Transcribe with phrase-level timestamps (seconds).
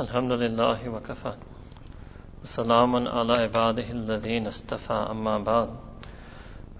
[0.00, 1.32] الحمد لله وكفى
[2.42, 5.68] وسلام على عباده الذين اصطفى أما بعد.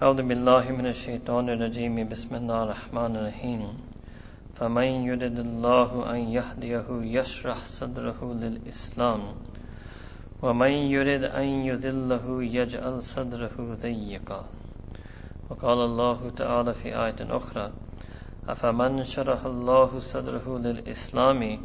[0.03, 3.69] أعوذ بالله من الشيطان الرجيم بسم الله الرحمن الرحيم
[4.55, 9.21] فمن يرد الله أن يهديه يشرح صدره للإسلام.
[10.43, 14.45] ومن يرد أن يذله يجعل صدره ضيقا
[15.51, 17.73] وقال الله تعالى في آية أخرى
[18.49, 21.59] أفمن شرح الله صدره للإسلام؟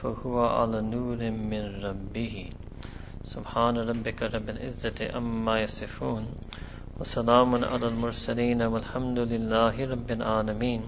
[0.00, 2.50] فهو على نور من ربه.
[3.24, 6.24] سبحان ربك رب العزة أما يصفون.
[7.00, 10.82] وسلام على المرسلين والحمد لله رب العالمين.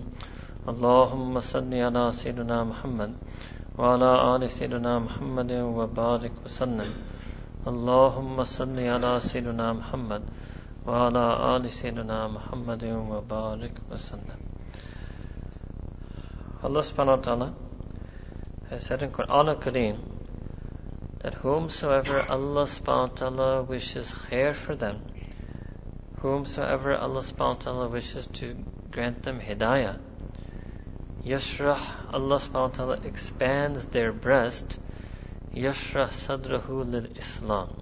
[0.68, 3.12] اللهم صل على سيدنا محمد
[3.78, 6.90] وعلى آل سيدنا محمد وبارك وسلم.
[7.68, 10.22] اللهم صل على سيدنا محمد
[10.86, 11.24] وعلى
[11.56, 14.40] آل سيدنا محمد وبارك وسلم.
[16.62, 17.48] subhanahu wa ta'ala
[18.72, 19.98] has said in Quran al-Kareem
[21.20, 25.02] that whomsoever Allah subhanahu wishes khair for them,
[26.20, 28.56] whomsoever Allah subhanahu wishes to
[28.90, 29.98] grant them hidayah,
[31.22, 31.78] yashrah,
[32.14, 34.78] Allah subhanahu expands their breast,
[35.54, 37.76] yashrah sadrahu lil Islam.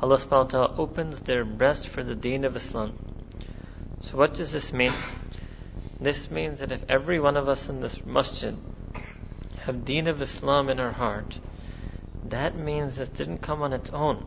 [0.00, 2.94] Allah subhanahu opens their breast for the deen of Islam.
[4.02, 4.92] So what does this mean?
[6.00, 8.56] This means that if every one of us in this masjid
[9.64, 11.38] have deen of Islam in our heart,
[12.28, 14.24] that means it didn't come on its own.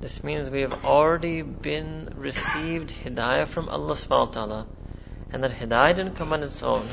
[0.00, 4.66] This means we have already been received hidayah from Allah subhanahu wa ta'ala,
[5.32, 6.88] and that hidayah didn't come on its own.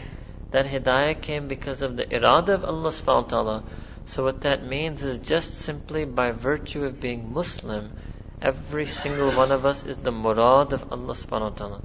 [0.52, 3.64] That hidayah came because of the irada of Allah subhanahu wa ta'ala.
[4.06, 7.92] So what that means is just simply by virtue of being Muslim,
[8.42, 11.82] every single one of us is the murad of Allah subhanahu wa ta'ala.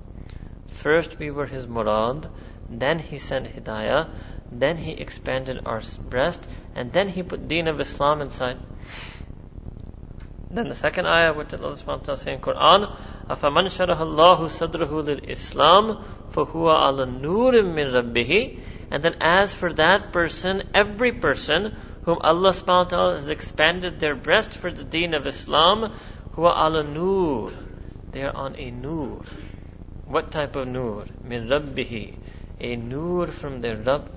[0.70, 2.28] First we were His murad,
[2.70, 4.08] then He sent hidayah,
[4.51, 8.59] then He expanded our breast, and then He put deen of Islam inside.
[10.51, 12.95] Then the second ayah, which Allah subhanahu wa ta'ala say in Quran,
[13.27, 18.59] أَفَمَنْ شَرَحَ اللَّهُ صَدْرَهُ لِلْإِسْلَامِ فَهُوَ عَلَى نُورٍ مِّن رَبِّهِ
[18.91, 23.99] And then as for that person, every person whom Allah subhanahu wa ta'ala has expanded
[23.99, 25.91] their breast for the deen of Islam,
[26.35, 27.51] huwa ala nur.
[28.11, 29.23] They are on a nur.
[30.05, 31.05] What type of nur?
[31.23, 32.15] Min rabbihi.
[32.59, 34.11] A nur from their Rabb.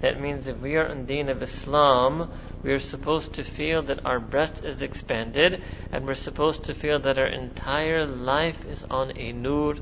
[0.00, 2.30] That means if we are on deen of Islam,
[2.62, 6.98] we are supposed to feel that our breast is expanded, and we're supposed to feel
[7.00, 9.76] that our entire life is on a nur,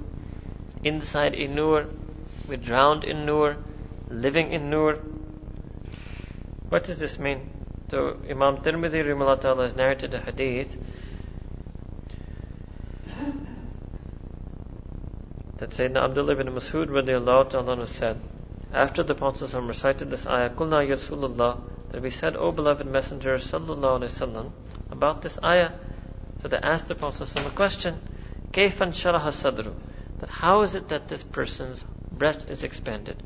[0.85, 1.87] inside a nur,
[2.47, 3.57] we're drowned in nur,
[4.09, 4.95] living in nur.
[6.69, 7.51] What does this mean?
[7.89, 10.77] So Imam Tirmidhi Ta'ala has narrated a hadith
[15.59, 18.21] that Sayyidina Abdullah ibn Masud said,
[18.74, 21.60] after the Prophet recited this ayah, Qulna ya Rasulullah,
[21.92, 24.52] that we said, O beloved Messenger sallallahu alayhi wasallam,
[24.92, 25.72] about this ayah.
[26.42, 28.00] So they asked the Prophet a question,
[28.52, 29.74] Kayfan sharaha sadru,
[30.20, 33.22] that how is it that this person's breast is expanded?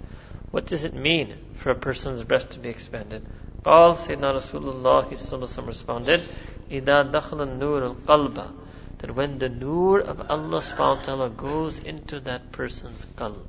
[0.52, 3.26] What does it mean for a person's breast to be expanded?
[3.64, 6.22] قال Sayyidina Rasulullah sallallahu responded,
[6.70, 8.54] إِذَا دَخْلَ النُّورُ الْقَلْبَ
[9.04, 13.44] that when the nur of Allah subhanahu wa ta'ala goes into that person's qalb,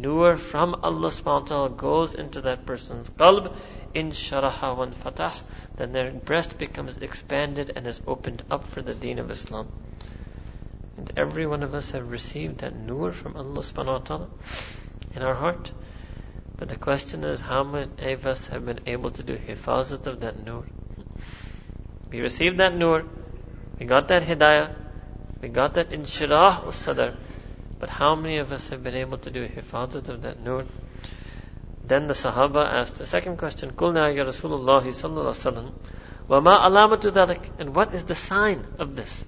[0.00, 3.54] nur from Allah subhanahu wa ta'ala goes into that person's qalb,
[3.94, 5.32] in sharaha wa fatah,
[5.76, 9.68] then their breast becomes expanded and is opened up for the deen of Islam.
[10.96, 14.28] And every one of us have received that nur from Allah subhanahu wa ta'ala
[15.14, 15.70] in our heart.
[16.56, 20.20] But the question is, how many of us have been able to do hifazat of
[20.20, 20.64] that nur?
[22.10, 23.04] We received that nur,
[23.78, 24.74] we got that hidayah.
[25.42, 27.14] We got that inshirah wa sadr.
[27.78, 30.64] But how many of us have been able to do a hifazat of that nur?
[31.84, 35.72] Then the Sahaba asked the second question, Kulna ya Rasulullah sallallahu
[36.28, 37.50] wa ma alamatu dhalik?
[37.58, 39.26] And what is the sign of this?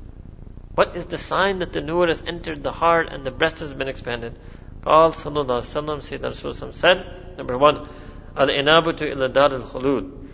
[0.74, 3.74] What is the sign that the nur has entered the heart and the breast has
[3.74, 4.38] been expanded?
[4.82, 7.88] Qal sallallahu sallam, Sayyidina Rasulullah said, number one,
[8.36, 10.28] "Al inabtu ila dar al-khulud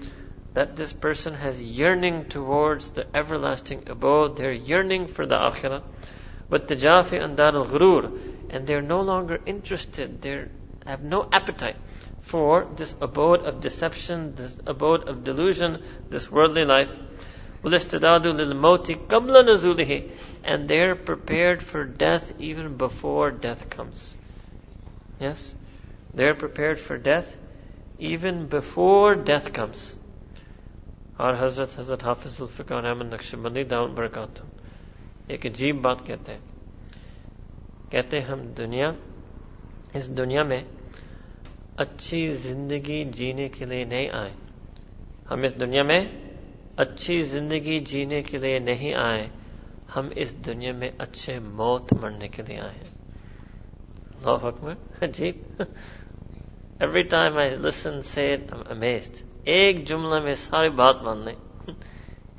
[0.55, 5.83] that this person has yearning towards the everlasting abode, they're yearning for the akhirah
[6.49, 8.11] but tajafi and al ghurur,
[8.51, 10.21] and they're no longer interested.
[10.23, 10.47] They
[10.87, 11.77] have no appetite
[12.23, 16.91] for this abode of deception, this abode of delusion, this worldly life.
[20.45, 24.17] And they're prepared for death even before death comes.
[25.19, 25.55] Yes?
[26.13, 27.37] They're prepared for death
[27.99, 29.99] even before death comes.
[31.19, 33.95] Our Hazrat Hazrat Hafiz al Fiqh Ahmad Naqshbandi down
[35.29, 36.41] ایک عجیب بات کہتے ہیں۔
[37.91, 38.91] کہتے ہیں ہم دنیا،
[39.95, 40.65] اس دنیا میں
[41.77, 44.33] اچھی زندگی جینے کے لیے نہیں آئے۔
[45.31, 46.01] ہم اس دنیا میں
[46.77, 49.29] اچھی زندگی جینے کے لیے نہیں آئے۔
[49.97, 52.79] ہم اس دنیا میں اچھے موت مرنے کے لیے آئے
[54.15, 55.63] اللہ اکبر۔ عجیب
[56.81, 61.35] ایوری ٹائم آئی لسن سے امیزڈ ایک جملہ میں ساری بات مان لیں۔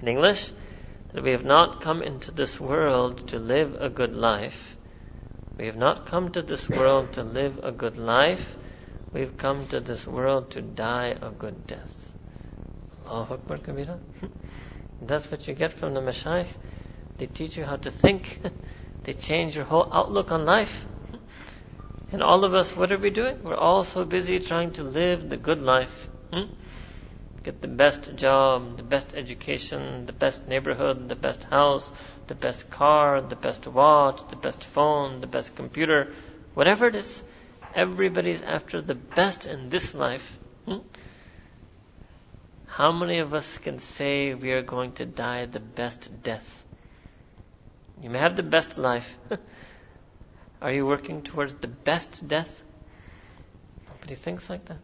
[0.01, 0.51] English
[1.15, 4.75] that we have not come into this world to live a good life.
[5.57, 8.57] We have not come to this world to live a good life.
[9.13, 12.11] We've come to this world to die a good death.
[13.07, 13.97] Allahu Akbar Kabira.
[15.01, 16.49] That's what you get from the Mashaykh.
[17.17, 18.41] They teach you how to think.
[19.03, 20.85] they change your whole outlook on life.
[22.11, 23.41] And all of us, what are we doing?
[23.41, 26.09] We're all so busy trying to live the good life.
[26.33, 26.51] Hmm?
[27.45, 27.51] Hmm?
[27.51, 31.91] Get the best job, the best education, the best neighborhood, the best house,
[32.27, 36.13] the best car, the best watch, the best phone, the best computer,
[36.55, 37.23] whatever it is.
[37.75, 40.37] Everybody's after the best in this life.
[40.65, 40.79] Hmm?
[42.67, 46.63] How many of us can say we are going to die the best death?
[48.01, 49.17] You may have the best life.
[50.61, 52.63] are you working towards the best death?
[53.87, 54.79] Nobody thinks like that.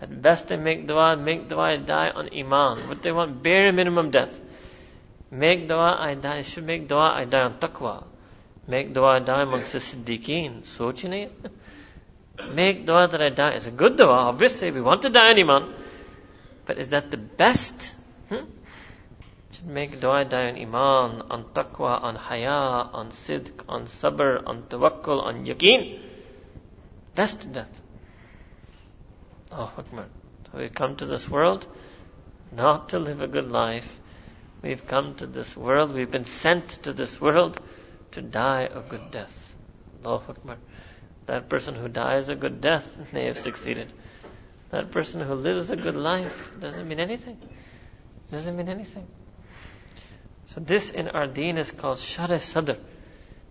[0.00, 2.88] At best, they make dua, make dua, I die on iman.
[2.88, 4.40] What they want, bare minimum death.
[5.30, 8.04] Make dua, I die, should make dua, I die on taqwa.
[8.66, 10.64] Make dua, I die amongst the siddiqeen.
[10.64, 11.30] Soch nahi.
[12.52, 13.50] Make dua that I die.
[13.50, 14.72] It's a good dua, obviously.
[14.72, 15.74] We want to die on iman.
[16.66, 17.92] But is that the best?
[18.28, 18.46] Hmm?
[19.52, 24.62] Should make dua, die on iman, on taqwa, on haya, on sidq, on sabr, on
[24.62, 26.00] tawakkul, on yaqeen.
[27.14, 27.80] Best death.
[29.56, 30.06] Oh, Akbar.
[30.50, 31.64] So we've come to this world
[32.50, 34.00] not to live a good life.
[34.62, 37.60] We've come to this world, we've been sent to this world
[38.12, 39.54] to die a good death.
[40.04, 40.56] Oh, Allahu Akbar.
[41.26, 43.92] That person who dies a good death may have succeeded.
[44.70, 47.38] That person who lives a good life doesn't mean anything.
[48.32, 49.06] Doesn't mean anything.
[50.48, 52.76] So this in our deen is called Shara Sadr.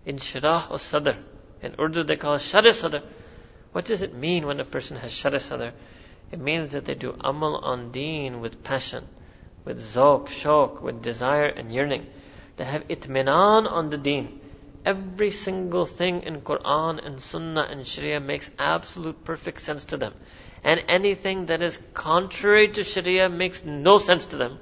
[0.04, 1.16] In Shirah or Sadr.
[1.62, 3.02] In Urdu they call it Shara Sadr.
[3.72, 5.72] What does it mean when a person has Shara Sadr?
[6.32, 9.06] It means that they do amal on deen with passion,
[9.64, 12.06] with zawq, shok, with desire and yearning.
[12.56, 14.40] They have itminan on the deen.
[14.84, 20.14] Every single thing in Quran and Sunnah and Sharia makes absolute perfect sense to them.
[20.62, 24.58] And anything that is contrary to Sharia makes no sense to them.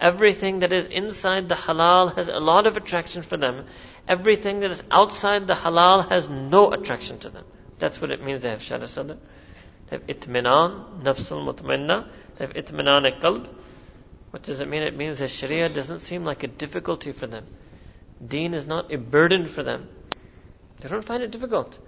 [0.00, 3.66] Everything that is inside the halal has a lot of attraction for them.
[4.08, 7.44] Everything that is outside the halal has no attraction to them.
[7.78, 9.16] That's what it means they have shara sadr.
[9.92, 12.08] They have itminan, nafsul mutmainna.
[12.38, 13.46] They have itminan qalb.
[14.30, 14.82] What does it mean?
[14.82, 17.46] It means that Sharia doesn't seem like a difficulty for them.
[18.26, 19.90] Deen is not a burden for them.
[20.80, 21.78] They don't find it difficult.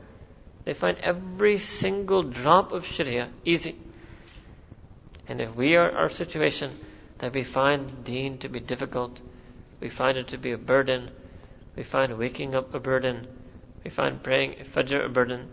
[0.66, 3.74] They find every single drop of Sharia easy.
[5.26, 6.78] And if we are our situation,
[7.20, 9.18] that we find deen to be difficult,
[9.80, 11.10] we find it to be a burden,
[11.74, 13.26] we find waking up a burden,
[13.82, 15.48] we find praying Fajr a burden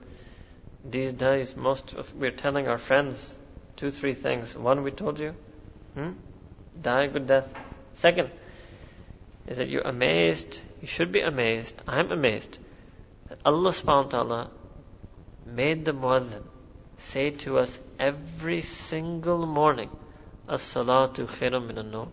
[0.89, 3.39] These days, most of we're telling our friends
[3.77, 4.57] two, three things.
[4.57, 5.35] One, we told you,
[5.95, 6.11] hmm?
[6.81, 7.53] die a good death.
[7.95, 8.31] Second,
[9.47, 10.61] is that you're amazed.
[10.81, 11.81] You should be amazed.
[11.87, 12.59] I'm amazed
[13.29, 14.51] that Allah subhanahu wa ta'ala
[15.45, 16.43] made the muazzin
[16.99, 19.91] say to us every single morning,
[20.49, 22.09] As-salatu khairum min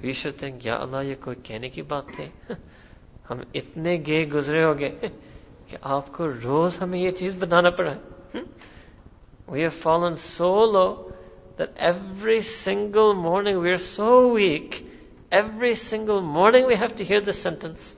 [0.00, 2.30] We should think, Ya Allah, ये कोई कहने की बात थी
[3.28, 5.10] हम इतने गे गुजरे हो गए
[5.70, 8.42] कि आपको रोज हमें ये चीज बताना पड़ा है
[9.46, 11.12] We have fallen so low
[11.58, 14.78] that every single morning we are so weak.
[15.30, 17.96] Every single morning we have to hear this sentence.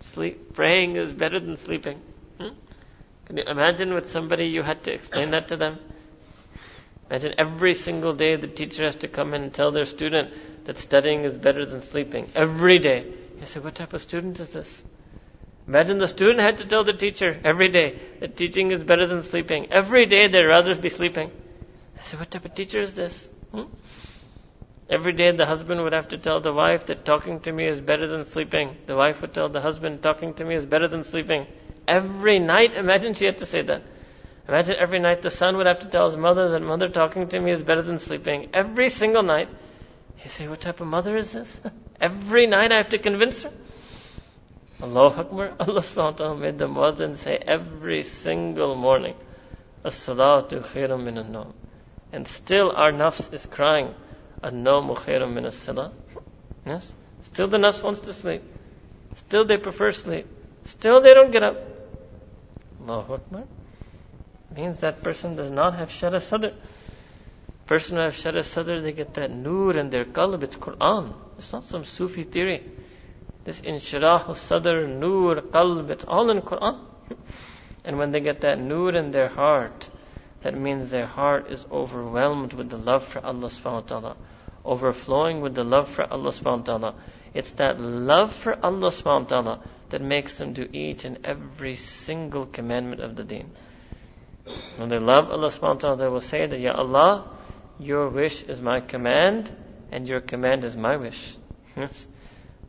[0.00, 2.00] Sleep, praying is better than sleeping.
[2.38, 5.78] Can you imagine with somebody you had to explain that to them?
[7.10, 10.32] Imagine every single day the teacher has to come in and tell their student
[10.64, 12.30] that studying is better than sleeping.
[12.34, 13.04] Every day.
[13.40, 14.84] You say, what type of student is this?
[15.67, 19.23] Imagine the student had to tell the teacher every day that teaching is better than
[19.23, 19.71] sleeping.
[19.71, 21.31] Every day they'd rather be sleeping.
[21.97, 23.29] I said, what type of teacher is this?
[23.51, 23.63] Hmm?
[24.89, 27.79] Every day the husband would have to tell the wife that talking to me is
[27.79, 28.75] better than sleeping.
[28.85, 31.47] The wife would tell the husband talking to me is better than sleeping.
[31.87, 33.83] Every night, imagine she had to say that.
[34.49, 37.39] Imagine every night the son would have to tell his mother that mother talking to
[37.39, 38.49] me is better than sleeping.
[38.53, 39.47] Every single night.
[40.23, 41.57] You say, what type of mother is this?
[42.01, 43.51] every night I have to convince her.
[44.83, 45.53] Allahu Akbar.
[45.59, 49.15] Allah subhanahu made the muazzin say every single morning,
[49.85, 51.53] As-salatu khairum min an
[52.11, 53.93] And still our nafs is crying,
[54.41, 55.93] An-nawmu khairum min as-salah.
[56.65, 56.93] Yes?
[57.21, 58.43] Still the nafs wants to sleep.
[59.15, 60.27] Still they prefer sleep.
[60.65, 61.57] Still they don't get up.
[62.81, 63.43] Allahu Akbar.
[64.53, 66.53] Means that person does not have shara sadr.
[67.65, 70.43] Person who has Shara Sadr, they get that nur in their qalb.
[70.43, 71.13] It's Quran.
[71.37, 72.61] It's not some Sufi theory.
[73.43, 76.79] This inshirah sadr, nur, qalb, it's all in Quran.
[77.85, 79.89] And when they get that nur in their heart,
[80.43, 84.15] that means their heart is overwhelmed with the love for Allah subhanahu wa ta'ala.
[84.63, 86.95] Overflowing with the love for Allah subhanahu wa ta'ala.
[87.33, 89.59] It's that love for Allah subhanahu wa ta'ala
[89.89, 93.51] that makes them do each and every single commandment of the deen.
[94.77, 97.29] When they love Allah subhanahu wa ta'ala, they will say that, Ya Allah,
[97.79, 99.51] your wish is my command,
[99.91, 101.35] and your command is my wish.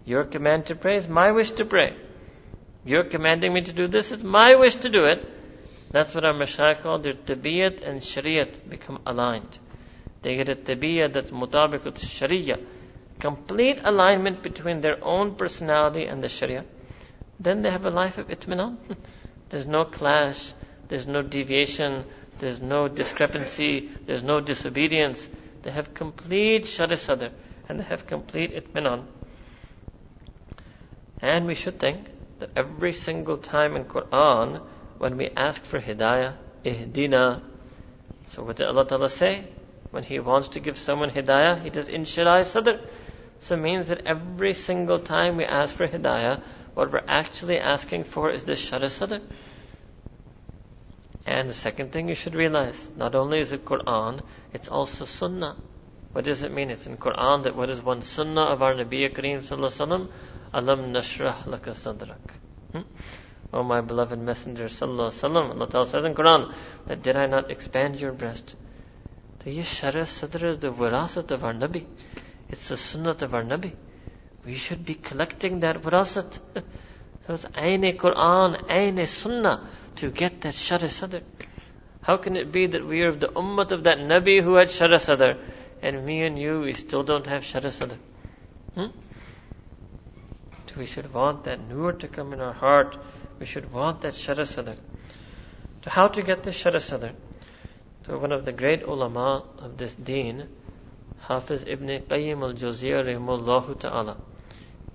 [0.04, 1.96] your command to pray is my wish to pray.
[2.84, 5.24] You're commanding me to do this, it's my wish to do it.
[5.92, 9.58] That's what our mashayikh call their tabiyat and shariat become aligned.
[10.22, 12.58] They get a tabiyat that's mutabiq with sharia.
[13.20, 16.64] Complete alignment between their own personality and the sharia.
[17.38, 18.76] Then they have a life of itminan.
[19.50, 20.52] There's no clash,
[20.88, 22.04] there's no deviation,
[22.38, 25.28] there's no discrepancy, there's no disobedience.
[25.62, 27.30] They have complete shari sadr
[27.68, 29.04] and they have complete itminan.
[31.20, 32.06] And we should think
[32.38, 34.60] that every single time in Quran,
[34.98, 37.42] when we ask for hidayah, ihdina,
[38.28, 39.46] so what did Allah Ta'ala say?
[39.90, 42.80] When He wants to give someone hidayah, He does inshirah sadr.
[43.40, 46.42] So it means that every single time we ask for hidayah,
[46.74, 49.20] what we're actually asking for is this shara sadr.
[51.26, 54.20] And the second thing you should realize, not only is it Quran,
[54.52, 55.56] it's also Sunnah.
[56.12, 56.70] What does it mean?
[56.70, 60.08] It's in Quran that what is one Sunnah of our Nabi Kareem Sallallahu
[60.54, 62.36] Alam nashrah laka sadrak.
[62.72, 62.82] Hmm?
[63.52, 66.54] Oh my beloved Messenger Sallallahu Alaihi Wasallam, Allah Ta'ala says in Quran
[66.86, 68.54] that did I not expand your breast?
[69.40, 71.84] The Yashara Sadr is the wirasat of our Nabi.
[72.50, 73.72] It's the sunnah of our Nabi.
[74.46, 76.38] We should be collecting that wirasat.
[76.54, 81.22] so it's Aine Quran, Aine Sunnah to get that Shara Sadr.
[82.00, 84.68] How can it be that we are of the ummah of that Nabi who had
[84.68, 85.32] Shara Sadr,
[85.82, 87.96] and me and you, we still don't have Shara Sadr?
[88.74, 88.86] Hmm?
[90.76, 92.96] We should want that nur to come in our heart.
[93.38, 94.74] We should want that Shara Sadr.
[95.84, 97.10] So how to get this Shara Sadr?
[98.06, 100.48] So one of the great ulama of this deen,
[101.20, 104.16] Hafiz ibn Qayyim al-Jawziyah rahimahullah ta'ala,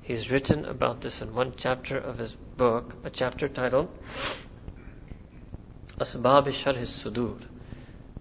[0.02, 3.90] he's written about this in one chapter of his book, a chapter titled
[6.00, 7.42] Asbab Sharh Sudur.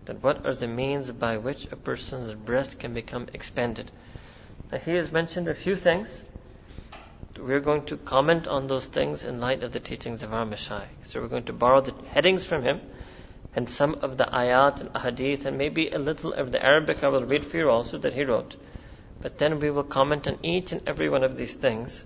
[0.07, 3.91] That what are the means by which a person's breast can become expanded?
[4.73, 6.25] Now he has mentioned a few things.
[7.39, 11.07] We're going to comment on those things in light of the teachings of our Mashayikh.
[11.07, 12.81] So we're going to borrow the headings from him
[13.55, 17.09] and some of the ayat and hadith and maybe a little of the Arabic I
[17.09, 18.57] will read for you also that he wrote.
[19.21, 22.05] But then we will comment on each and every one of these things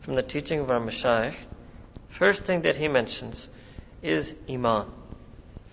[0.00, 1.36] from the teaching of our Mashayikh.
[2.08, 3.48] First thing that he mentions
[4.02, 4.86] is Iman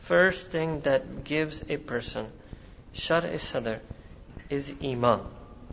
[0.05, 2.31] first thing that gives a person
[2.93, 3.79] shar sadr
[4.51, 5.21] is iman.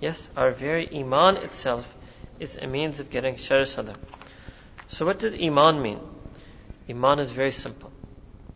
[0.01, 1.95] Yes, our very iman itself
[2.43, 3.95] is a means of getting shar sadr.
[4.89, 6.01] So what does iman mean?
[6.91, 7.91] Iman is very simple.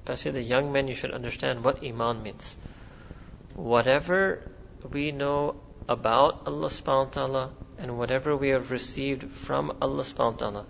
[0.01, 2.57] Especially the young men, you should understand what iman means.
[3.55, 4.43] Whatever
[4.91, 5.57] we know
[5.89, 10.67] about Allah subhanahu wa ta'ala and whatever we have received from Allah subhanahu wa ta'ala,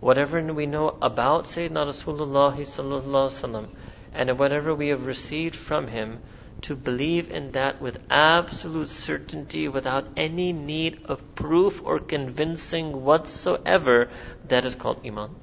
[0.00, 3.68] whatever we know about Sayyidina Rasulullah
[4.12, 6.20] and whatever we have received from Him,
[6.65, 14.09] to believe in that with absolute certainty, without any need of proof or convincing whatsoever,
[14.47, 15.35] that is called Iman.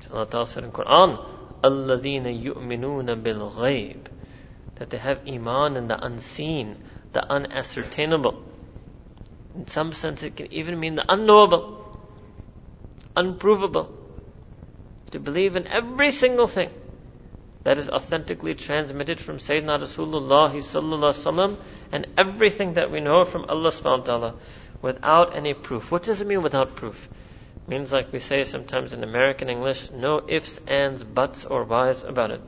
[0.00, 1.24] So Allah Ta'ala said in Quran,
[1.62, 4.06] الَّذِينَ يُؤْمِنُونَ بِالْغَيْبِ
[4.76, 6.76] That they have Iman in the unseen,
[7.12, 8.42] the unascertainable.
[9.54, 11.86] In some sense, it can even mean the unknowable,
[13.16, 13.90] unprovable.
[15.12, 16.70] To believe in every single thing
[17.63, 21.57] that is authentically transmitted from Sayyidina Rasulullah sallallahu
[21.91, 24.35] and everything that we know from Allah subhanahu wa ta'ala
[24.81, 25.91] without any proof.
[25.91, 27.07] What does it mean without proof?
[27.67, 32.03] It means like we say sometimes in American English, no ifs, ands, buts, or whys
[32.03, 32.41] about it.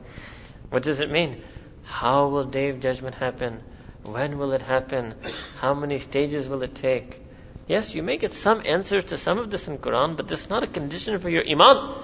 [0.70, 1.42] What does it mean?
[1.84, 3.60] How will day of judgment happen?
[4.04, 5.14] When will it happen?
[5.60, 7.20] How many stages will it take?
[7.68, 10.50] Yes, you may get some answers to some of this in Quran, but this is
[10.50, 11.94] not a condition for your iman.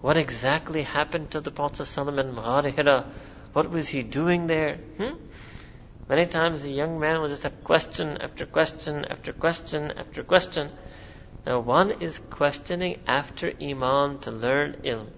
[0.00, 3.04] What exactly happened to the Prophet ﷺ in Maghar?
[3.52, 4.76] What was he doing there?
[4.96, 5.14] Hmm?
[6.08, 10.70] Many times the young man will just have question after question after question after question.
[11.44, 15.08] Now one is questioning after Iman to learn ilm.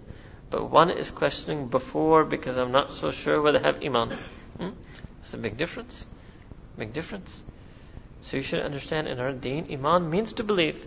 [0.48, 4.10] But one is questioning before because I'm not so sure whether I have Iman.
[4.58, 4.70] Hmm?
[5.20, 6.06] It's a big difference.
[6.78, 7.42] Big difference.
[8.22, 10.84] So you should understand in our deen, Iman means to believe.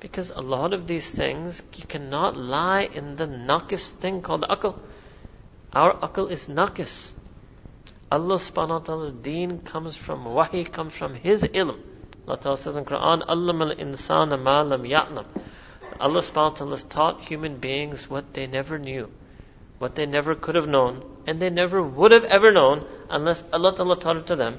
[0.00, 4.78] Because a lot of these things, cannot lie in the nakis thing called akal.
[5.72, 7.12] Our akal is nakis.
[8.10, 11.78] Allah subhanahu wa ta'ala's deen comes from wahi, comes from His ilm.
[12.26, 15.26] Allah ta'ala says in Quran, Allah al insana ma lam ya'lam.
[16.00, 19.10] Allah subhanahu wa ta'ala has taught human beings what they never knew,
[19.78, 23.76] what they never could have known, and they never would have ever known unless Allah
[23.76, 24.58] ta'ala taught it to them.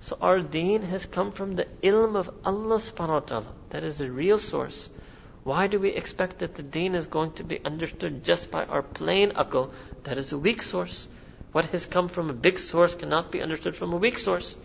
[0.00, 3.52] So our deen has come from the ilm of Allah subhanahu wa ta'ala.
[3.70, 4.88] That is the real source.
[5.44, 8.82] Why do we expect that the deen is going to be understood just by our
[8.82, 9.70] plain akal?
[10.04, 11.06] That is a weak source.
[11.52, 14.56] What has come from a big source cannot be understood from a weak source.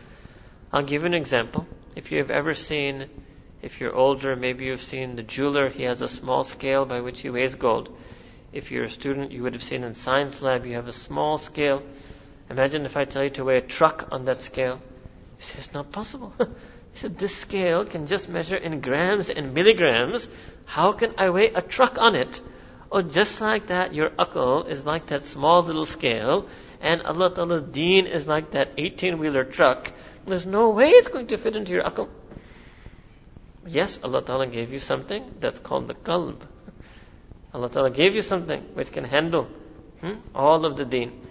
[0.71, 1.65] I'll give you an example.
[1.95, 3.09] If you have ever seen,
[3.61, 7.21] if you're older, maybe you've seen the jeweler, he has a small scale by which
[7.21, 7.89] he weighs gold.
[8.53, 11.37] If you're a student, you would have seen in science lab, you have a small
[11.37, 11.81] scale.
[12.49, 14.79] Imagine if I tell you to weigh a truck on that scale.
[15.39, 16.33] You say, it's not possible.
[16.39, 20.27] he said, this scale can just measure in grams and milligrams.
[20.65, 22.41] How can I weigh a truck on it?
[22.91, 26.47] Oh, just like that, your akal is like that small little scale,
[26.81, 29.91] and Allah Ta'ala's deen is like that 18 wheeler truck.
[30.25, 32.09] There's no way it's going to fit into your akal.
[33.67, 36.41] Yes, Allah Ta'ala gave you something that's called the qalb.
[37.53, 39.45] Allah Ta'ala gave you something which can handle
[40.01, 41.25] hmm, all of the deen.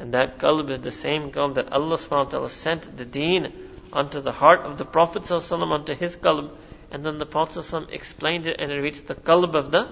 [0.00, 3.52] And that qalb is the same qalb that Allah subhanahu wa ta'ala sent the deen
[3.92, 6.50] onto the heart of the Prophet sallallahu onto his qalb.
[6.90, 9.82] And then the Prophet sallallahu explained it and it reached the qalb of the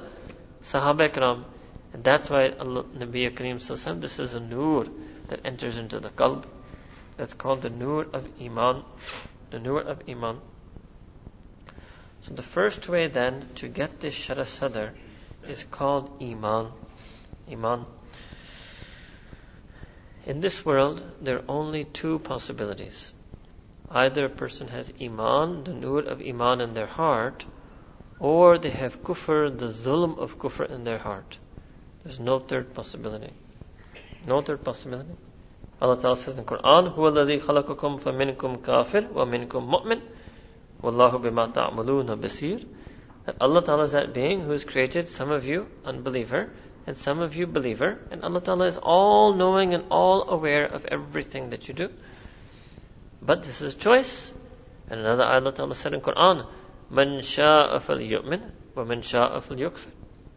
[0.62, 1.44] Sahaba Ikram.
[1.92, 4.86] And that's why Allah, Nabi Kareem sallallahu this is a nur
[5.28, 6.46] that enters into the qalb.
[7.18, 8.84] That's called the nur of Iman.
[9.50, 10.40] The nur of Iman.
[12.22, 14.90] So the first way then to get this Shara
[15.46, 16.72] is called Iman.
[17.50, 17.84] Iman.
[20.27, 23.13] In this world, there are only two possibilities.
[23.89, 27.45] Either a person has Iman, the nur of Iman in their heart,
[28.19, 31.37] or they have kufr, the zulm of kufr in their heart.
[32.03, 33.31] There's no third possibility.
[34.25, 35.13] No third possibility.
[35.81, 40.01] Allah Ta'ala says in the Quran, هُوَ الَّذِي خَلَقَكُمْ فَمِنْكُمْ كَافِرٌ وَمِنْكُمْ مُؤْمِنٌ
[40.81, 42.65] وَاللَّهُ بِمَا تَعْمَلُونَ بَصِيرٌ
[43.25, 46.49] That Allah Ta'ala is that being who has created some of you unbeliever
[46.88, 50.86] and some of you believer, and Allah Ta'ala is all knowing and all aware of
[50.86, 51.90] everything that you do.
[53.20, 54.32] But this is a choice.
[54.88, 56.46] And another Allah Ta'ala said in Quran,
[56.88, 58.40] Man sha'a falyu'min
[58.74, 59.84] wa man sha'a falyukfir.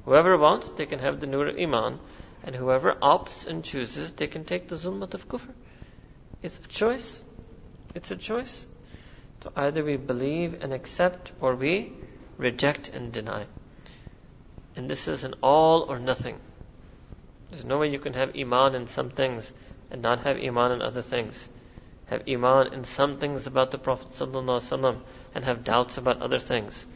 [0.03, 1.99] Whoever wants, they can have the nur of iman,
[2.43, 5.53] and whoever opts and chooses, they can take the zulmat of kufr.
[6.41, 7.23] It's a choice.
[7.95, 8.67] It's a choice.
[9.41, 11.93] So either we believe and accept, or we
[12.37, 13.45] reject and deny.
[14.81, 16.39] And this is an all or nothing.
[17.51, 19.53] There's no way you can have iman in some things
[19.91, 21.47] and not have iman in other things.
[22.07, 24.99] Have iman in some things about the Prophet ﷺ
[25.35, 26.87] and have doubts about other things.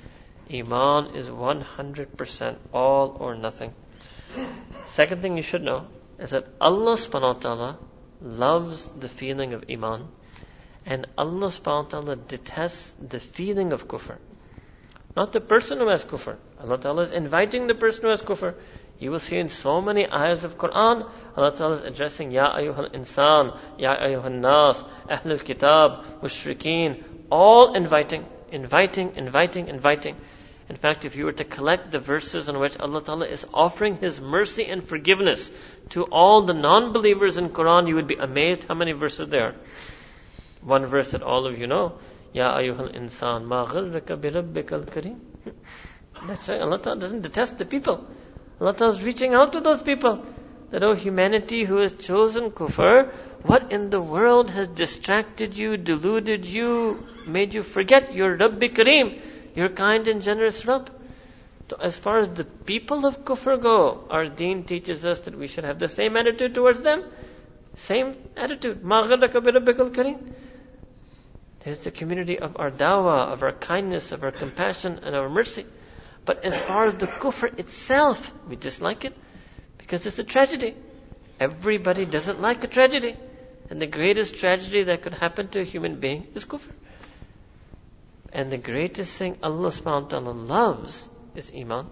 [0.51, 3.71] Iman is 100% all or nothing.
[4.85, 5.85] Second thing you should know
[6.17, 7.77] is that Allah subhanahu wa ta'ala
[8.19, 10.07] loves the feeling of Iman
[10.87, 14.17] and Allah subhanahu wa ta'ala detests the feeling of kufr.
[15.15, 16.37] Not the person who has kufr.
[16.65, 18.55] Allah Ta'ala is inviting the person who has kufr.
[18.97, 22.91] You will see in so many ayahs of Quran, Allah Ta'ala is addressing Ya ayyuhal
[22.91, 30.15] insan, Ya ayyuhal nas, Ahlul kitab, mushrikeen, all inviting, inviting, inviting, inviting.
[30.67, 33.97] In fact, if you were to collect the verses in which Allah Ta'ala is offering
[33.97, 35.51] His mercy and forgiveness
[35.89, 39.55] to all the non-believers in Quran, you would be amazed how many verses there are.
[40.61, 41.99] One verse that all of you know,
[42.33, 45.19] Ya ayyuhal insan, ma ghirraka bi rabbikal kareem.
[46.27, 48.05] That's why Allah doesn't detest the people.
[48.59, 50.25] Allah is reaching out to those people.
[50.71, 56.45] That, oh humanity who has chosen kufr, what in the world has distracted you, deluded
[56.45, 59.21] you, made you forget your Rabbi Kareem,
[59.55, 60.89] your kind and generous Rabb?
[61.69, 65.47] So as far as the people of kufr go, our deen teaches us that we
[65.47, 67.03] should have the same attitude towards them.
[67.75, 68.81] Same attitude.
[68.83, 70.33] kareem.
[71.63, 75.65] There's the community of our dawah, of our kindness, of our compassion, and our mercy.
[76.25, 79.15] But as far as the kufr itself, we dislike it
[79.77, 80.75] because it's a tragedy.
[81.39, 83.15] Everybody doesn't like a tragedy.
[83.69, 86.71] And the greatest tragedy that could happen to a human being is kufr.
[88.33, 91.89] And the greatest thing Allah subhanahu wa ta'ala loves is iman.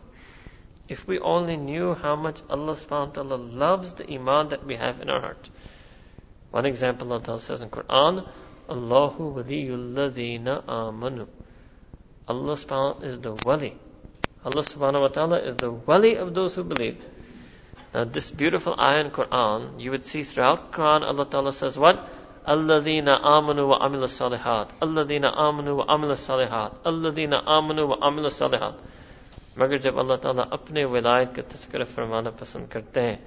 [0.89, 4.75] If we only knew how much Allah subhanahu wa ta'ala loves the iman that we
[4.75, 5.49] have in our heart.
[6.51, 8.27] One example Allah ta'ala says in Quran,
[8.69, 11.27] Allahu waliyul ladhina amanu.
[12.27, 13.73] Allah subhanahu wa ta'ala is the wali.
[14.45, 16.97] Allah subhanahu wa ta'ala is the wali of those who believe.
[17.93, 22.09] Now this beautiful ayah in Quran, you would see throughout Quran Allah Ta'ala says what?
[22.45, 24.73] Alladina amanu wa amila salihat.
[24.81, 26.83] Alladina amanu wa amila salihat.
[26.83, 28.75] Alladina amanu wa amila salihat.
[29.57, 33.17] मगर जब अल्लाह ताला अपने विलायत का तस्कर फरमाना पसंद करते हैं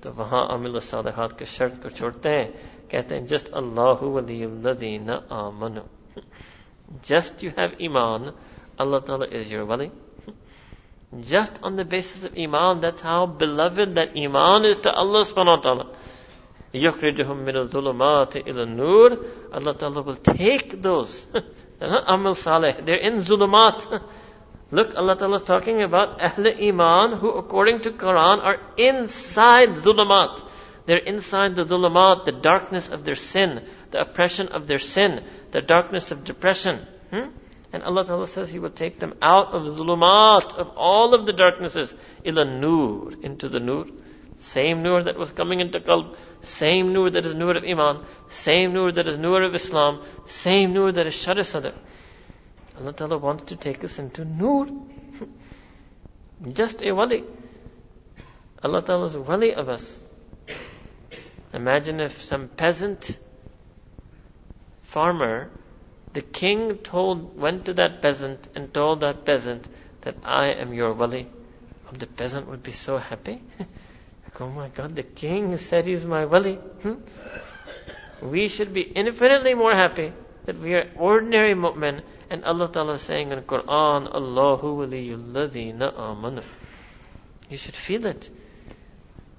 [0.00, 2.48] तो वहां अमिल सालहत के शर्त को छोड़ते हैं
[2.88, 5.80] कहते हैं जस्ट अल्लाह वलीदीन आमन
[7.08, 8.32] जस्ट यू हैव ईमान
[8.80, 9.90] अल्लाह ताला इज योर वली
[11.21, 15.57] just on the basis of iman that's how beloved that iman is to Allah subhanahu
[15.57, 15.95] wa ta'ala
[16.73, 21.25] يخرجهم من الظلمات إلى النور Allah Ta'ala will take those
[21.79, 24.03] they're not amal saleh they're in zulumat
[24.71, 30.43] Look, Allah Ta'ala is talking about Ahl Iman who according to Quran are inside Zulamat.
[30.85, 35.61] They're inside the Zulamat, the darkness of their sin, the oppression of their sin, the
[35.61, 36.85] darkness of depression.
[37.09, 37.29] Hmm?
[37.74, 41.32] And Allah Ta'ala says He will take them out of Zulumat, of all of the
[41.32, 41.92] darknesses,
[42.24, 43.86] ila Nur, into the Nur.
[44.38, 48.72] Same Nur that was coming into Qalb, same Nur that is Nur of Iman, same
[48.74, 51.72] Nur that is Nur of Islam, same Nur that is Shari Sadr.
[52.78, 54.68] Allah Ta'ala wants to take us into Nur.
[56.52, 57.24] Just a wali.
[58.62, 59.98] Allah Ta'ala is wali of us.
[61.52, 63.18] Imagine if some peasant
[64.84, 65.50] farmer,
[66.14, 69.68] the king told, went to that peasant and told that peasant
[70.02, 71.28] that I am your wali.
[71.88, 73.42] Oh, the peasant would be so happy.
[74.40, 76.54] oh my God, the king said he's my wali.
[76.54, 76.94] Hmm?
[78.22, 80.12] We should be infinitely more happy
[80.46, 86.42] that we are ordinary mu'min and Allah Ta'ala is saying in Quran, Allahu waliyulladhina amanu.
[87.50, 88.28] You should feel it.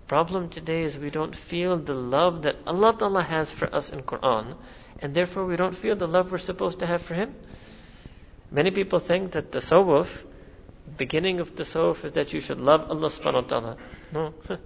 [0.08, 4.04] Problem today is we don't feel the love that Allah Ta'ala has for us in
[4.04, 4.56] Quran,
[5.00, 7.36] and therefore we don't feel the love we're supposed to have for Him.
[8.52, 10.24] Many people think that the tasawwuf,
[10.98, 13.78] beginning of the tasawwuf is that you should love Allah subhanahu wa ta'ala.
[14.14, 14.34] No.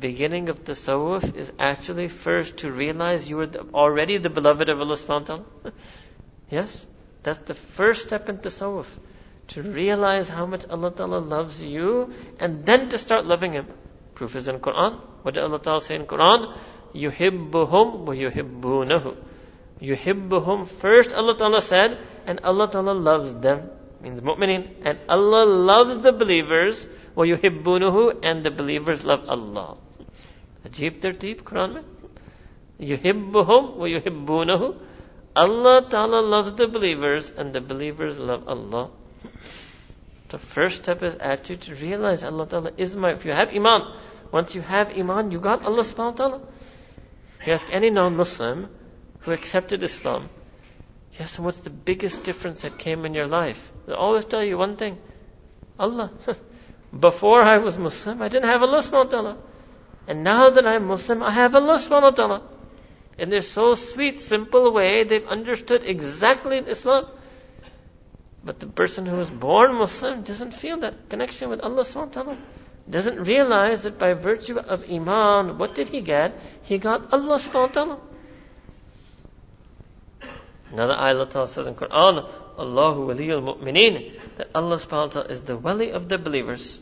[0.00, 4.80] beginning of the tasawwuf is actually first to realize you are already the beloved of
[4.80, 5.44] Allah subhanahu wa ta'ala.
[6.50, 6.86] yes?
[7.22, 8.86] That's the first step in tasawwuf.
[9.48, 13.66] To realize how much Allah Ta'ala loves you and then to start loving Him.
[14.14, 15.00] Proof is in Quran.
[15.22, 16.52] What did Allah Ta'ala say in Quran?
[16.94, 19.16] Wa yuhibbunahu.
[19.80, 23.70] Yuhibbuhum first Allah Ta'ala said and Allah Ta'ala loves them.
[24.00, 24.68] Means mu'minin.
[24.82, 29.76] And Allah loves the believers wa yuhibbunahu and the believers love Allah.
[30.64, 31.84] Ajib tertib Quran mein.
[32.80, 34.76] Yuhibbuhum wa yuhibbunahu.
[35.34, 38.90] Allah Ta'ala loves the believers and the believers love Allah.
[40.28, 43.94] The first step is actually to realize Allah Ta'ala is my, if you have Iman,
[44.32, 46.40] once you have Iman, you got Allah subhanahu wa ta'ala.
[47.46, 48.68] You ask any non-Muslim
[49.26, 50.30] who accepted Islam,
[51.18, 53.60] yes, and what's the biggest difference that came in your life?
[53.86, 54.98] They'll always tell you one thing.
[55.78, 56.10] Allah.
[56.98, 59.36] Before I was Muslim, I didn't have Allah subhanahu wa ta'ala.
[60.06, 62.42] And now that I'm Muslim, I have Allah subhanahu wa ta'ala.
[63.18, 67.06] In their so sweet, simple way, they've understood exactly Islam.
[68.44, 72.22] But the person who was born Muslim doesn't feel that connection with Allah subhanahu wa
[72.22, 72.36] ta'ala.
[72.88, 76.38] Doesn't realize that by virtue of Iman, what did he get?
[76.62, 77.98] He got Allah subhanahu wa ta'ala.
[80.72, 85.42] Another ayah Allah says in Quran, Allahu waliyul mu'mineen, that Allah subhanahu wa ta'ala is
[85.42, 86.80] the wali of the believers.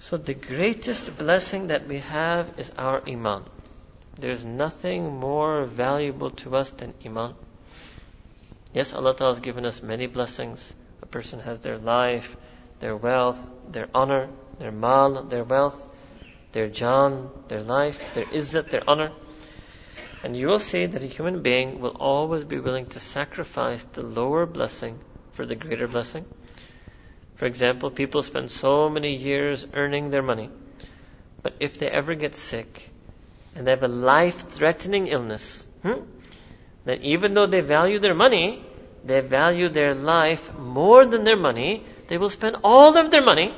[0.00, 3.44] So the greatest blessing that we have is our Iman.
[4.18, 7.34] There's nothing more valuable to us than Iman.
[8.72, 10.72] Yes, Allah Ta'ala has given us many blessings.
[11.02, 12.36] A person has their life,
[12.80, 14.28] their wealth, their honor,
[14.58, 15.86] their mal, their wealth,
[16.52, 19.12] their jan, their life, their izzat, their honor.
[20.22, 24.02] And you will see that a human being will always be willing to sacrifice the
[24.02, 24.98] lower blessing
[25.32, 26.26] for the greater blessing.
[27.36, 30.50] For example, people spend so many years earning their money,
[31.42, 32.90] but if they ever get sick,
[33.54, 36.02] and they have a life-threatening illness, hmm?
[36.84, 38.62] then even though they value their money,
[39.04, 43.54] they value their life more than their money, they will spend all of their money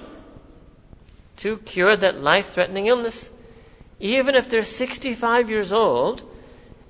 [1.39, 3.29] to cure that life-threatening illness.
[3.99, 6.23] Even if they're 65 years old,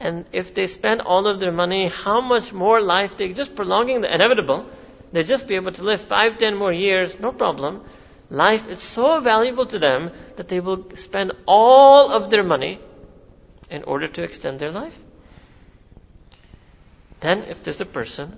[0.02, 4.00] and if they spend all of their money, how much more life they just prolonging
[4.00, 4.68] the inevitable,
[5.12, 7.84] they just be able to live five, ten more years, no problem.
[8.28, 12.80] Life is so valuable to them that they will spend all of their money
[13.70, 14.98] in order to extend their life.
[17.20, 18.36] Then, if there's a person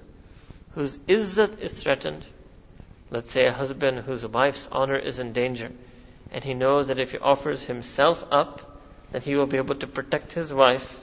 [0.73, 2.27] whose izzat is threatened,
[3.11, 5.71] let's say a husband whose wife's honor is in danger,
[6.31, 8.61] and he knows that if he offers himself up,
[9.13, 11.01] that he will be able to protect his wife,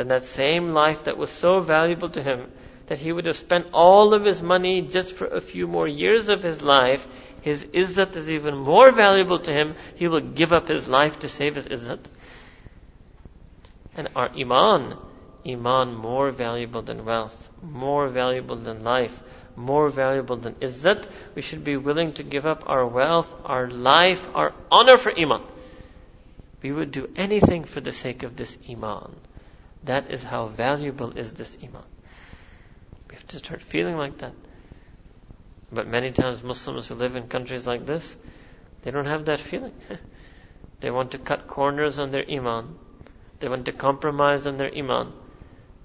[0.00, 2.50] then that same life that was so valuable to him,
[2.86, 6.30] that he would have spent all of his money just for a few more years
[6.30, 7.06] of his life,
[7.42, 11.28] his izzat is even more valuable to him, he will give up his life to
[11.28, 11.98] save his izzat.
[13.94, 14.96] And our iman,
[15.46, 19.22] iman more valuable than wealth, more valuable than life,
[19.54, 21.06] more valuable than izzat.
[21.34, 25.42] We should be willing to give up our wealth, our life, our honor for iman.
[26.62, 29.14] We would do anything for the sake of this iman.
[29.84, 31.84] That is how valuable is this iman.
[33.08, 34.32] We have to start feeling like that.
[35.72, 38.16] But many times Muslims who live in countries like this,
[38.82, 39.74] they don't have that feeling.
[40.80, 42.76] they want to cut corners on their iman.
[43.38, 45.12] They want to compromise on their iman.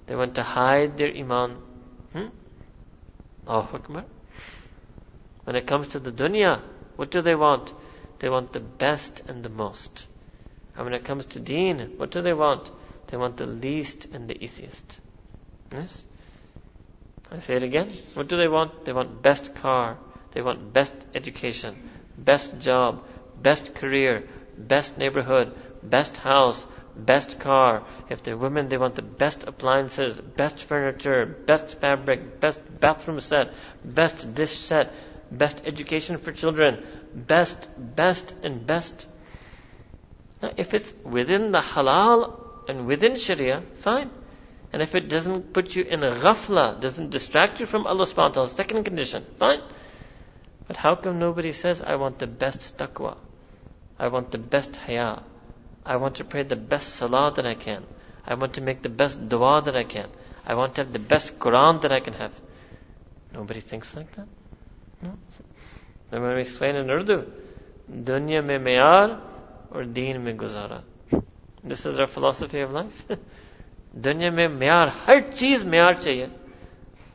[0.06, 1.56] They want to hide their iman.
[2.12, 2.26] Hmm?
[3.46, 4.04] Akbar.
[5.44, 6.60] When it comes to the dunya,
[6.96, 7.72] what do they want?
[8.18, 10.06] They want the best and the most.
[10.74, 12.68] And when it comes to deen, what do they want?
[13.08, 14.98] They want the least and the easiest.
[15.72, 16.02] Yes?
[17.30, 17.90] I say it again.
[18.14, 18.84] What do they want?
[18.84, 19.98] They want best car.
[20.32, 21.76] They want best education,
[22.18, 23.04] best job,
[23.42, 27.84] best career, best neighborhood, best house, best car.
[28.10, 33.54] If they're women, they want the best appliances, best furniture, best fabric, best bathroom set,
[33.84, 34.92] best dish set,
[35.30, 39.08] best education for children, best, best, and best.
[40.42, 44.10] Now, if it's within the halal and within Sharia, fine.
[44.72, 48.16] And if it doesn't put you in a ghafla, doesn't distract you from Allah subhanahu
[48.16, 49.62] wa ta'ala, second condition, fine.
[50.66, 53.16] But how come nobody says, I want the best taqwa?
[53.98, 55.22] I want the best haya.
[55.84, 57.84] I want to pray the best salah that I can.
[58.26, 60.08] I want to make the best dua that I can.
[60.44, 62.32] I want to have the best Quran that I can have.
[63.32, 64.26] Nobody thinks like that.
[65.00, 65.12] No?
[66.10, 67.24] Then when we explain in Urdu,
[67.90, 69.20] dunya mein meyar
[69.70, 70.82] or deen mein guzara.
[71.65, 73.05] This is our philosophy of life.
[73.95, 76.27] दुनिया में म्यार हर चीज म्यार चाहिए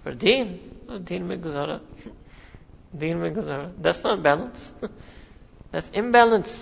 [0.05, 0.49] पर दीन
[1.09, 1.79] दीन में गुजारा
[3.03, 4.73] दीन में गुजारा that's not balance
[5.73, 6.53] that's imbalance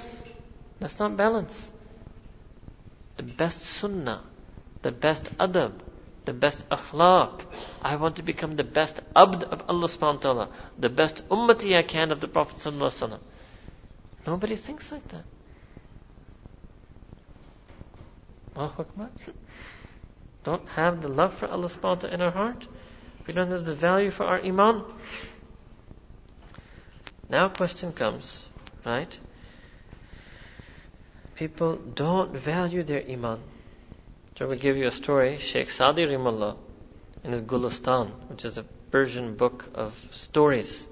[0.80, 1.72] that's not balance
[3.16, 4.20] the best sunnah
[4.82, 5.82] the best adab
[6.26, 7.42] the best akhlaq
[7.82, 11.76] I want to become the best abd of Allah subhanahu wa ta'ala the best ummati
[11.76, 13.20] I can of the Prophet sallallahu alaihi wasallam
[14.26, 15.24] nobody thinks like that
[20.43, 22.67] Don't have the love for Allah subhanahu wa ta'ala in our heart,
[23.27, 24.83] we don't have the value for our iman.
[27.29, 28.45] Now question comes,
[28.85, 29.19] right?
[31.35, 33.39] People don't value their iman.
[34.35, 35.37] So we give you a story.
[35.37, 36.55] Sheikh Sadi Rimullah
[37.23, 40.87] in his Gulistan, which is a Persian book of stories,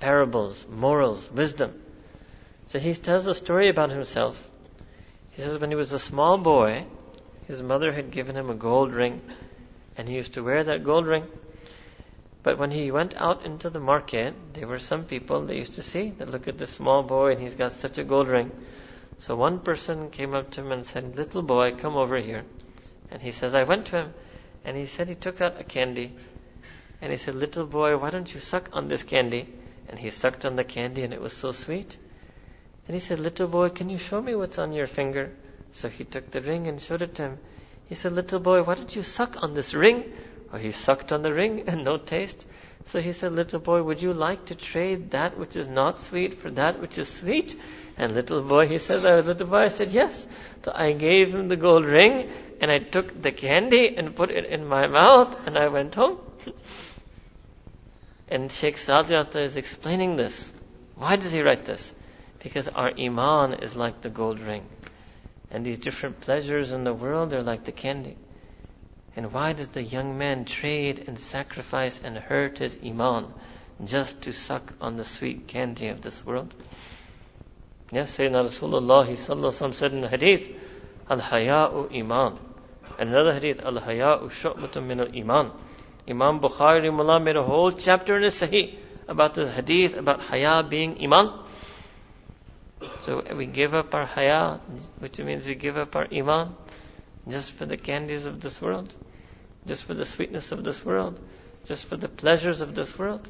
[0.00, 1.80] parables, morals, wisdom.
[2.68, 4.47] So he tells a story about himself.
[5.38, 6.84] He says when he was a small boy,
[7.46, 9.22] his mother had given him a gold ring,
[9.96, 11.28] and he used to wear that gold ring.
[12.42, 15.82] But when he went out into the market, there were some people that used to
[15.84, 18.50] see that look at this small boy and he's got such a gold ring.
[19.18, 22.42] So one person came up to him and said, Little boy, come over here.
[23.08, 24.14] And he says, I went to him
[24.64, 26.16] and he said he took out a candy.
[27.00, 29.46] And he said, Little boy, why don't you suck on this candy?
[29.88, 31.96] And he sucked on the candy and it was so sweet.
[32.88, 35.30] Then he said, Little boy, can you show me what's on your finger?
[35.72, 37.38] So he took the ring and showed it to him.
[37.84, 40.10] He said, Little boy, why don't you suck on this ring?
[40.50, 42.46] Or he sucked on the ring and no taste.
[42.86, 46.40] So he said, Little boy, would you like to trade that which is not sweet
[46.40, 47.54] for that which is sweet?
[47.98, 50.26] And little boy, he says, I was little boy, I said, Yes.
[50.64, 52.30] So I gave him the gold ring
[52.62, 56.20] and I took the candy and put it in my mouth and I went home.
[58.28, 60.50] and Sheikh Sadiata is explaining this.
[60.94, 61.92] Why does he write this?
[62.48, 64.64] Because our iman is like the gold ring.
[65.50, 68.16] And these different pleasures in the world are like the candy.
[69.14, 73.26] And why does the young man trade and sacrifice and hurt his iman
[73.84, 76.54] just to suck on the sweet candy of this world?
[77.92, 80.48] Yes, Sayyidina Rasulullah said in the hadith,
[81.10, 82.38] Al-haya'u iman.
[82.98, 85.52] And another hadith, Al-haya'u shu'batun min al-iman.
[86.08, 90.62] Imam Bukhari Mullah made a whole chapter in his Sahih about this hadith about haya
[90.62, 91.44] being iman.
[93.02, 94.58] So we give up our haya,
[94.98, 96.54] which means we give up our iman,
[97.28, 98.94] just for the candies of this world,
[99.66, 101.18] just for the sweetness of this world,
[101.64, 103.28] just for the pleasures of this world.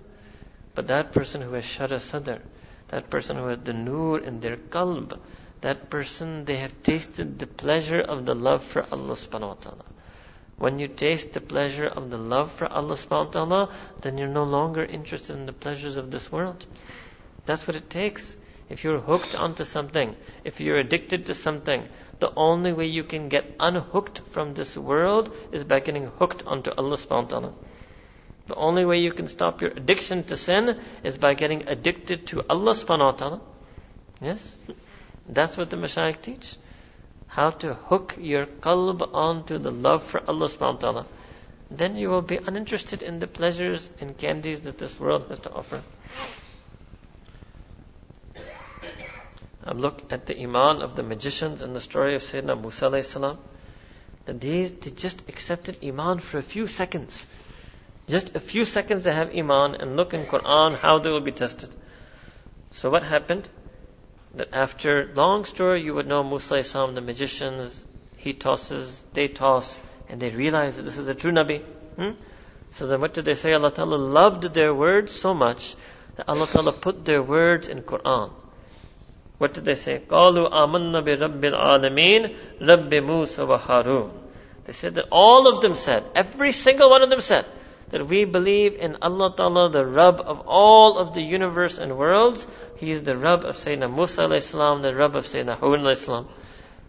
[0.74, 2.42] But that person who has shara sadr,
[2.88, 5.18] that person who has the nur in their qalb,
[5.60, 9.84] that person, they have tasted the pleasure of the love for Allah subhanahu wa ta'ala.
[10.56, 14.28] When you taste the pleasure of the love for Allah subhanahu wa ta'ala, then you're
[14.28, 16.64] no longer interested in the pleasures of this world.
[17.46, 18.36] That's what it takes.
[18.70, 21.88] If you're hooked onto something, if you're addicted to something,
[22.20, 26.70] the only way you can get unhooked from this world is by getting hooked onto
[26.70, 27.52] Allah subhanahu wa ta'ala.
[28.48, 32.42] The only way you can stop your addiction to sin is by getting addicted to
[32.48, 33.40] Allah subhanahu wa ta'ala.
[34.20, 34.56] Yes?
[35.28, 36.56] That's what the Mashayikh teach.
[37.26, 41.06] How to hook your qalb onto the love for Allah subhanahu wa ta'ala.
[41.70, 45.52] Then you will be uninterested in the pleasures and candies that this world has to
[45.52, 45.82] offer.
[49.68, 53.38] Um, look at the iman of the magicians in the story of Sayyidina Musa salam.
[54.24, 57.26] That these, they just accepted iman for a few seconds.
[58.08, 61.32] Just a few seconds they have iman and look in Quran how they will be
[61.32, 61.68] tested.
[62.70, 63.46] So what happened?
[64.36, 67.84] That after long story you would know Musa salam, the magicians,
[68.16, 69.78] he tosses, they toss,
[70.08, 71.62] and they realize that this is a true Nabi.
[71.96, 72.12] Hmm?
[72.70, 73.52] So then what did they say?
[73.52, 75.76] Allah Ta'ala loved their words so much
[76.16, 78.32] that Allah Ta'ala put their words in Quran.
[79.37, 79.99] What did they say?
[79.99, 84.11] قَالُوا آمَنَّا بِرَبِّ الْعَالَمِينَ رَبِّ مُوسَى وَهَارُونَ
[84.65, 87.45] They said that all of them said, every single one of them said,
[87.89, 92.47] that we believe in Allah Ta'ala, the Rabb of all of the universe and worlds.
[92.77, 96.25] He is the Rabb of Sayyidina Musa alayhi the Rabb of Sayyidina Harun alayhi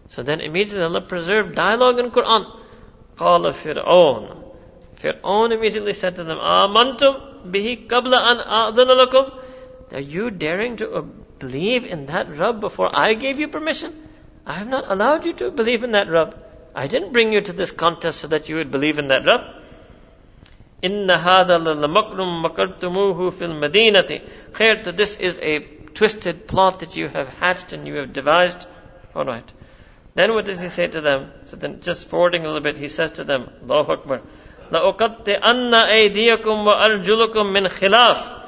[0.07, 2.45] So then immediately Allah preserved dialogue in Quran.
[3.17, 4.43] قال فرعون
[4.97, 9.43] Fir'aun immediately said to them, Amantum bihi qabla an a'dhana lakum.
[9.91, 11.05] Are you daring to
[11.39, 13.93] believe in that Rabb before I gave you permission?
[14.45, 16.37] I have not allowed you to believe in that Rabb.
[16.75, 19.41] I didn't bring you to this contest so that you would believe in that Rabb.
[20.81, 24.21] Inna hadha lamakrum makartumuhu fil madinati.
[24.51, 25.59] Khair, this is a
[25.93, 28.67] twisted plot that you have hatched and you have devised.
[29.15, 29.51] Alright.
[30.13, 31.31] Then what does he say to them?
[31.43, 34.21] So then just forwarding a little bit, he says to them, Allahu Akbar.
[34.71, 38.38] لَأُقَطِّئَنَّ أَيْدِيَكُمْ وَأَرْجُلُكُمْ مِنْ خِلَافٍ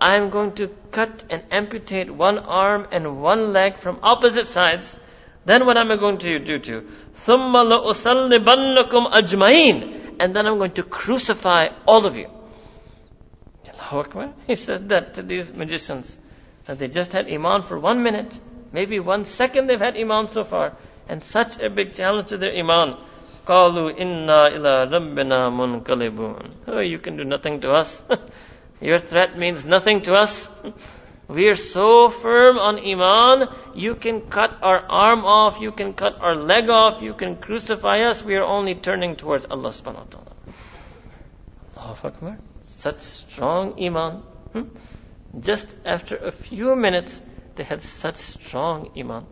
[0.00, 4.96] I am going to cut and amputate one arm and one leg from opposite sides.
[5.44, 6.82] Then what am I going to do to?
[7.24, 12.28] ثُمَّ لَأُسَلِّبَنَّكُمْ أَجْمَعِينَ And then I'm going to crucify all of you.
[13.68, 14.32] Allahu Akbar.
[14.46, 16.16] He said that to these magicians.
[16.66, 18.38] That they just had Iman for one minute.
[18.72, 20.74] Maybe one second they've had Iman so far.
[21.08, 22.96] And such a big challenge to their Iman.
[23.46, 26.50] قالوا إنا إلى ربنا منقلبون.
[26.66, 28.02] Oh, you can do nothing to us.
[28.81, 30.49] Your threat means nothing to us.
[31.27, 36.19] We are so firm on Iman, you can cut our arm off, you can cut
[36.19, 40.11] our leg off, you can crucify us, we are only turning towards Allah subhanahu wa
[40.11, 40.35] ta'ala.
[41.77, 42.37] Allahu Akbar.
[42.63, 44.23] Such strong Iman.
[44.51, 44.63] Hmm?
[45.39, 47.21] Just after a few minutes,
[47.55, 49.25] they had such strong Iman.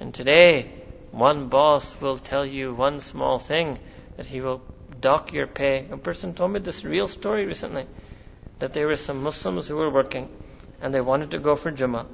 [0.00, 0.72] And today,
[1.12, 3.78] one boss will tell you one small thing
[4.16, 4.62] that he will
[5.00, 5.86] dock your pay.
[5.92, 7.86] A person told me this real story recently
[8.58, 10.28] that there were some Muslims who were working
[10.80, 12.06] and they wanted to go for Jummah.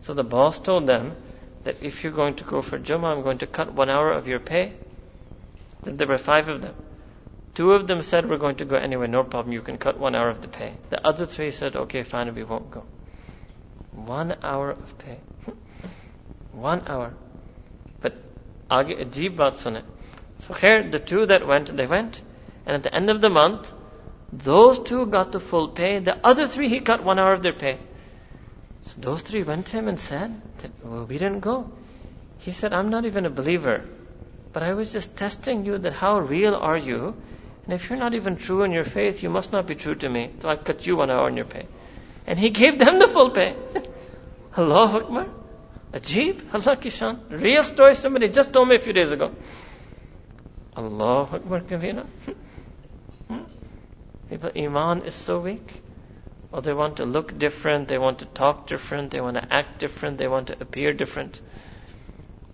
[0.00, 1.16] So the boss told them
[1.64, 4.26] that if you're going to go for Jummah, I'm going to cut one hour of
[4.26, 4.72] your pay.
[5.82, 6.74] Then there were five of them.
[7.54, 10.14] Two of them said, We're going to go anyway, no problem, you can cut one
[10.14, 10.74] hour of the pay.
[10.90, 12.84] The other three said, Okay, fine, we won't go.
[13.92, 15.18] One hour of pay.
[16.52, 17.12] one hour.
[18.00, 18.14] But
[18.70, 19.82] ajeeb baat sune.
[20.46, 22.22] So here, the two that went, they went.
[22.66, 23.72] And at the end of the month,
[24.32, 25.98] those two got the full pay.
[25.98, 27.78] The other three he cut one hour of their pay.
[28.82, 30.40] So those three went to him and said
[30.84, 31.70] well, we didn't go.
[32.38, 33.84] He said i'm not even a believer
[34.52, 37.14] but i was just testing you that how real are you?
[37.64, 40.08] And if you're not even true in your faith you must not be true to
[40.08, 40.30] me.
[40.40, 41.66] So i cut you one hour in your pay.
[42.26, 43.56] And he gave them the full pay.
[44.56, 45.26] Allah Akbar.
[45.92, 47.18] Ajib, Allah Kishan.
[47.30, 49.32] Real story somebody just told me a few days ago.
[50.76, 52.06] Allah Akbar Kavina.
[54.30, 55.82] People, Iman is so weak.
[56.52, 59.78] Or they want to look different, they want to talk different, they want to act
[59.78, 61.40] different, they want to appear different.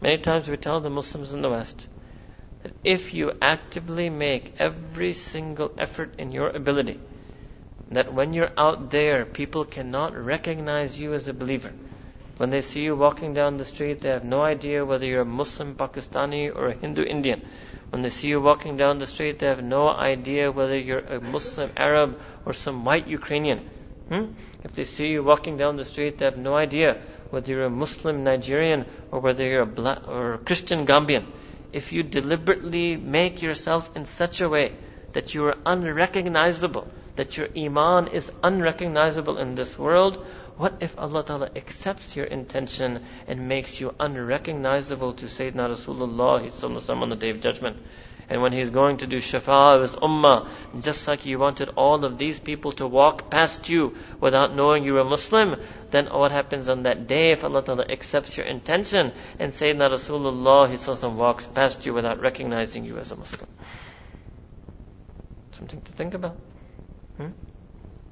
[0.01, 1.87] Many times we tell the Muslims in the West
[2.63, 7.01] that if you actively make every single effort in your ability,
[7.91, 11.73] that when you're out there, people cannot recognize you as a believer.
[12.37, 15.25] When they see you walking down the street, they have no idea whether you're a
[15.25, 17.43] Muslim Pakistani or a Hindu Indian.
[17.91, 21.21] When they see you walking down the street, they have no idea whether you're a
[21.21, 23.61] Muslim Arab or some white Ukrainian.
[24.11, 24.25] Hmm?
[24.65, 27.71] If they see you walking down the street, they have no idea whether you're a
[27.71, 31.25] Muslim Nigerian or whether you're a black or a Christian Gambian.
[31.73, 34.73] If you deliberately make yourself in such a way
[35.13, 40.25] that you are unrecognizable, that your iman is unrecognizable in this world,
[40.57, 47.11] what if Allah Ta'ala accepts your intention and makes you unrecognizable to Sayyidina Rasulullah on
[47.11, 47.77] the day of judgment?
[48.29, 50.49] And when he's going to do shafa of his ummah,
[50.81, 54.95] just like he wanted all of these people to walk past you without knowing you
[54.95, 59.13] were a Muslim, then what happens on that day if Allah Ta'ala accepts your intention
[59.39, 63.49] and Sayyidina Rasulullah walks past you without recognizing you as a Muslim?
[65.53, 66.37] Something to think about.
[67.19, 67.29] Hmm?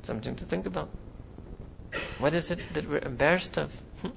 [0.02, 0.90] Something to think about.
[2.19, 3.71] What is it that we're embarrassed of?
[4.01, 4.09] Hmm?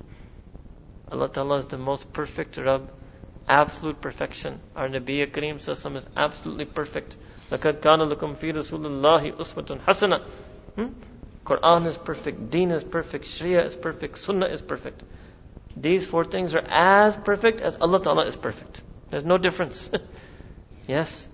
[1.11, 2.90] Allah Ta'ala is the most perfect Rabb,
[3.49, 4.61] absolute perfection.
[4.74, 7.16] Our Nabi Kareem Sassam is absolutely perfect.
[7.51, 10.22] لَقَدْ كَانَ لَكُمْ فِي رَسُولِ اللَّهِ أُسْوَةٌ حَسَنَةٌ
[10.76, 10.86] hmm?
[11.45, 15.03] Quran is perfect, Deen is perfect, Sharia is perfect, Sunnah is perfect.
[15.76, 18.82] These four things are as perfect as Allah Ta'ala is perfect.
[19.11, 19.90] There's no difference.
[20.86, 21.28] yes.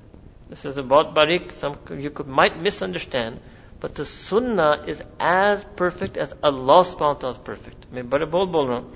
[0.49, 1.51] This is about barik.
[1.53, 3.41] Some you could might misunderstand,
[3.83, 7.87] but the sunnah is as perfect as Allah subhanahu wa ta'ala is perfect.
[7.93, 8.93] मैं बड़े बोल बोल रहा हूँ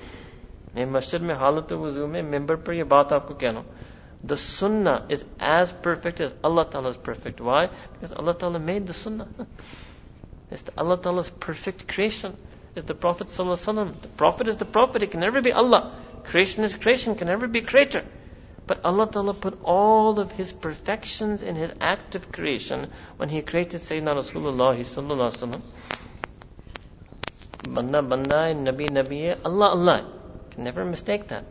[0.74, 3.64] मैं मस्जिद में हालत वजू में मेंबर पर ये बात आपको कहना
[4.24, 7.40] The sunnah is as perfect as Allah Ta'ala is perfect.
[7.40, 7.68] Why?
[7.92, 9.26] Because Allah Ta'ala made the sunnah.
[10.50, 12.36] it's the Allah Ta'ala's perfect creation.
[12.76, 15.02] It's the Prophet Sallallahu The Prophet is the Prophet.
[15.02, 15.92] It can never be Allah.
[16.24, 17.16] Creation is creation.
[17.16, 18.04] Can never be creator.
[18.68, 23.41] But Allah Ta'ala put all of His perfections in His act of creation when He
[23.41, 25.61] created Sayyidina Rasulullah Sallallahu Alaihi Wasallam.
[27.74, 30.13] Banda Banda, Nabi Nabi, Allah Allah.
[30.51, 31.45] Can never mistake that.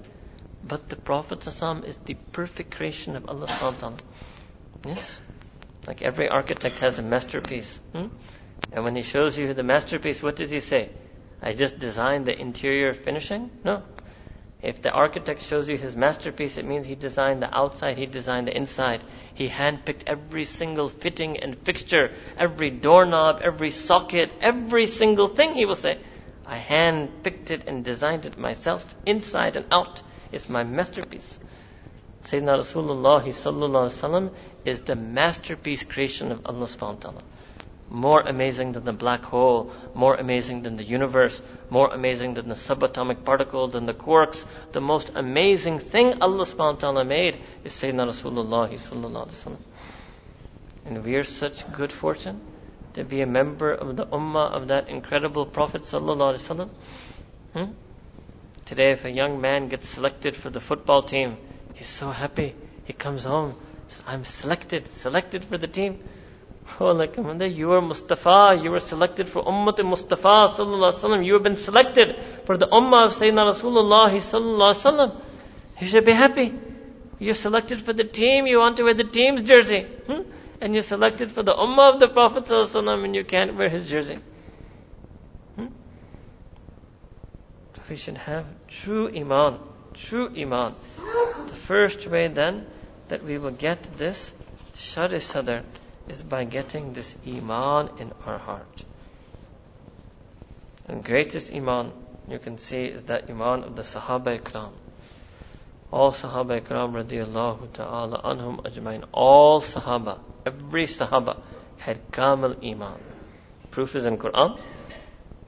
[0.62, 3.98] But the Prophet is the perfect creation of Allah subhanahu.
[4.84, 5.20] Yes?
[5.86, 7.80] Like every architect has a masterpiece.
[7.92, 8.06] Hmm?
[8.72, 10.90] And when he shows you the masterpiece, what does he say?
[11.40, 13.50] I just designed the interior finishing?
[13.62, 13.82] No.
[14.62, 18.48] If the architect shows you his masterpiece, it means he designed the outside, he designed
[18.48, 19.02] the inside.
[19.34, 25.66] He handpicked every single fitting and fixture, every doorknob, every socket, every single thing, he
[25.66, 25.98] will say.
[26.46, 30.02] I handpicked it and designed it myself, inside and out.
[30.32, 31.38] It's my masterpiece.
[32.24, 34.32] Sayyidina Rasulullah sallallahu
[34.64, 37.22] is the masterpiece creation of Allah subhanahu wa ta'ala
[37.88, 42.54] more amazing than the black hole, more amazing than the universe, more amazing than the
[42.54, 44.44] subatomic particle, than the quarks.
[44.72, 49.56] The most amazing thing Allah subhanahu wa ta'ala made is Sayyidina Rasulullah sallallahu
[50.84, 52.40] And we are such good fortune
[52.94, 56.70] to be a member of the ummah of that incredible Prophet sallallahu
[57.52, 57.64] hmm?
[58.64, 61.36] Today, if a young man gets selected for the football team,
[61.74, 62.54] he's so happy.
[62.84, 63.54] He comes home,
[63.86, 66.02] says, I'm selected, selected for the team.
[66.78, 71.24] Oh, like you are Mustafa, you were selected for Ummah Mustafa sallallahu alaihi wasallam.
[71.24, 75.20] You have been selected for the Ummah of Sayyidina Rasulullah sallallahu alaihi wasallam.
[75.80, 76.52] You should be happy.
[77.18, 79.82] You're selected for the team, you want to wear the team's jersey.
[80.06, 80.22] Hmm?
[80.60, 83.56] And you're selected for the Ummah of the Prophet sallallahu alaihi wasallam and you can't
[83.56, 84.18] wear his jersey.
[85.54, 85.66] Hmm?
[87.88, 89.60] We should have true Iman.
[89.94, 90.74] True Iman.
[91.48, 92.66] The first way then
[93.08, 94.34] that we will get this
[94.74, 95.62] Shar Sadr
[96.07, 98.83] is by getting this Iman in our heart.
[100.87, 101.91] And greatest Iman
[102.27, 104.71] you can see is that Iman of the Sahaba Ikram.
[105.91, 109.03] All Sahaba Ikram radiallahu ta'ala anhum ajmain.
[109.11, 111.37] All Sahaba, every Sahaba
[111.77, 112.99] had Kamil Iman.
[113.71, 114.59] Proof is in Quran.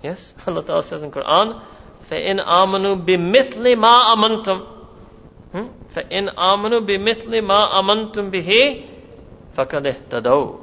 [0.01, 1.61] Yes, Allah Ta'ala says in Quran,
[2.09, 4.67] فَإِنْ آمَنُوا بِمِثْلِ مَا أَمَنْتُمْ
[5.93, 8.89] فَإِنْ آمَنُوا بِمِثْلِ مَا أَمَنْتُمْ بِهِ
[9.57, 10.59] فَقَدْ اهْتَدَوْا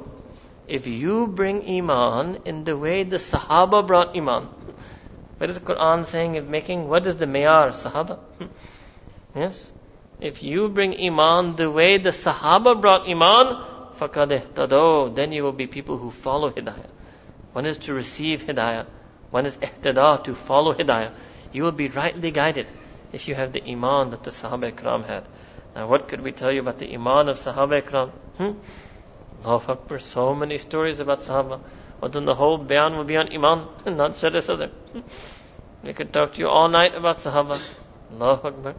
[0.67, 4.49] If you bring Iman in the way the Sahaba brought Iman,
[5.37, 6.37] what is the Quran saying?
[6.37, 8.19] Of making what is the mayar Sahaba?
[9.35, 9.71] Yes.
[10.19, 13.63] If you bring Iman the way the Sahaba brought Iman,
[13.97, 16.89] فَقَدْ اهْتَدَوْا Then you will be people who follow Hidayah.
[17.53, 18.85] One is to receive Hidayah.
[19.31, 21.13] One is ihtada, to follow Hidayah.
[21.53, 22.67] You will be rightly guided
[23.11, 25.25] if you have the Iman that the Sahaba Ikram had.
[25.75, 28.09] Now what could we tell you about the Iman of Sahaba Ikram?
[28.37, 28.51] Hmm?
[29.44, 31.60] Allahu Akbar, so many stories about Sahaba.
[32.00, 34.70] But then the whole bayan will be on Iman, and not Shar Sadr.
[35.82, 37.60] We could talk to you all night about Sahaba.
[38.12, 38.74] Allahu Akbar.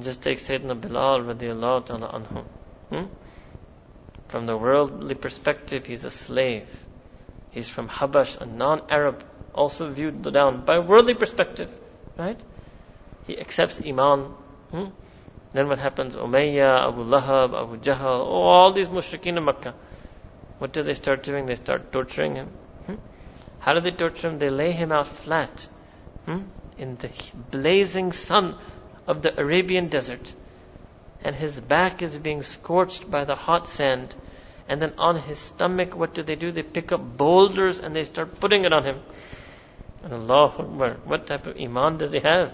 [0.00, 2.44] Just take Sayyidina Bilal radiallahu ta'ala anhu.
[2.90, 3.04] Hmm?
[4.28, 6.68] From the worldly perspective, he's a slave.
[7.50, 9.24] He's from Habash, a non-Arab,
[9.54, 11.70] also viewed down by worldly perspective,
[12.18, 12.38] right?
[13.26, 14.34] He accepts Iman.
[14.70, 14.84] Hmm?
[15.52, 16.16] Then what happens?
[16.16, 19.74] Umayyah, Abu Lahab, Abu Jahl, oh, all these mushrikeen in Makkah.
[20.58, 21.46] What do they start doing?
[21.46, 22.48] They start torturing him.
[22.86, 22.94] Hmm?
[23.58, 24.38] How do they torture him?
[24.38, 25.68] They lay him out flat
[26.24, 26.42] hmm?
[26.78, 27.10] in the
[27.50, 28.56] blazing sun
[29.06, 30.32] of the Arabian desert.
[31.22, 34.14] And his back is being scorched by the hot sand.
[34.68, 36.52] And then on his stomach, what do they do?
[36.52, 39.00] They pick up boulders and they start putting it on him.
[40.02, 40.50] And Allah
[41.04, 42.52] what type of iman does he have?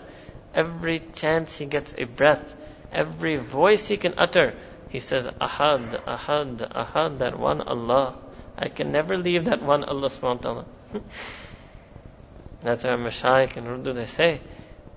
[0.54, 2.54] Every chance he gets a breath,
[2.91, 4.53] every voice he can utter,
[4.89, 8.15] he says, Ahad, Ahad, Ahad, that one Allah.
[8.57, 10.65] I can never leave that one Allah subhanahu wa ta'ala.
[12.61, 14.41] That's our Mashaykh in Urdu they say,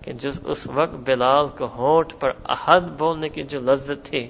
[0.05, 4.22] कि जिस उस वक्त बिलाल को होठ पर अहद बोलने की जो लज्जत थी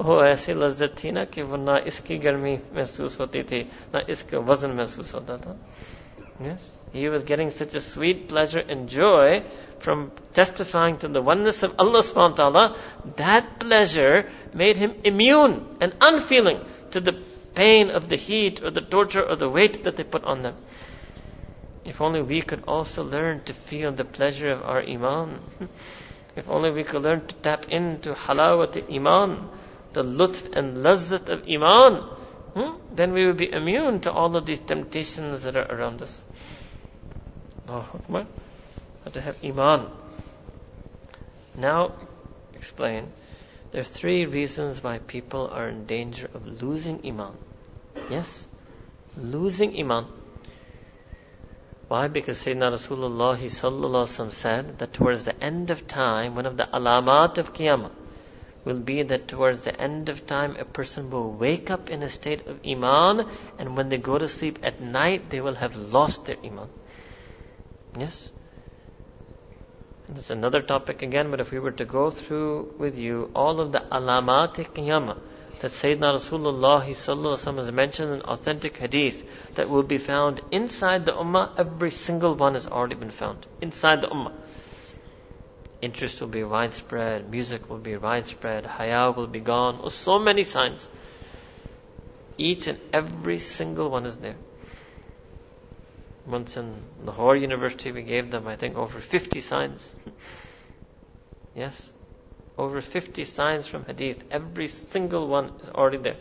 [0.00, 3.62] वो ऐसी लज्जत थी ना कि वो ना इसकी गर्मी महसूस होती थी
[3.94, 5.56] ना इसका वजन महसूस होता था
[6.41, 6.73] Yes?
[6.91, 9.43] He was getting such a sweet pleasure and joy
[9.79, 12.77] from testifying to the oneness of Allah subhanahu wa ta'ala.
[13.17, 17.21] That pleasure made him immune and unfeeling to the
[17.53, 20.55] pain of the heat or the torture or the weight that they put on them.
[21.85, 25.39] If only we could also learn to feel the pleasure of our iman.
[26.35, 29.49] If only we could learn to tap into halawat iman,
[29.93, 32.03] the lutf and lazzat of iman,
[32.53, 32.95] hmm?
[32.95, 36.23] then we will be immune to all of these temptations that are around us.
[37.67, 38.25] Allahu Akbar.
[39.13, 39.89] To have iman.
[41.57, 41.93] Now,
[42.53, 43.11] explain.
[43.71, 47.33] There are three reasons why people are in danger of losing iman.
[48.09, 48.47] Yes?
[49.17, 50.05] Losing iman.
[51.87, 52.07] Why?
[52.07, 57.39] Because Sayyidina Rasulullah sallallahu said that towards the end of time, one of the alamat
[57.39, 57.91] of Qiyamah
[58.65, 62.09] will be that towards the end of time, a person will wake up in a
[62.09, 63.25] state of iman,
[63.57, 66.69] and when they go to sleep at night, they will have lost their iman.
[67.97, 68.31] Yes?
[70.07, 73.71] That's another topic again, but if we were to go through with you all of
[73.71, 75.17] the alamat qiyamah,
[75.61, 79.23] that Sayyidina Rasulullah has mentioned in authentic hadith
[79.55, 83.45] that will be found inside the ummah, every single one has already been found.
[83.61, 84.33] Inside the ummah.
[85.81, 89.79] Interest will be widespread, music will be widespread, haya will be gone.
[89.81, 90.89] Oh, so many signs.
[92.37, 94.35] Each and every single one is there.
[96.25, 99.95] Once in Lahore University, we gave them, I think, over 50 signs.
[101.55, 101.89] yes?
[102.57, 104.23] Over 50 signs from Hadith.
[104.29, 106.17] Every single one is already there.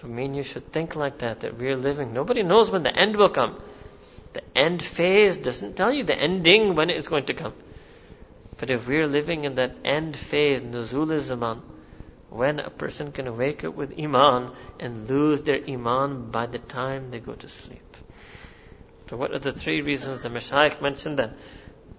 [0.00, 2.12] So, mean, you should think like that, that we're living.
[2.12, 3.60] Nobody knows when the end will come.
[4.32, 7.52] The end phase doesn't tell you the ending when it's going to come.
[8.58, 11.62] But if we're living in that end phase, nuzul zaman,
[12.30, 14.50] when a person can wake up with iman
[14.80, 17.96] and lose their iman by the time they go to sleep.
[19.08, 21.34] So what are the three reasons the Mashaykh mentioned then?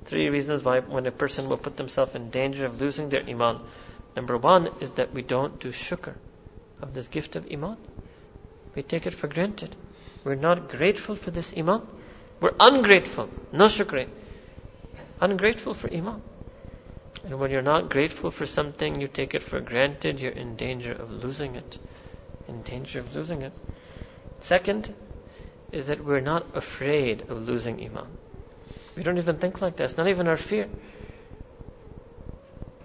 [0.05, 3.61] Three reasons why when a person will put themselves in danger of losing their iman.
[4.15, 6.15] Number one is that we don't do shukr
[6.81, 7.77] of this gift of iman.
[8.75, 9.75] We take it for granted.
[10.23, 11.81] We're not grateful for this iman.
[12.39, 13.29] We're ungrateful.
[13.51, 14.07] No shukr.
[15.21, 16.21] Ungrateful for iman.
[17.25, 20.91] And when you're not grateful for something, you take it for granted, you're in danger
[20.93, 21.79] of losing it.
[22.47, 23.51] In danger of losing it.
[24.41, 24.93] Second
[25.71, 28.05] is that we're not afraid of losing iman.
[28.95, 29.85] We don't even think like that.
[29.85, 30.67] It's not even our fear.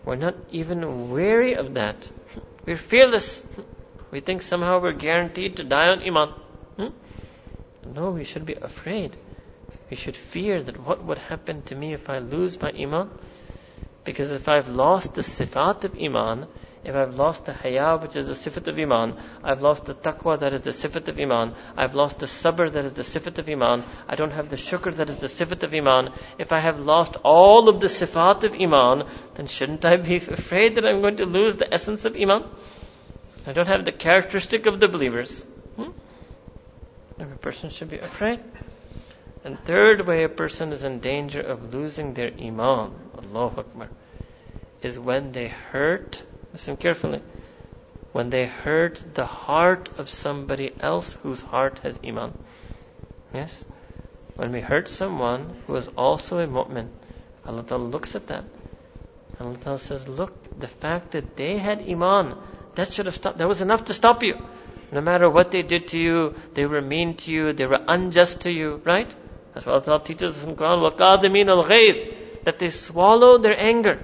[0.07, 2.09] We're not even wary of that.
[2.65, 3.45] We're fearless.
[4.11, 6.31] We think somehow we're guaranteed to die on Iman.
[6.77, 7.93] Hmm?
[7.95, 9.17] No, we should be afraid.
[9.91, 13.11] We should fear that what would happen to me if I lose my Iman?
[14.11, 16.49] Because if I've lost the sifat of Iman,
[16.83, 20.39] if I've lost the haya, which is the sifat of iman, I've lost the taqwa,
[20.41, 23.49] that is the sifat of iman, I've lost the sabr, that is the sifat of
[23.49, 26.11] iman, I don't have the shukr, that is the sifat of iman.
[26.39, 30.75] If I have lost all of the sifat of iman, then shouldn't I be afraid
[30.77, 32.45] that I'm going to lose the essence of iman?
[33.47, 35.47] I don't have the characteristic of the believers.
[35.77, 35.91] Hmm?
[37.21, 38.41] Every person should be afraid.
[39.45, 43.89] And third way a person is in danger of losing their iman, Allahu Akbar,
[44.83, 46.23] is when they hurt
[46.53, 47.23] Listen carefully.
[48.13, 52.37] When they hurt the heart of somebody else whose heart has iman.
[53.33, 53.65] Yes?
[54.35, 56.89] When we hurt someone who is also a mu'min,
[57.47, 58.45] Allah Ta'ala looks at that.
[59.39, 62.37] Allah Ta'ala says, look, the fact that they had iman,
[62.75, 64.37] that should have stopped, that was enough to stop you.
[64.91, 68.41] No matter what they did to you, they were mean to you, they were unjust
[68.41, 69.15] to you, right?
[69.54, 74.00] That's what Allah Ta'ala teaches us in Quran, وَقَادِمِينَ الْغَيْظِ That they swallow their anger.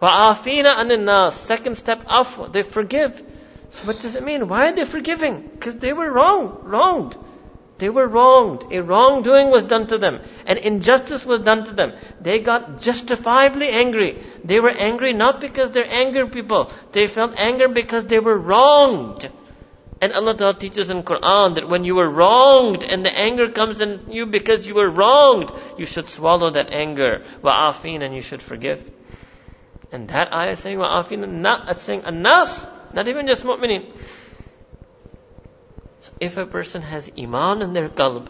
[0.00, 2.52] Wa'afina anin Second step, afwa.
[2.52, 3.22] They forgive.
[3.70, 4.48] So what does it mean?
[4.48, 5.48] Why are they forgiving?
[5.52, 7.16] Because they were wrong, wronged.
[7.78, 8.72] They were wronged.
[8.72, 10.20] A wrongdoing was done to them.
[10.46, 11.92] An injustice was done to them.
[12.20, 14.22] They got justifiably angry.
[14.44, 16.70] They were angry not because they're angry people.
[16.92, 19.30] They felt anger because they were wronged.
[20.01, 23.81] And Allah Ta'ala teaches in Quran that when you were wronged and the anger comes
[23.81, 27.23] in you because you were wronged, you should swallow that anger.
[27.43, 28.89] Wa'afin and you should forgive.
[29.91, 33.95] And that ayah saying wa'afin not saying anas, not even just mu'minin.
[35.99, 38.27] So if a person has iman in their qalb,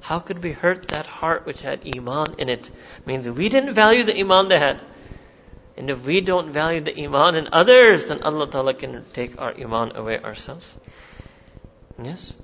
[0.00, 2.70] how could we hurt that heart which had iman in it?
[3.04, 4.80] Means we didn't value the iman they had.
[5.76, 9.54] And if we don't value the iman in others, then Allah Ta'ala can take our
[9.58, 10.66] iman away ourselves.
[12.02, 12.34] Yes?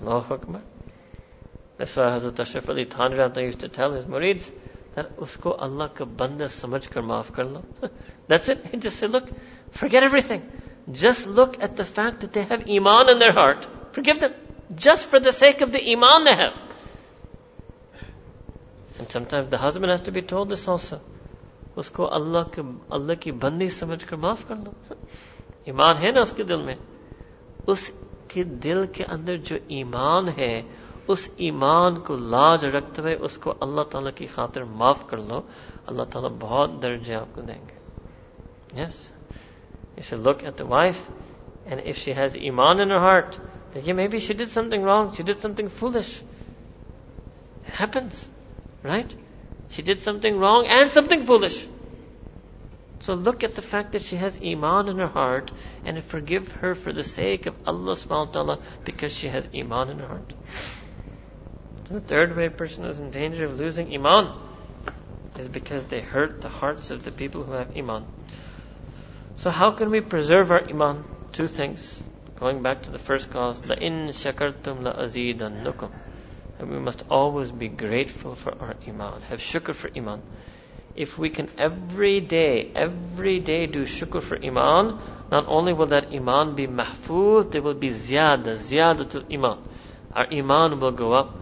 [0.00, 0.60] Allahu Akbar.
[1.78, 4.50] That's why Hazrat Ashraf Ali Thanvi used to tell his murids,
[4.94, 7.64] that usko Allah ka banda samajh kar maaf kar lo.
[8.28, 8.64] That's it.
[8.70, 9.28] He just say, look,
[9.72, 10.50] forget everything.
[10.90, 13.66] Just look at the fact that they have iman in their heart.
[13.92, 14.32] Forgive them.
[14.74, 16.54] Just for the sake of the iman they have.
[18.98, 21.00] And sometimes the husband has to be told this also.
[21.76, 24.94] اس کو اللہ کے، اللہ کی بندی سمجھ کر معاف کر دو۔
[25.64, 26.76] ایمان ہے نا اس کے دل میں؟
[27.66, 27.90] اس
[28.28, 30.62] کے دل کے اندر جو ایمان ہے،
[31.08, 35.40] اس ایمان کو لاج رکھتے ہوئے اس کو اللہ تعالیٰ کی خاطر معاف کر لو۔
[35.86, 37.76] اللہ تعالیٰ بہت درجے آپ کو دیں گے۔
[38.82, 39.10] Yes
[39.96, 41.10] you show look at the wife
[41.64, 43.36] and if she has ایمان in heart
[43.84, 46.22] yeah maybe she did thing wrong she did something foolish
[47.80, 48.28] happens
[48.84, 49.25] right
[49.68, 51.66] she did something wrong and something foolish
[53.00, 55.52] so look at the fact that she has Iman in her heart
[55.84, 59.90] and forgive her for the sake of Allah subhanahu wa ta'ala because she has Iman
[59.90, 60.32] in her heart.
[61.84, 64.34] The third way a person is in danger of losing Iman
[65.38, 68.06] is because they hurt the hearts of the people who have Iman.
[69.36, 71.04] So how can we preserve our Iman?
[71.32, 72.02] Two things.
[72.40, 75.92] Going back to the first cause, la in shakartum la azidannukum.
[76.58, 79.22] And we must always be grateful for our Iman.
[79.22, 80.22] Have shukr for Iman
[80.96, 84.98] if we can every day, every day do shukr for iman,
[85.30, 89.58] not only will that iman be mahfuz, there will be ziyada, to iman.
[90.12, 91.38] Our iman will go up.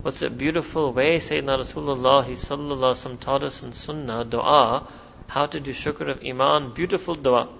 [0.00, 4.88] What's a beautiful way Sayyidina Rasulullah sallallahu taught us in sunnah, dua,
[5.26, 7.50] how to do shukr of iman, beautiful dua.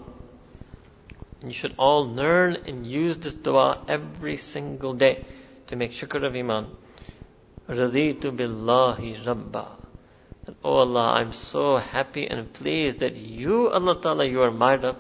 [1.43, 5.25] And you should all learn and use this dua every single day
[5.67, 6.69] to make shukr of iman.
[7.69, 9.69] Raditu billahi rabba.
[10.63, 14.99] Oh Allah, I'm so happy and pleased that you, Allah Ta'ala, you are my Rabb.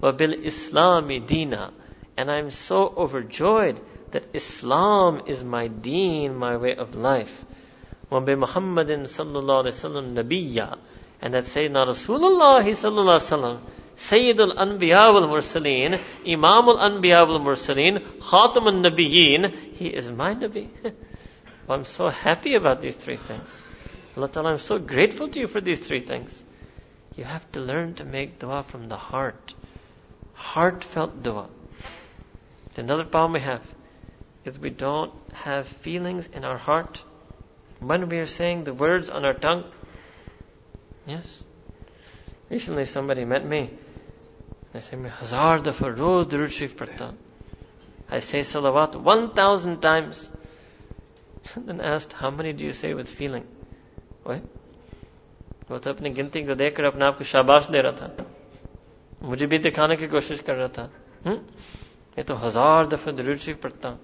[0.00, 1.72] bil Islami Dina.
[2.16, 3.80] And I'm so overjoyed
[4.12, 7.44] that Islam is my deen, my way of life.
[8.10, 10.78] bi Muhammadin sallallahu alayhi wasallam.
[11.20, 13.58] And that Sayyidina Rasulullah sallallahu alayhi
[13.98, 20.68] wasallam, wal Mursaleen, Imamul Anbiya wal Mursaleen, Khatamun Nabiyyin, he is my Nabi.
[21.68, 23.66] I'm so happy about these three things.
[24.16, 26.42] Allah Ta'ala, I'm so grateful to you for these three things.
[27.16, 29.54] You have to learn to make dua from the heart.
[30.34, 31.48] Heartfelt dua.
[32.76, 33.62] Another problem we have
[34.44, 37.02] is we don't have feelings in our heart
[37.80, 39.64] when we are saying the words on our tongue.
[41.06, 41.44] Yes.
[42.48, 43.70] Recently somebody met me.
[44.72, 47.14] They said, Hazar dafa roz durud parta.
[48.10, 50.30] I say salawat 1,000 times.
[51.55, 53.45] then asked, how many do you say with feeling?
[55.69, 58.25] वो तो अपनी गिनती को देखकर अपने आप को शाबाश दे रहा था
[59.23, 60.89] मुझे भी दिखाने की कोशिश कर रहा था
[61.25, 61.35] हुँ?
[62.17, 63.97] ये तो हजार दफे दरूद शरीफ पढ़ता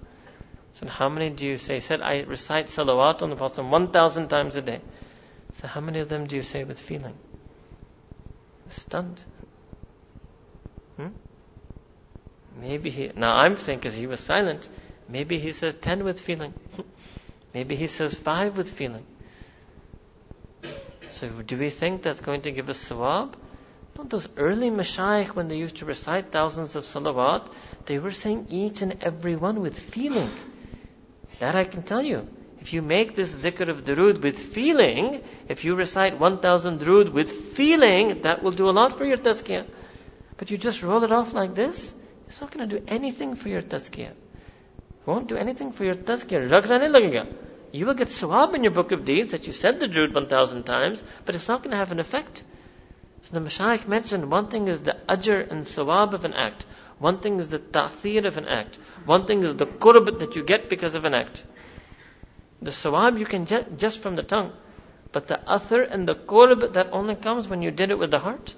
[0.74, 1.76] So how many do you say?
[1.76, 4.82] He said, I recite salawat on the Prophet 1,000 times a day.
[5.54, 7.14] So how many of them do you say with feeling?
[8.70, 9.22] Stunned.
[10.98, 11.10] Hmm?
[12.60, 14.68] Maybe he, now I'm saying because he was silent,
[15.08, 16.56] maybe he says 10 with feeling.
[17.55, 19.05] maybe he says 5 with feeling.
[21.11, 23.35] So do we think that's going to give us sawab?
[23.97, 27.49] No, those early mashayikh, when they used to recite thousands of salawat,
[27.87, 30.31] they were saying each and every one with feeling.
[31.41, 32.29] That I can tell you.
[32.61, 37.31] If you make this dhikr of durood with feeling, if you recite 1000 durood with
[37.31, 39.67] feeling, that will do a lot for your tazkiyah.
[40.37, 41.93] But you just roll it off like this,
[42.29, 44.13] it's not going to do anything for your tazkiyah.
[45.09, 46.51] Won't do anything for your tazkiyah.
[46.51, 47.35] lagega.
[47.73, 50.65] You will get sawab in your book of deeds that you said the Durood 1,000
[50.65, 52.43] times, but it's not going to have an effect.
[53.23, 56.67] So the Mashaykh mentioned one thing is the ajr and sawab of an act.
[56.99, 58.79] One thing is the ta'thir of an act.
[59.07, 61.43] One thing is the qurb that you get because of an act.
[62.61, 64.53] The sawab you can get just from the tongue.
[65.13, 68.19] But the athar and the qurb that only comes when you did it with the
[68.19, 68.55] heart.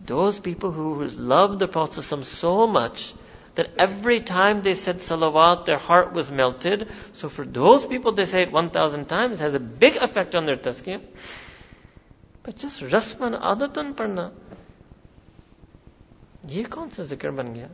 [0.00, 3.14] Those people who love the Prophet so much
[3.57, 6.89] that every time they said salawat, their heart was melted.
[7.13, 10.45] So for those people, they say it 1,000 times, it has a big effect on
[10.45, 11.01] their tazkiyah.
[12.43, 14.31] But just rasman adatan parna.
[16.47, 17.69] ये कौन सा जिक्र बन गया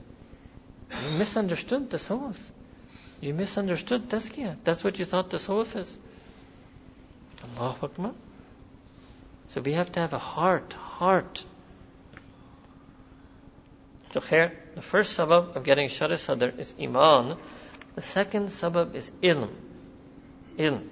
[1.01, 2.37] You misunderstood the tasawwuf.
[3.21, 4.57] You misunderstood tazkiyah.
[4.63, 5.97] That's what you thought the tasawwuf is.
[7.43, 8.13] Allahu Akbar.
[9.47, 11.43] So we have to have a heart, heart
[14.11, 17.37] so here, the first sabab of getting shari sadr is iman.
[17.95, 19.49] The second sabab is ilm.
[20.57, 20.87] Ilm.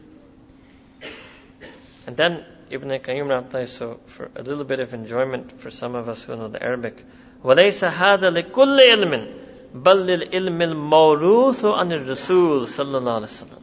[2.05, 6.09] And then Ibn Qayyim Rahmatullah, so for a little bit of enjoyment for some of
[6.09, 7.03] us who know the Arabic,
[7.43, 9.33] وَلَيْسَ هَذَا لِكُلِّ عِلْمٍ
[9.73, 13.61] بَلْ لِلْعِلْمِ الْمَوْرُوثُ عَنِ الرَّسُولِ صلى الله عليه وسلم.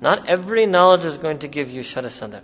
[0.00, 2.42] Not every knowledge is going to give you shari sadr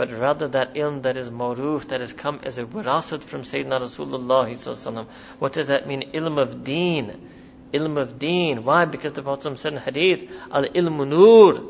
[0.00, 3.82] but rather that ilm that is maruf, that has come as a wirasat from Sayyidina
[3.82, 5.06] Rasulullah
[5.38, 6.10] What does that mean?
[6.14, 7.28] Ilm of deen.
[7.74, 8.64] Ilm of deen.
[8.64, 8.86] Why?
[8.86, 11.60] Because the Prophet said in hadith, al ilmu nur,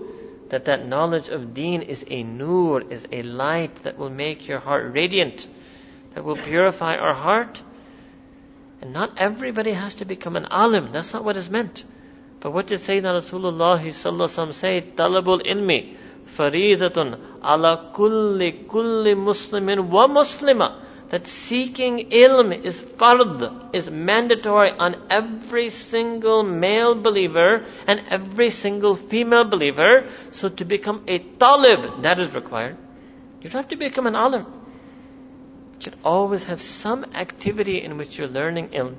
[0.50, 4.60] that that knowledge of deen is a nur, is a light that will make your
[4.60, 5.48] heart radiant,
[6.14, 7.60] that will purify our heart.
[8.80, 10.92] And not everybody has to become an alim.
[10.92, 11.84] That's not what is meant.
[12.38, 14.82] But what did Sayyidina Rasulullah say?
[14.82, 15.96] Talabul ilmi
[16.36, 20.68] faridatun ala kulli kulli muslimin wa muslima.
[21.10, 28.94] That seeking ilm is fard, is mandatory on every single male believer and every single
[28.94, 30.06] female believer.
[30.30, 32.76] So to become a talib, that is required.
[33.42, 34.46] You don't have to become an alim.
[34.46, 38.94] You should always have some activity in which you're learning ilm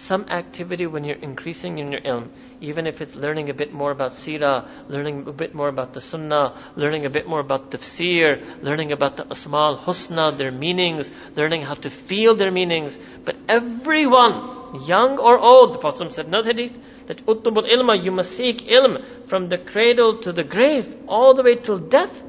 [0.00, 2.28] some activity when you're increasing in your ilm,
[2.60, 6.00] even if it's learning a bit more about seerah, learning a bit more about the
[6.00, 11.62] sunnah, learning a bit more about tafsir, learning about the asmal husna, their meanings, learning
[11.62, 12.98] how to feel their meanings.
[13.24, 18.32] But everyone, young or old, the Prophet said not hadith, that uttubul ilma, you must
[18.32, 22.22] seek ilm from the cradle to the grave, all the way till death.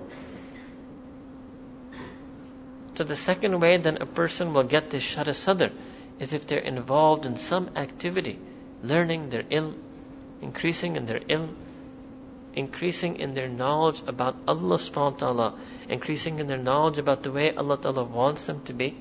[2.95, 5.71] So the second way then a person will get this shara sadr
[6.21, 8.37] is if they're involved in some activity,
[8.83, 9.73] learning their ilm,
[10.39, 11.55] increasing in their ilm,
[12.53, 15.59] increasing in their knowledge about Allah subhanahu wa ta'ala,
[15.89, 18.95] increasing in their knowledge about the way Allah ta'ala wants them to be.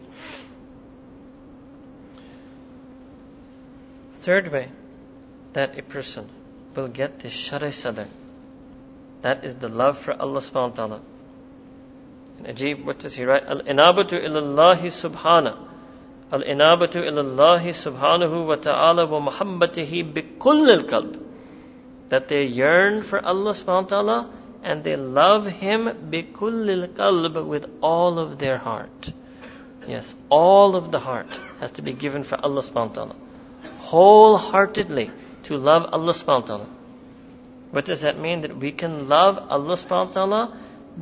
[4.23, 4.69] Third way
[5.53, 6.27] that a person
[6.75, 8.09] will get this shara sadr,
[9.21, 11.01] that is the love for Allah subhanahu wa ta'ala.
[12.39, 13.45] And Ajib, what does he write?
[13.45, 15.70] Al-inabatu ilallahi subhanahu
[16.34, 21.16] الإنابة إلى الله سبحانه وتعالى ومحبته بكل القلب
[22.10, 24.30] that they yearn for Allah subhanahu wa ta'ala
[24.64, 29.12] and they love Him بكل القلب with all of their heart.
[29.88, 31.28] Yes, all of the heart
[31.60, 33.16] has to be given for Allah subhanahu wa ta'ala.
[33.80, 35.12] Wholeheartedly
[35.44, 36.68] to love Allah subhanahu wa ta'ala.
[37.72, 38.42] What does that mean?
[38.42, 40.58] That we can love Allah subhanahu wa ta'ala.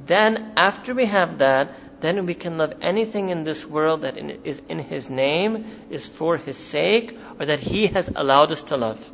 [0.05, 4.62] Then after we have that, then we can love anything in this world that is
[4.68, 9.10] in His name, is for His sake, or that He has allowed us to love.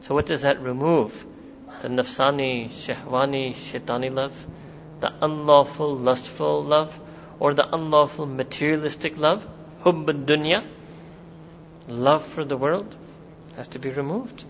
[0.00, 1.26] So what does that remove?
[1.82, 4.34] The nafsani, shahwani, shaitani love,
[5.00, 6.98] the unlawful, lustful love,
[7.38, 9.46] or the unlawful, materialistic love,
[9.80, 10.66] hubb dunya,
[11.88, 12.94] love for the world,
[13.56, 14.44] has to be removed.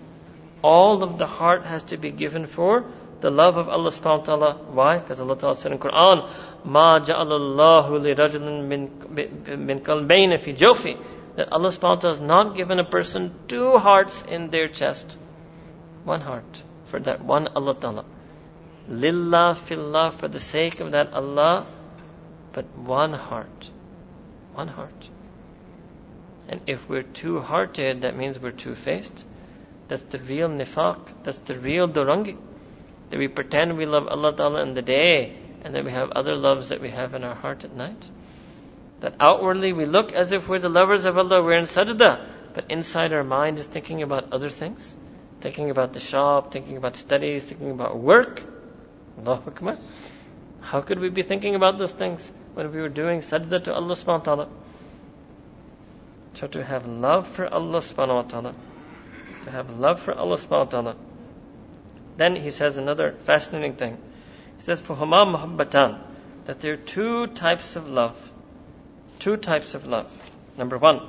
[0.62, 2.84] All of the heart has to be given for
[3.20, 4.54] the love of Allah subhanahu wa ta'ala.
[4.72, 4.98] Why?
[4.98, 6.28] Because Allah ta'ala said in Quran,
[6.64, 10.96] Ma ja'alallahu li rajulin min kalbayna fi jofi.
[11.36, 15.16] That Allah subhanahu wa ta'ala has not given a person two hearts in their chest.
[16.04, 16.62] One heart.
[16.86, 18.04] For that one Allah ta'ala.
[18.88, 21.66] Lillah fillah, for the sake of that Allah.
[22.52, 23.70] But one heart.
[24.54, 25.08] One heart.
[26.48, 29.24] And if we're two-hearted, that means we're two-faced.
[29.86, 30.98] That's the real nifaq.
[31.22, 32.36] That's the real durangi
[33.10, 36.36] that we pretend we love Allah Ta'ala in the day and then we have other
[36.36, 38.08] loves that we have in our heart at night.
[39.00, 42.70] That outwardly we look as if we're the lovers of Allah, we're in sajda, but
[42.70, 44.96] inside our mind is thinking about other things.
[45.40, 48.42] Thinking about the shop, thinking about studies, thinking about work.
[49.18, 49.78] Allahu Akbar.
[50.60, 53.94] How could we be thinking about those things when we were doing sajda to Allah
[53.94, 54.48] subhanahu wa ta'ala?
[56.34, 58.54] So to have love for Allah subhanahu wa ta'ala,
[59.44, 60.96] to have love for Allah subhanahu wa ta'ala,
[62.20, 63.96] then he says another fascinating thing.
[64.58, 65.98] He says, for Huma Muhabbatan,
[66.44, 68.32] that there are two types of love.
[69.18, 70.10] Two types of love.
[70.58, 71.00] Number one,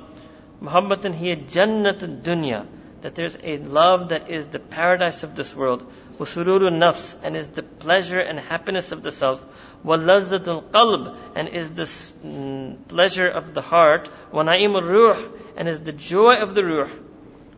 [0.62, 2.66] Muhabbatan hiya Jannat dunya,
[3.02, 5.84] that there's a love that is the paradise of this world.
[6.18, 9.44] Wasururu nafs, and is the pleasure and happiness of the self.
[9.84, 14.08] Walazzatul qalb, and is the mm, pleasure of the heart.
[14.32, 16.88] Wanaimul ruh, and is the joy of the ruh.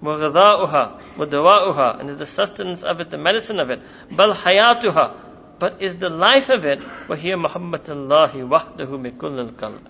[0.04, 3.80] وغذاؤها ودواؤها and is the sustenance of it, the medicine of it.
[4.12, 5.14] Bill حياتها
[5.60, 9.82] but is the life of it وهي محبة الله وحده بكل القلب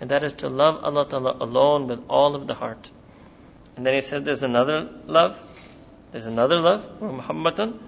[0.00, 2.90] and that is to love Allah Ta'ala alone with all of the heart.
[3.76, 5.40] And then he said there's another love.
[6.12, 7.00] There's another love.
[7.00, 7.80] Muhammadan.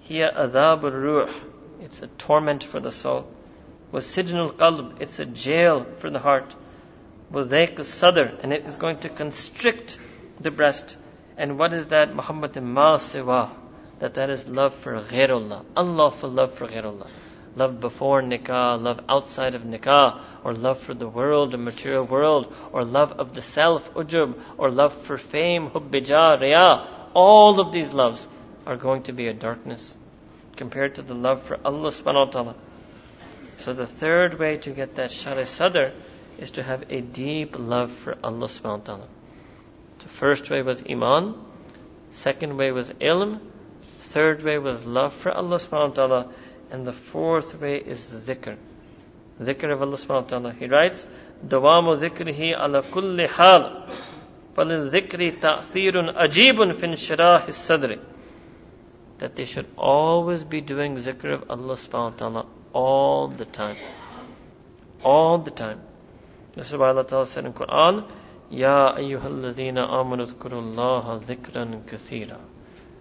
[0.00, 1.32] Hiya adab ruh.
[1.80, 3.26] It's a torment for the soul.
[3.90, 5.00] Was sijnul qalb.
[5.00, 6.54] It's a jail for the heart.
[7.32, 8.38] Wudayk sadr.
[8.42, 9.98] And it is going to constrict
[10.39, 10.97] the breast.
[11.37, 12.15] And what is that?
[12.15, 13.49] Muhammad ma siwa.
[13.99, 15.65] That that is love for ghairullah.
[15.75, 17.07] Unlawful love for ghairullah.
[17.55, 22.53] Love before nikah, love outside of nikah, or love for the world, the material world,
[22.71, 26.87] or love of the self, ujub, or love for fame, hubbija, riya.
[27.15, 28.27] All of these loves
[28.67, 29.97] are going to be a darkness
[30.55, 32.55] compared to the love for Allah subhanahu wa ta'ala.
[33.59, 35.93] So the third way to get that shara sadr
[36.37, 39.07] is to have a deep love for Allah subhanahu wa ta'ala.
[40.06, 41.34] The first way was Iman.
[42.12, 43.40] Second way was Ilm.
[44.00, 46.32] Third way was love for Allah subhanahu wa ta'ala.
[46.70, 48.56] And the fourth way is dhikr.
[49.40, 50.52] Dhikr of Allah subhanahu wa ta'ala.
[50.52, 51.06] He writes,
[51.48, 53.82] دوام ذكره على كل حال
[54.56, 57.98] فللذكر تأثير أجيب في انشراح الصدر
[59.18, 63.76] that they should always be doing zikr of Allah subhanahu wa ta'ala all the time.
[65.04, 65.80] All the time.
[66.54, 68.04] This is why Allah Ta'ala said in Quran,
[68.49, 72.39] Ya ayyuhalladhina amanu dhkurullaha dhikran kathira.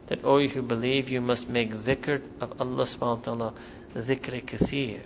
[0.09, 3.53] That, all you who believe, you must make dhikr of Allah subhanahu wa ta'ala,
[3.95, 5.03] dhikr kathir.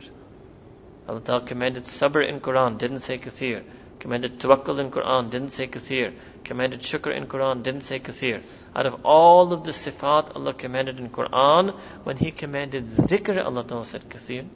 [1.08, 3.64] Allah Ta'ala commanded sabr in Quran, didn't say kathir.
[3.98, 6.14] Commanded tawakkul in Quran, didn't say kathir.
[6.44, 8.42] Commanded shukr in Quran, didn't say kathir.
[8.74, 11.74] Out of all of the sifat Allah commanded in Quran,
[12.04, 14.46] when He commanded dhikr, Allah Ta'ala said kathir.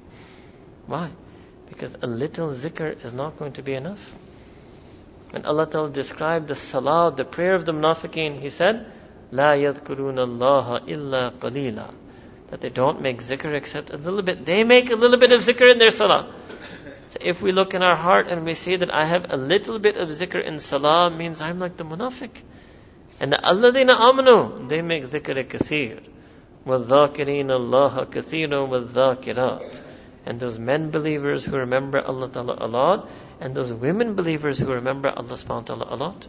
[0.86, 1.10] Why?
[1.68, 4.14] Because a little zikr is not going to be enough.
[5.33, 8.85] When Allah Ta'ala described the salah, the prayer of the munafiqeen, He said,
[9.31, 11.93] لا يذكرون الله إلا قليلا
[12.49, 14.45] that they don't make zikr except a little bit.
[14.45, 16.33] They make a little bit of zikr in their salah.
[17.09, 19.79] So if we look in our heart and we see that I have a little
[19.79, 22.31] bit of zikr in salah, means I'm like the munafiq.
[23.19, 26.01] And the alladina amanu, they make zikr kathir.
[26.65, 29.81] وَالذَّاكِرِينَ اللَّهَ كَثِيرًا وَالذَّاكِرَاتِ
[30.26, 33.08] and those men believers who remember Allah Ta'ala a lot,
[33.40, 36.28] and those women believers who remember Allah subhanahu wa ta'ala a lot.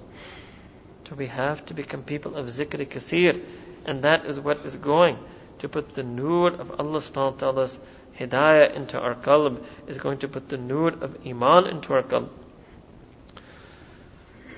[1.07, 3.41] So we have to become people of zikr kathir.
[3.85, 5.17] And that is what is going
[5.59, 7.79] to put the nur of Allah subhanahu wa ta'ala's
[8.19, 12.29] hidayah into our qalb, is going to put the nur of iman into our qalb.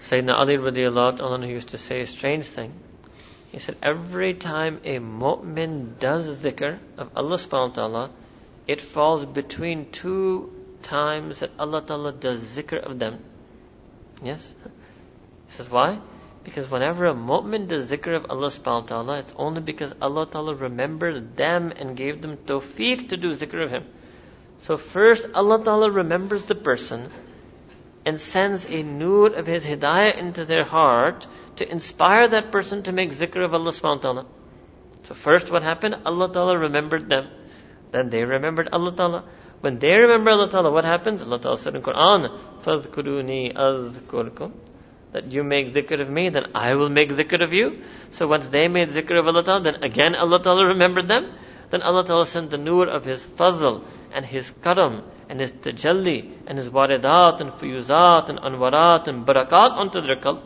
[0.01, 2.73] Sayyidina Ali radiallahu anhu used to say a strange thing.
[3.51, 8.09] He said, every time a mu'min does dhikr of Allah subhanahu wa ta'ala,
[8.67, 13.19] it falls between two times that Allah ta'ala does zikr of them.
[14.21, 14.47] Yes?
[15.49, 15.99] Says, why?
[16.43, 20.25] Because whenever a mu'min does zikr of Allah subhanahu wa ta'ala, it's only because Allah
[20.25, 23.85] ta'ala remembered them and gave them tawfiq to do zikr of Him.
[24.59, 27.09] So first Allah ta'ala remembers the person
[28.05, 32.91] and sends a nur of His hidayah into their heart to inspire that person to
[32.91, 34.25] make zikr of Allah subhanahu wa ta'ala.
[35.03, 35.95] So first what happened?
[36.05, 37.27] Allah ta'ala remembered them.
[37.90, 39.24] Then they remembered Allah ta'ala.
[39.60, 41.22] When they remember Allah ta'ala, what happens?
[41.22, 42.30] Allah ta'ala said in Quran,
[42.62, 44.52] فَاذْكُرُونِي أَذْكُرْكُمْ
[45.12, 47.82] that you make dhikr of me, then I will make dhikr of you.
[48.10, 51.32] So once they made dhikr of Allah Ta'ala, then again Allah Ta'ala remembered them.
[51.70, 56.32] Then Allah Ta'ala sent the nur of His fazl and His karam and His tajalli
[56.46, 60.42] and His waridat and fuyuzat and anwarat and barakat onto their qalb.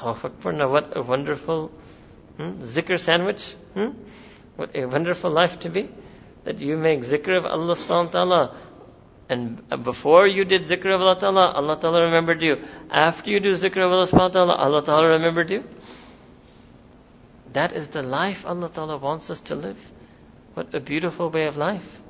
[0.00, 1.70] Oh, Akbar, now what a wonderful
[2.36, 3.52] hmm, zikr sandwich.
[3.74, 3.90] Hmm?
[4.56, 5.88] What a wonderful life to be.
[6.47, 8.55] That you make zikr of Allah subhanahu ta'ala
[9.29, 12.63] and before you did zikr of Allah Ta'ala, Allah Ta'ala remembered you.
[12.89, 15.63] After you do zikr of Allah subhanahu ta'ala, Allah Ta'ala remembered you.
[17.51, 19.79] That is the life Allah Ta'ala wants us to live.
[20.53, 22.01] What a beautiful way of life.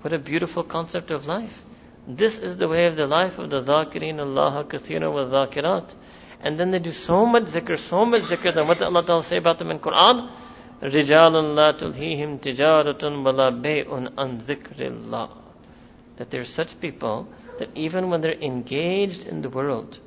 [0.00, 1.62] What a beautiful concept of life.
[2.08, 5.94] This is the way of the life of the dhakirin Allah kathira wa dhakirat.
[6.40, 9.22] And then they do so much zikr, so much zikr, then what did Allah Ta'ala
[9.22, 10.30] say about them in Quran?
[10.81, 15.29] رِجَالٌ لَا تُلْهِيهِمْ تِجَارَةٌ وَلَا بَيْءٌ عَنْ ذِكْرِ اللَّهِ
[16.17, 17.27] that there are such people
[17.59, 19.99] that even when they're engaged in the world,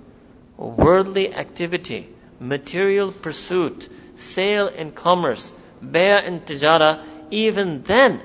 [0.56, 2.08] worldly activity,
[2.38, 5.52] material pursuit, sale and commerce,
[5.82, 8.20] bay'a and tijara, even then,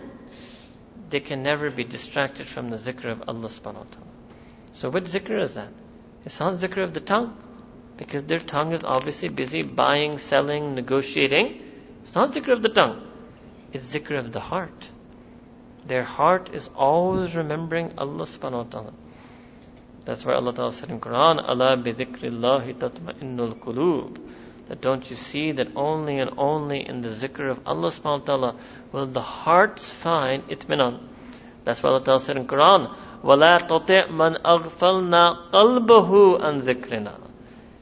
[1.10, 4.08] they can never be distracted from the zikr of Allah subhanahu wa ta'ala.
[4.74, 5.70] So what zikr is that?
[6.26, 7.38] It's not zikr of the tongue,
[7.98, 11.62] because their tongue is obviously busy buying, selling, negotiating.
[12.04, 13.02] It's not zikr of the tongue.
[13.74, 14.90] It's zikr of the heart.
[15.88, 18.94] Their heart is always remembering Allah subhanahu wa ta'ala.
[20.06, 24.20] That's why Allah Ta'ala said in Quran, Allah bi dhikrillahi tatma'innul qulub.
[24.68, 28.26] That don't you see that only and only in the zikr of Allah subhanahu wa
[28.26, 28.56] ta'ala
[28.92, 31.00] will the hearts find itminan.
[31.64, 37.20] That's why Allah Ta'ala said in Quran, وَلَا تُطِعْ مَنْ أَغْفَلْنَا قَلْبَهُ عَنْ ذِكْرِنَا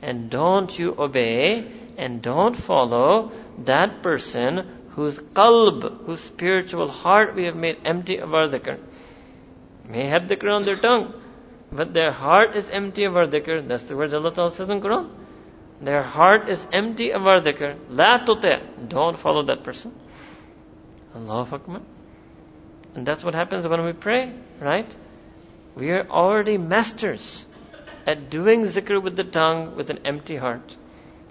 [0.01, 1.65] And don't you obey
[1.97, 3.31] and don't follow
[3.64, 8.78] that person whose qalb, whose spiritual heart we have made empty of our dhikr.
[9.88, 11.14] May have dhikr on their tongue,
[11.70, 13.66] but their heart is empty of our dhikr.
[13.66, 15.08] That's the words Allah Ta'ala says in Quran.
[15.80, 17.76] Their heart is empty of our dhikr.
[17.90, 19.94] La tuti' Don't follow that person.
[21.14, 21.80] Allahu Akbar.
[22.94, 24.96] And that's what happens when we pray, right?
[25.76, 27.46] We are already masters
[28.06, 30.76] at doing zikr with the tongue with an empty heart.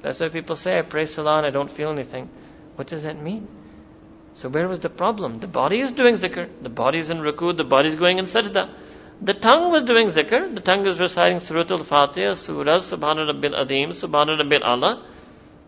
[0.07, 2.29] That's why people say, I pray salah and I don't feel anything.
[2.75, 3.45] What does that mean?
[4.35, 5.39] So where was the problem?
[5.39, 6.47] The body is doing zikr.
[6.61, 7.57] The body is in ruku.
[7.57, 8.69] The body is going in sajda.
[9.21, 10.55] The tongue was doing zikr.
[10.55, 15.05] The tongue is reciting Surah Al-Fatiha, Surah, Subhana Rabbil Adim, Subhana Rabbil Allah.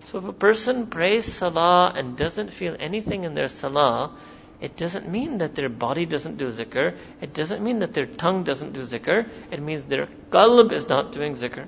[0.05, 4.15] So if a person prays salah and doesn't feel anything in their salah,
[4.61, 6.95] it doesn't mean that their body doesn't do zikr.
[7.19, 9.29] It doesn't mean that their tongue doesn't do zikr.
[9.51, 11.67] It means their qalb is not doing zikr.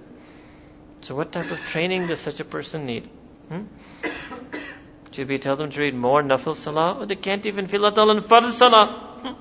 [1.01, 3.09] So what type of training does such a person need?
[3.49, 3.63] Hmm?
[5.11, 6.99] Should we tell them to read more nafil salah?
[6.99, 9.35] Or they can't even feel at all in fard salah.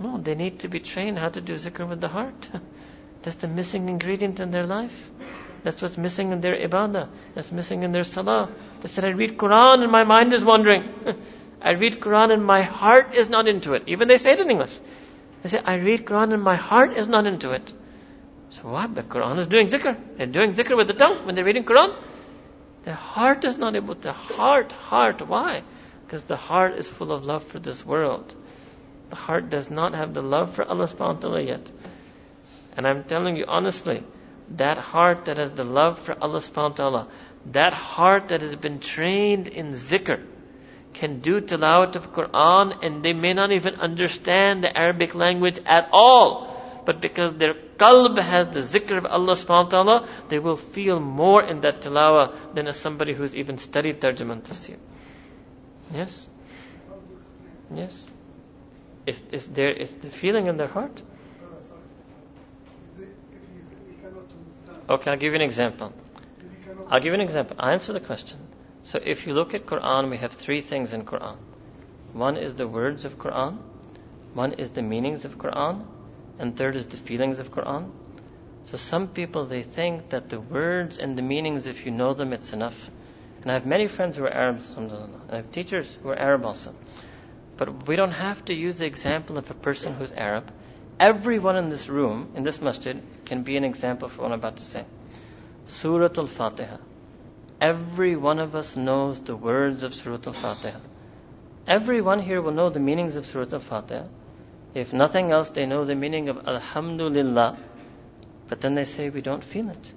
[0.00, 2.48] No, they need to be trained how to do zikr with the heart.
[3.22, 5.10] That's the missing ingredient in their life.
[5.64, 7.08] That's what's missing in their ibadah.
[7.34, 8.48] That's missing in their salah.
[8.80, 10.88] They said, I read Quran and my mind is wandering.
[11.60, 13.82] I read Quran and my heart is not into it.
[13.88, 14.78] Even they say it in English.
[15.42, 17.72] They say, I read Quran and my heart is not into it.
[18.50, 18.94] So what?
[18.94, 19.96] The Quran is doing zikr.
[20.16, 21.94] They're doing zikr with the tongue when they're reading Quran.
[22.84, 25.26] Their heart is not able to heart, heart.
[25.26, 25.62] Why?
[26.06, 28.34] Because the heart is full of love for this world.
[29.10, 31.70] The heart does not have the love for Allah subhanahu wa ta'ala yet.
[32.76, 34.02] And I'm telling you honestly,
[34.56, 37.08] that heart that has the love for Allah subhanahu wa ta'ala,
[37.46, 40.24] that heart that has been trained in zikr,
[40.94, 45.88] can do tilawat of Quran and they may not even understand the Arabic language at
[45.92, 46.57] all.
[46.88, 50.98] But because their qalb has the zikr of Allah subhanahu wa ta'ala, they will feel
[50.98, 54.78] more in that tilawah than as somebody who's even studied tarjuma tafsir.
[55.92, 56.30] Yes?
[57.74, 58.10] Yes?
[59.04, 61.02] Is, is there is the feeling in their heart?
[64.88, 65.92] Oh, okay, I'll give you an example.
[66.88, 67.56] I'll give you an example.
[67.58, 68.38] I answer the question.
[68.84, 71.36] So if you look at Quran, we have three things in Quran.
[72.14, 73.58] One is the words of Quran,
[74.32, 75.84] one is the meanings of Quran,
[76.38, 77.90] and third is the feelings of Quran.
[78.64, 82.32] So some people they think that the words and the meanings, if you know them,
[82.32, 82.90] it's enough.
[83.42, 84.92] And I have many friends who are Arabs, and
[85.30, 86.74] I have teachers who are Arab also.
[87.56, 90.52] But we don't have to use the example of a person who's Arab.
[91.00, 94.56] Everyone in this room, in this masjid, can be an example for what I'm about
[94.56, 94.84] to say.
[95.66, 96.76] Surah Al-Fatiha.
[97.60, 100.78] Every one of us knows the words of Surah Al-Fatiha.
[101.66, 104.04] Everyone here will know the meanings of Surah Al-Fatiha.
[104.74, 107.58] If nothing else, they know the meaning of Alhamdulillah.
[108.48, 109.92] But then they say we don't feel it.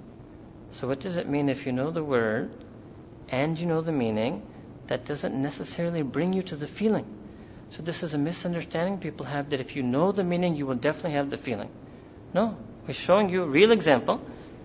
[0.72, 2.50] So what does it mean if you know the word
[3.28, 4.42] and you know the meaning?
[4.88, 7.06] That doesn't necessarily bring you to the feeling.
[7.70, 10.74] So this is a misunderstanding people have that if you know the meaning, you will
[10.74, 11.70] definitely have the feeling.
[12.34, 12.56] No,
[12.86, 14.20] we're showing you a real example.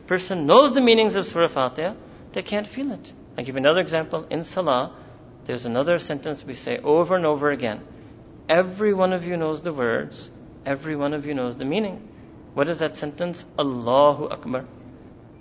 [0.07, 1.95] Person knows the meanings of Surah Fatiha,
[2.33, 3.13] they can't feel it.
[3.37, 4.25] I give another example.
[4.29, 4.93] In Salah,
[5.45, 7.81] there's another sentence we say over and over again.
[8.49, 10.29] Every one of you knows the words,
[10.65, 12.07] every one of you knows the meaning.
[12.53, 13.43] What is that sentence?
[13.59, 14.65] Allahu Akbar.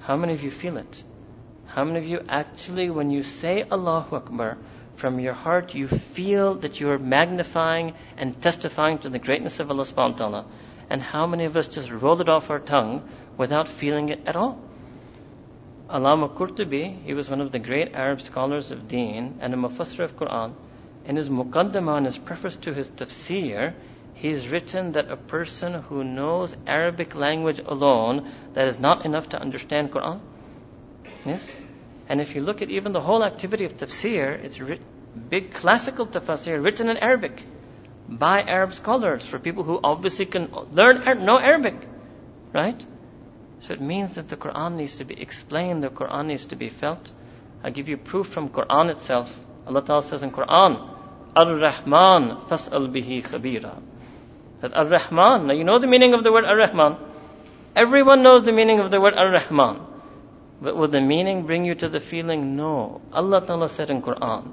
[0.00, 1.02] How many of you feel it?
[1.66, 4.58] How many of you actually, when you say Allahu Akbar,
[4.96, 9.84] from your heart you feel that you're magnifying and testifying to the greatness of Allah
[9.84, 10.44] subhanahu wa ta'ala?
[10.90, 14.34] And how many of us just roll it off our tongue without feeling it at
[14.34, 14.58] all?
[15.88, 20.02] Allama Qurtubi, he was one of the great Arab scholars of deen and a mufassir
[20.02, 20.54] of Quran.
[21.06, 23.74] In his muqaddimah, in his preface to his tafsir,
[24.14, 29.40] he's written that a person who knows Arabic language alone, that is not enough to
[29.40, 30.20] understand Quran.
[31.24, 31.48] Yes?
[32.08, 34.82] And if you look at even the whole activity of tafsir, it's writ-
[35.30, 37.44] big classical tafsir written in Arabic
[38.08, 41.74] by Arab scholars for people who obviously can learn, know Arabic.
[42.52, 42.84] Right?
[43.60, 46.68] So it means that the Quran needs to be explained, the Quran needs to be
[46.68, 47.12] felt.
[47.62, 49.38] I'll give you proof from Quran itself.
[49.66, 50.95] Allah Ta'ala says in Quran,
[51.36, 53.76] Ar-Rahman fas'al bihi khabira.
[54.62, 56.96] That Ar-Rahman, now you know the meaning of the word Ar-Rahman.
[57.76, 59.80] Everyone knows the meaning of the word Ar-Rahman.
[60.62, 62.56] But will the meaning bring you to the feeling?
[62.56, 63.02] No.
[63.12, 64.52] Allah Ta'ala said in Quran,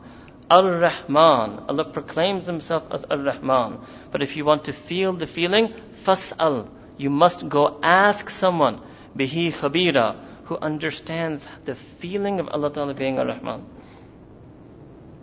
[0.52, 1.64] Ar-Rahman.
[1.70, 3.80] Allah proclaims Himself as Ar-Rahman.
[4.12, 5.74] But if you want to feel the feeling,
[6.04, 6.68] fas'al.
[6.98, 8.82] You must go ask someone
[9.18, 13.64] bihi khabira, who understands the feeling of Allah Ta'ala being Ar-Rahman.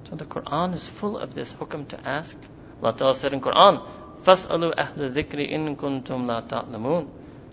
[0.09, 2.37] So the Quran is full of this hukam to ask.
[2.81, 3.81] Allah Ta'ala said in Quran,
[4.23, 7.07] فَاسْأَلُوا أَهْلَ الذِّكْرِ إِن كُنْتُمْ لَا تَعْلَمُونَ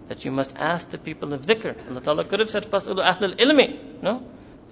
[0.09, 1.77] That you must ask the people of dhikr.
[1.89, 4.23] Allah Ta'ala could have said, فَاسْأَلُوا أَهْلَ الْإِلْمِ No.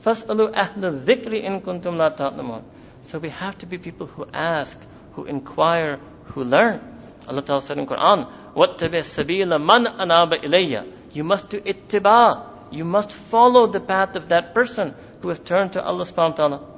[0.05, 2.63] فَاسْأَلُوا أَهْلَ الذِّكْرِ إِن كُنْتُمْ لَا تَعْلَمُونَ
[3.05, 4.79] So we have to be people who ask,
[5.13, 6.81] who inquire, who learn.
[7.29, 12.47] Allah Ta'ala said in Quran, وَاتَّبِعْ السَّبِيلَ مَنْ أَنَابَ إِلَيَّ You must do ittiba.
[12.71, 16.37] You must follow the path of that person who has turned to Allah subhanahu wa
[16.37, 16.74] ta'ala.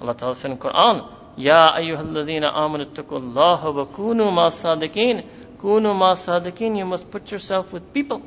[0.00, 5.26] Allah Ta'ala said in Quran, Ya ayyuhalladhina amanu taqullaha wa kunu ma sadiqeen.
[5.58, 6.76] Kunu ma sadiqeen.
[6.76, 8.22] You must put yourself with people.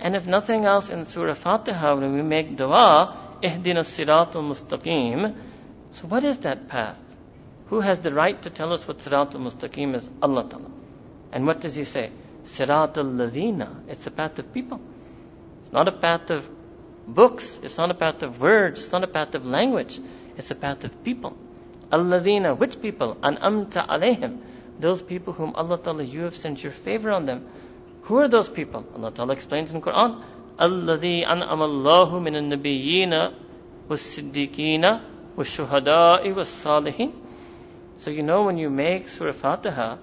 [0.00, 5.34] And if nothing else in Surah Fatiha, when we make dua, ihdina siratul mustaqim.
[5.92, 6.98] So what is that path?
[7.66, 10.08] Who has the right to tell us what siratul mustaqim is?
[10.22, 10.70] Allah Ta'ala.
[11.32, 12.10] And what does He say?
[12.44, 13.88] Siratul ladina.
[13.88, 14.80] It's a path of people.
[15.62, 16.48] It's not a path of
[17.06, 17.58] books.
[17.62, 18.80] It's not a path of words.
[18.80, 20.00] It's not a path of language.
[20.38, 21.36] It's about the people.
[21.90, 23.18] Alladina, which people?
[23.22, 24.38] An amta alayhim.
[24.78, 27.48] Those people whom Allah Ta'ala, you have sent your favor on them.
[28.02, 28.86] Who are those people?
[28.94, 30.22] Allah Ta'ala explains in Quran,
[30.58, 33.34] Alladhi an'ama Allahu minan nabiyyina
[33.88, 35.02] was-siddiqina
[35.34, 37.12] was-shuhada'i was-salihin.
[37.98, 39.98] So you know when you make Surah Fatiha,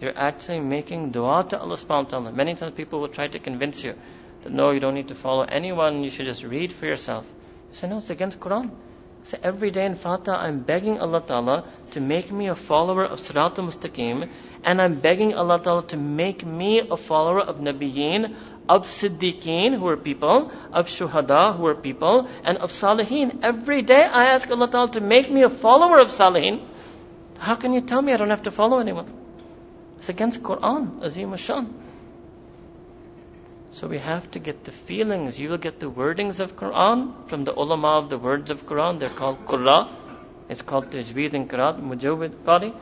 [0.00, 2.32] you're actually making dua to Allah subhanahu wa ta'ala.
[2.32, 3.94] Many times people will try to convince you
[4.42, 7.24] that no, you don't need to follow anyone, you should just read for yourself.
[7.70, 8.70] You say, no, it's against Quran.
[9.26, 13.18] So every day in Fatiha, I'm begging Allah Ta'ala to make me a follower of
[13.18, 14.28] Sirat al-Mustaqim,
[14.62, 18.36] and I'm begging Allah Ta'ala to make me a follower of Nabiyeen,
[18.68, 23.40] of Siddiqeen, who are people, of Shuhada, who are people, and of Salihin.
[23.42, 26.64] Every day I ask Allah Ta'ala to make me a follower of Salihin.
[27.38, 29.12] How can you tell me I don't have to follow anyone?
[29.98, 31.72] It's against Quran, Azim Ashan.
[33.76, 35.38] So we have to get the feelings.
[35.38, 38.98] You will get the wordings of Quran from the ulama of the words of Quran.
[38.98, 39.90] They're called Qurra.
[40.48, 42.74] It's called Tajweed and Qiraat, Mujawid Qari.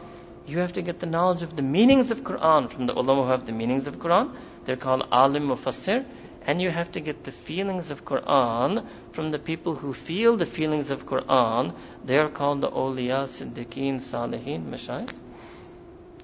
[0.47, 3.31] You have to get the knowledge of the meanings of Quran from the ulama who
[3.31, 4.37] have the meanings of Quran.
[4.67, 6.05] They're called Alim Mufassir.
[6.43, 10.47] And you have to get the feelings of Quran from the people who feel the
[10.47, 11.75] feelings of Quran.
[12.05, 15.11] They are called the awliya, siddiqeen, salihin, mashayikh.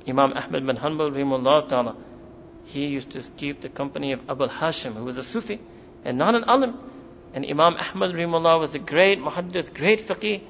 [0.06, 1.96] Imam Ahmad bin Hanbal, rahimahullah ta'ala,
[2.70, 5.60] he used to keep the company of Abu Hashim, who was a Sufi
[6.04, 6.78] and not an alim.
[7.34, 10.42] And Imam Ahmad Rahimullah was a great muhaddith, great faqih.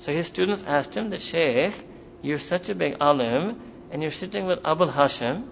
[0.00, 1.74] So his students asked him, the Shaykh,
[2.22, 3.60] you're such a big alim,
[3.90, 5.44] and you're sitting with Abu Hashim.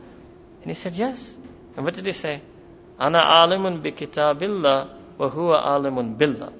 [0.62, 1.34] And he said, yes.
[1.76, 2.42] And what did he say?
[2.98, 6.52] Ana alimun bi kitabillah wa huwa alimun billah.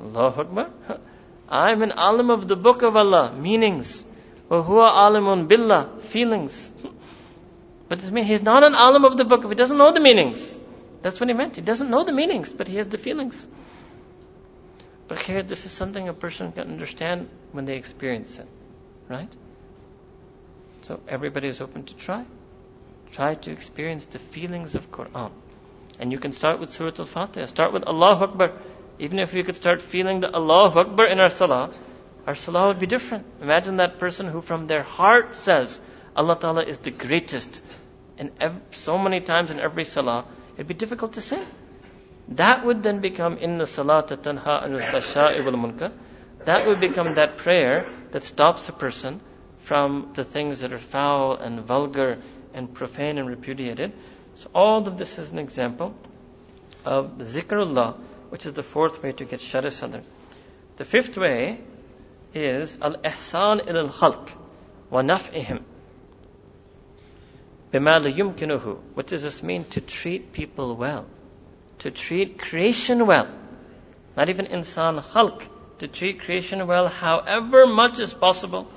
[0.00, 0.70] Allahu Akbar.
[1.48, 4.04] I'm an alim of the book of Allah, meanings.
[4.48, 6.72] Wa huwa alimun billah, feelings.
[7.88, 10.00] But this means he's not an alim of the book if he doesn't know the
[10.00, 10.58] meanings.
[11.02, 11.56] That's what he meant.
[11.56, 13.46] He doesn't know the meanings, but he has the feelings.
[15.06, 18.46] But here, this is something a person can understand when they experience it.
[19.08, 19.32] Right?
[20.82, 22.24] So everybody is open to try.
[23.12, 25.30] Try to experience the feelings of Quran.
[25.98, 27.46] And you can start with Surah Al-Fatiha.
[27.46, 28.52] Start with Allahu Akbar.
[28.98, 31.72] Even if we could start feeling the Allahu Akbar in our salah,
[32.26, 33.24] our salah would be different.
[33.40, 35.80] Imagine that person who from their heart says,
[36.14, 37.62] Allah Ta'ala is the greatest.
[38.18, 41.42] And ev- so many times in every salah, it'd be difficult to say.
[42.28, 45.92] That would then become in the salat tanha al munkar.
[46.44, 49.20] That would become that prayer that stops a person
[49.60, 52.18] from the things that are foul and vulgar
[52.54, 53.92] and profane and repudiated.
[54.34, 55.94] So all of this is an example
[56.84, 57.98] of the zikrullah,
[58.30, 60.02] which is the fourth way to get shari sadr.
[60.76, 61.60] The fifth way
[62.34, 64.30] is al-ihsan il al-khalq
[64.90, 65.62] wa naf'ihim.
[67.73, 69.65] بِمَا يُمْكِنُهُ What does this mean?
[69.71, 71.05] To treat people well.
[71.79, 73.27] To treat creation well.
[74.15, 75.47] Not even insan khalq.
[75.79, 78.67] To treat creation well however much is possible.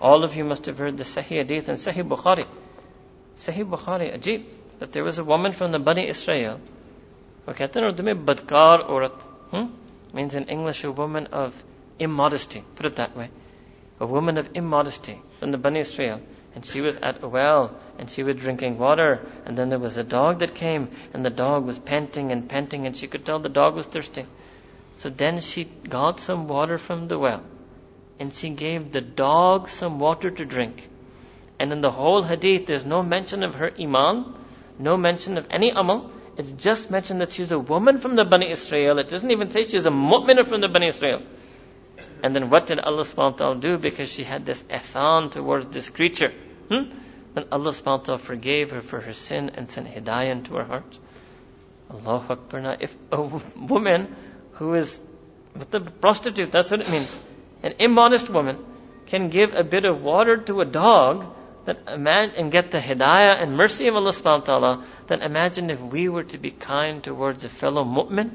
[0.00, 2.46] All of you must have heard the Sahih Hadith and Sahih Bukhari.
[3.36, 4.44] Sahih Bukhari, ajib,
[4.80, 6.60] that there was a woman from the Bani Israel.
[7.46, 9.12] Okay, badkar aurat.
[9.52, 9.66] Hmm?
[10.12, 11.54] Means in English a woman of
[12.00, 12.64] immodesty.
[12.74, 13.30] Put it that way.
[14.00, 16.20] A woman of immodesty from the Bani Israel
[16.53, 19.97] and she was at a well and she was drinking water and then there was
[19.97, 23.39] a dog that came and the dog was panting and panting and she could tell
[23.39, 24.25] the dog was thirsty.
[24.97, 27.43] So then she got some water from the well
[28.19, 30.87] and she gave the dog some water to drink.
[31.59, 34.35] And in the whole hadith there's no mention of her iman
[34.79, 36.11] no mention of any amal.
[36.37, 38.97] It's just mentioned that she's a woman from the Bani Israel.
[38.99, 41.21] It doesn't even say she's a mu'minah from the Bani Israel
[42.23, 43.77] and then what did Allah subhanahu wa ta'ala do?
[43.77, 46.31] Because she had this ihsan towards this creature.
[46.69, 46.91] Hmm?
[47.33, 50.63] Then Allah subhanahu wa ta'ala forgave her for her sin and sent hidayah into her
[50.63, 50.97] heart.
[51.89, 52.61] Allahu Akbar.
[52.61, 54.15] Now, if a woman
[54.53, 55.01] who is
[55.57, 57.19] with the prostitute, that's what it means.
[57.63, 58.57] An immodest woman
[59.07, 61.25] can give a bit of water to a dog
[61.65, 65.79] that and get the hidayah and mercy of Allah subhanahu wa ta'ala, then imagine if
[65.79, 68.31] we were to be kind towards a fellow mu'min.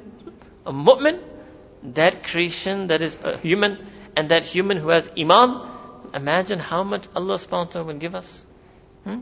[0.65, 1.21] A mu'min
[1.95, 3.87] that creation that is a human
[4.17, 5.69] and that human who has iman,
[6.15, 8.45] imagine how much Allah subhanahu wa ta'ala will give us.
[9.05, 9.21] Hmm?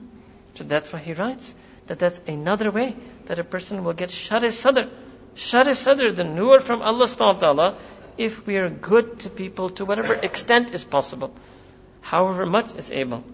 [0.55, 1.55] So that's why he writes
[1.87, 2.97] that that's another way
[3.27, 4.89] that a person will get shari sadr.
[5.35, 7.79] Shari sadr, the nur from Allah subhanahu wa ta'ala,
[8.17, 11.35] if we are good to people to whatever extent is possible,
[12.01, 13.25] however much is able.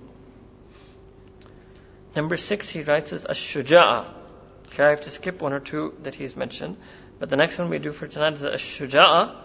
[2.17, 4.15] Number six, he writes is ash-shuja'a.
[4.69, 6.77] Okay, I have to skip one or two that he's mentioned.
[7.21, 9.37] But the next one we do for tonight is a shuja'a.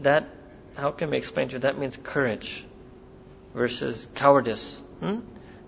[0.00, 0.28] That,
[0.76, 1.58] how can we explain to you?
[1.60, 2.64] That means courage
[3.54, 4.80] versus cowardice.
[5.00, 5.20] Hmm?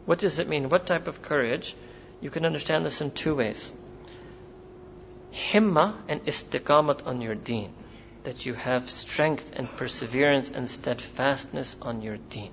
[0.05, 0.69] What does it mean?
[0.69, 1.75] What type of courage?
[2.21, 3.73] You can understand this in two ways.
[5.33, 7.73] Himma and istiqamat on your deen.
[8.25, 12.51] That you have strength and perseverance and steadfastness on your deen.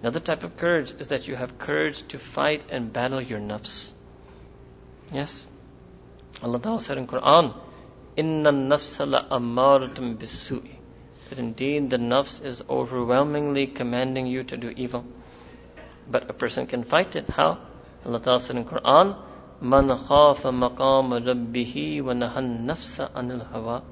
[0.00, 3.90] Another type of courage is that you have courage to fight and battle your nafs.
[5.12, 5.44] Yes?
[6.42, 7.54] Allah Ta'ala said in Quran,
[8.16, 10.76] Inna nafsa la amaratum bisu'i.
[11.28, 15.04] That indeed the nafs is overwhelmingly commanding you to do evil.
[16.08, 17.28] But a person can fight it.
[17.30, 17.58] How?
[18.04, 19.16] Allah Ta'ala said in Quran,
[19.60, 23.82] Man khafa maqam rabbihi wa nahan nafsa anil hawa.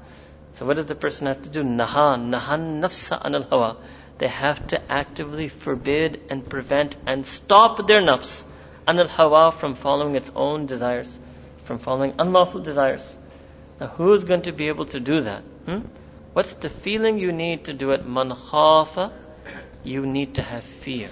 [0.55, 1.62] So what does the person have to do?
[1.62, 3.77] Naha, nahan nafsa anil hawa.
[4.19, 8.44] They have to actively forbid and prevent and stop their nafs
[8.86, 11.19] anil hawa from following its own desires,
[11.64, 13.16] from following unlawful desires.
[13.80, 15.43] Now who's going to be able to do that?
[15.66, 15.80] Hmm?
[16.32, 18.06] What's the feeling you need to do it?
[18.06, 19.12] Man khafa.
[19.84, 21.10] You need to have fear.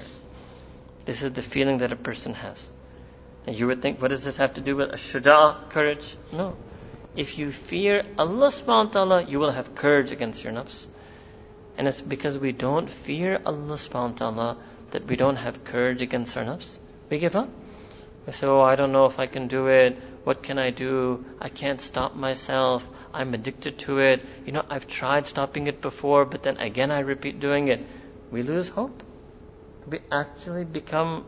[1.05, 2.71] This is the feeling that a person has.
[3.47, 6.17] And you would think, what does this have to do with a shuja, courage?
[6.33, 6.57] No.
[7.17, 10.87] If you fear Allah subhanahu wa ta'ala, you will have courage against your nafs.
[11.77, 14.57] And it's because we don't fear Allah subhanahu wa ta'ala
[14.93, 16.77] that we don't have courage against our nafs.
[17.09, 17.49] We give up.
[18.27, 19.97] We say, oh, I don't know if I can do it.
[20.25, 21.25] What can I do?
[21.41, 22.87] I can't stop myself.
[23.15, 24.25] I'm addicted to it.
[24.45, 27.81] You know, I've tried stopping it before, but then again I repeat doing it.
[28.31, 29.03] We lose hope.
[29.89, 31.25] We actually become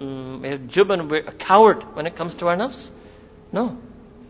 [0.00, 2.90] um, juban, we're a coward when it comes to our nafs.
[3.52, 3.78] No.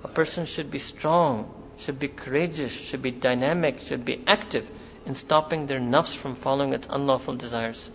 [0.04, 4.68] A person should be strong, should be courageous, should be dynamic, should be active
[5.06, 7.90] in stopping their nafs from following its unlawful desires.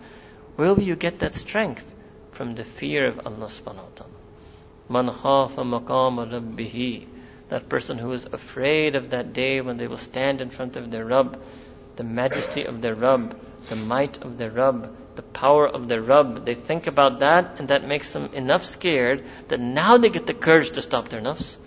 [0.56, 1.94] Where will you get that strength?
[2.40, 4.18] From the fear of Allah subhanahu wa ta'ala.
[4.88, 7.06] Man khafa maqama rabbihi.
[7.50, 10.90] That person who is afraid of that day when they will stand in front of
[10.90, 11.38] their Rabb,
[11.96, 13.38] the majesty of their Rabb,
[13.68, 16.46] the might of their Rabb, the power of their Rabb.
[16.46, 20.32] They think about that and that makes them enough scared that now they get the
[20.32, 21.58] courage to stop their nafs.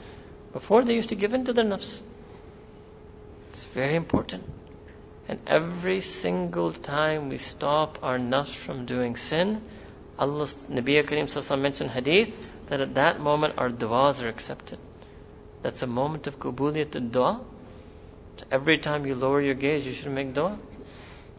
[0.54, 2.02] Before they used to give in to their nafs.
[3.50, 4.52] It's very important.
[5.28, 9.62] And every single time we stop our nafs from doing sin,
[10.19, 14.79] Allah, Nabi Kareem mentioned hadith that at that moment our du'as are accepted.
[15.63, 17.41] That's a moment of kubuliyat dua.
[18.37, 20.59] So every time you lower your gaze, you should make dua.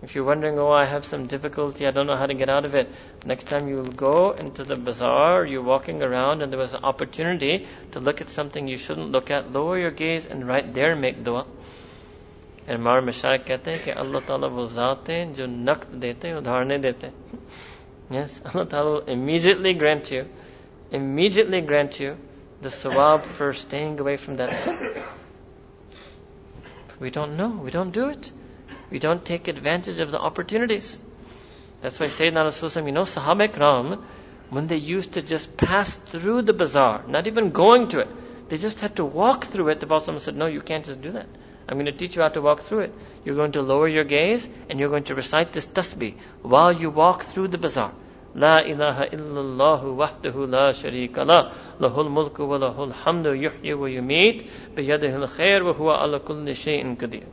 [0.02, 2.64] If you're wondering, oh, I have some difficulty, I don't know how to get out
[2.64, 2.90] of it,
[3.26, 7.68] next time you go into the bazaar, you're walking around and there was an opportunity
[7.92, 11.22] to look at something you shouldn't look at, lower your gaze and right there make
[11.24, 11.46] dua.
[12.68, 16.36] And हमारे मशाइक कहते हैं कि अल्लाह ताला वो ज़ात है जो नक्त देते हैं
[16.36, 17.14] उदाहरणें देते हैं
[18.11, 20.27] Yes, Allah Ta'ala will immediately grant you,
[20.91, 22.17] immediately grant you
[22.61, 24.93] the sawab for staying away from that sin.
[27.01, 28.31] We don't know, we don't do it.
[28.91, 31.01] We don't take advantage of the opportunities.
[31.81, 34.03] That's why Sayyidina Rasulullah, you know, Sahaba Ikram,
[34.51, 38.09] when they used to just pass through the bazaar, not even going to it,
[38.49, 39.81] they just had to walk through it.
[39.81, 41.27] The Prophet said, No, you can't just do that.
[41.69, 42.95] I'm going to teach you how to walk through it
[43.25, 46.91] you're going to lower your gaze and you're going to recite this tasbih while you
[46.91, 47.93] walk through the bazaar.
[48.35, 54.45] لا إله إلا الله وحده لا شريك له له الملك وله الحمد يحيي ويميت
[54.77, 57.27] بيده الخير وهو على كل شيء قدير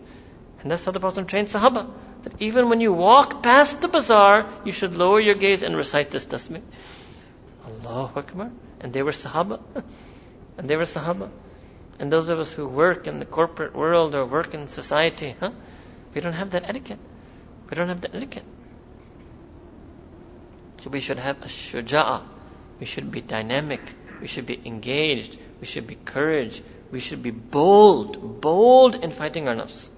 [0.62, 1.90] and that's how the Prophet trained Sahaba
[2.24, 6.12] that even when you walk past the bazaar you should lower your gaze and recite
[6.12, 6.62] this tasbih.
[7.66, 9.60] Allahu Akbar and they were Sahaba
[10.60, 11.32] and they were Sahaba
[11.98, 15.50] and those of us who work in the corporate world or work in society huh?
[16.14, 17.00] We don't have that etiquette.
[17.70, 18.44] We don't have that etiquette.
[20.84, 22.24] So we should have a shuja'ah.
[22.80, 23.82] We should be dynamic.
[24.20, 25.38] We should be engaged.
[25.60, 26.62] We should be courage.
[26.92, 29.90] We should be bold, bold in fighting our nafs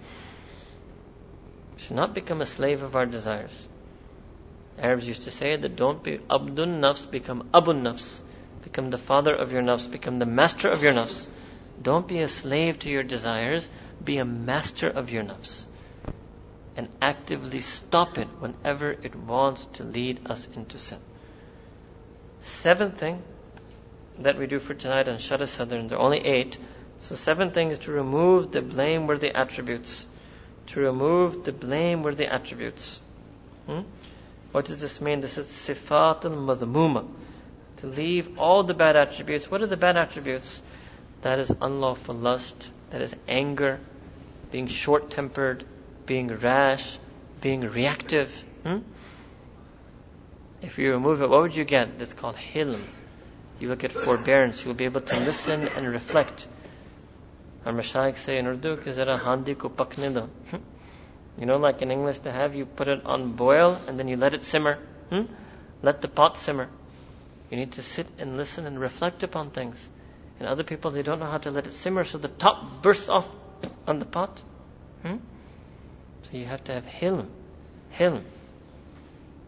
[1.75, 3.67] We should not become a slave of our desires.
[4.77, 8.21] Arabs used to say that don't be abdun nafs, become abun nafs.
[8.63, 11.27] Become the father of your nafs, become the master of your nafs.
[11.81, 13.69] Don't be a slave to your desires,
[14.03, 15.65] be a master of your nafs.
[16.75, 20.99] And actively stop it whenever it wants to lead us into sin.
[22.41, 23.21] Seventh thing
[24.19, 26.57] that we do for tonight on Shada Sadr, there are only eight.
[26.99, 30.07] So seventh thing is to remove the blameworthy attributes
[30.67, 33.01] to remove the blameworthy attributes.
[33.67, 33.81] Hmm?
[34.51, 35.21] What does this mean?
[35.21, 37.07] This is sifat al madmuma.
[37.77, 39.49] To leave all the bad attributes.
[39.49, 40.61] What are the bad attributes?
[41.21, 43.79] That is unlawful lust, that is anger,
[44.51, 45.65] being short tempered,
[46.05, 46.97] being rash,
[47.41, 48.31] being reactive.
[48.63, 48.79] Hmm?
[50.61, 51.99] If you remove it, what would you get?
[51.99, 52.81] That's called hilm.
[53.59, 54.63] You will get forbearance.
[54.63, 56.47] You'll be able to listen and reflect.
[57.65, 58.77] Our mashayikh say in Urdu,
[59.17, 60.29] handi ko paknido.
[60.49, 60.57] Hmm?
[61.37, 64.17] You know, like in English, to have you put it on boil and then you
[64.17, 64.79] let it simmer.
[65.09, 65.23] Hmm?
[65.81, 66.69] Let the pot simmer.
[67.49, 69.89] You need to sit and listen and reflect upon things.
[70.39, 73.09] And other people, they don't know how to let it simmer, so the top bursts
[73.09, 73.27] off
[73.87, 74.41] on the pot.
[75.03, 75.17] Hmm?
[76.33, 77.27] So you have to have hilm.
[77.95, 78.23] Hilm.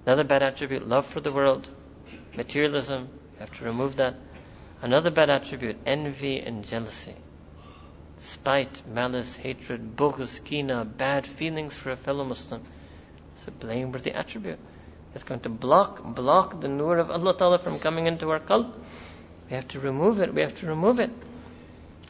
[0.06, 1.68] Another bad attribute, love for the world,
[2.38, 3.10] materialism.
[3.34, 4.14] You have to remove that.
[4.84, 7.16] Another bad attribute, envy and jealousy.
[8.20, 12.62] spite, malice, hatred, bughz, kina, bad feelings for a fellow Muslim.
[13.36, 14.60] It's a blameworthy attribute.
[15.16, 18.72] It's going to block, block the nur of Allah Ta'ala from coming into our qalb.
[19.50, 20.32] We have to remove it.
[20.36, 21.10] We have to remove it.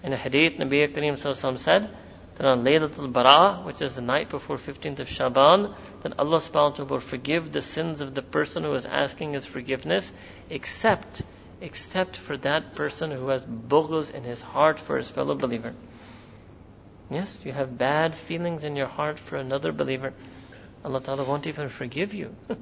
[0.03, 1.89] In a hadith, Nabi Kareem said
[2.35, 6.53] that on Laylatul Bara, which is the night before 15th of Shaban, then Allah subhanahu
[6.53, 10.11] wa ta'ala will forgive the sins of the person who is asking his forgiveness,
[10.49, 11.21] except,
[11.61, 15.73] except for that person who has bughz in his heart for his fellow believer.
[17.09, 20.13] Yes, you have bad feelings in your heart for another believer.
[20.83, 22.35] Allah Ta'ala won't even forgive you.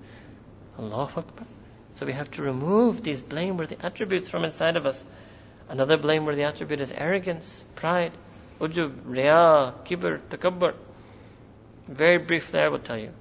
[0.79, 1.47] Allahu Akbar.
[1.95, 5.03] So we have to remove these blameworthy attributes from inside of us.
[5.69, 8.11] Another blameworthy attribute is arrogance, pride,
[8.63, 10.73] ujub, riya, kibr, takabbur.
[11.87, 13.11] Very briefly, I will tell you.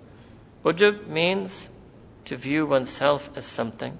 [0.64, 1.68] Ujub means
[2.26, 3.98] to view oneself as something.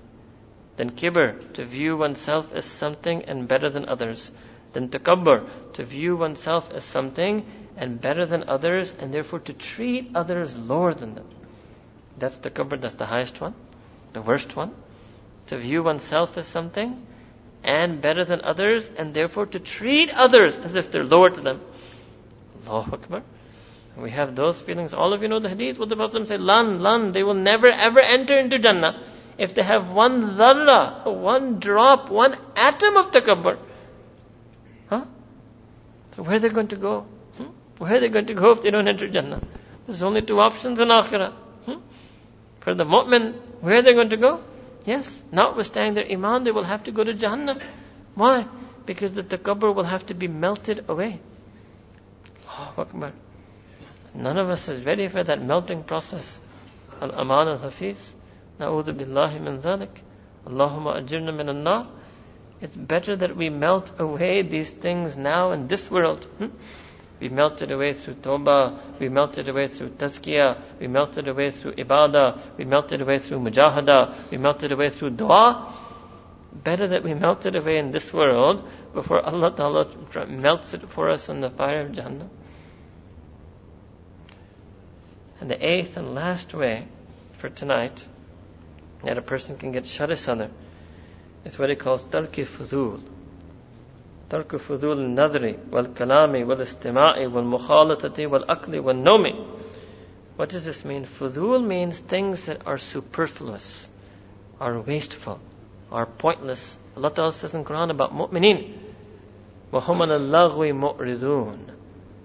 [0.77, 4.31] Then kibr, to view oneself as something and better than others.
[4.73, 7.45] Then takabbur, to view oneself as something
[7.77, 11.29] and better than others, and therefore to treat others lower than them.
[12.19, 13.55] That's takabbur, that's the highest one,
[14.13, 14.75] the worst one.
[15.49, 17.05] To view oneself as something
[17.65, 21.61] and better than others, and therefore to treat others as if they're lower to them.
[22.67, 23.23] Allahu Akbar.
[23.97, 24.95] We have those feelings.
[24.95, 27.71] All of you know the hadith, what the Prophet said, Lan, lan, they will never
[27.71, 29.03] ever enter into Jannah
[29.39, 33.59] if they have one dharra, one drop, one atom of takabbur.
[34.89, 35.05] Huh?
[36.17, 37.01] So where are they going to go?
[37.37, 37.47] Hmm?
[37.79, 39.43] Where are they going to go if they don't enter Jannah?
[39.87, 41.33] There's only two options in Akhirah.
[41.67, 41.81] Hmm?
[42.61, 44.43] For the mu'min, where are they going to go?
[44.85, 47.63] Yes, notwithstanding their iman, they will have to go to Jahannam.
[48.15, 48.47] Why?
[48.85, 51.21] Because the takabbur will have to be melted away.
[52.49, 53.13] Allahu Akbar.
[54.15, 56.41] None of us is ready for that melting process.
[57.01, 58.15] Al-aman al-hafiz.
[58.59, 60.03] Na'udhu billahi min dhalik.
[60.47, 61.89] Allahumma ajirna min an-nar.
[62.61, 66.25] It's better that we melt away these things now in this world.
[66.39, 66.47] Hmm?
[67.23, 72.57] We melted away through tawbah, we melted away through tazkiyah, we melted away through ibadah,
[72.59, 75.73] we melted away through mujahada, we melted away through dua.
[76.53, 81.29] Better that we melted away in this world before Allah Ta'ala melts it for us
[81.29, 82.29] in the fire of Jannah.
[85.41, 86.89] And the eighth and last way
[87.35, 88.05] for tonight
[89.05, 90.51] that a person can get shari sadr
[91.45, 93.01] is what he calls tarki fudul.
[94.32, 99.46] ترك فضول النظر والكلام والاستماع والمخالطة والأكل والنوم
[100.38, 101.06] What does this mean?
[101.06, 103.90] Fudul means things that are superfluous,
[104.60, 105.40] are wasteful,
[105.92, 106.78] are pointless.
[106.96, 108.78] Allah Ta'ala says in Quran about mu'mineen,
[109.74, 111.58] وَهُمَ اللَّغْوِ مُعْرِضُونَ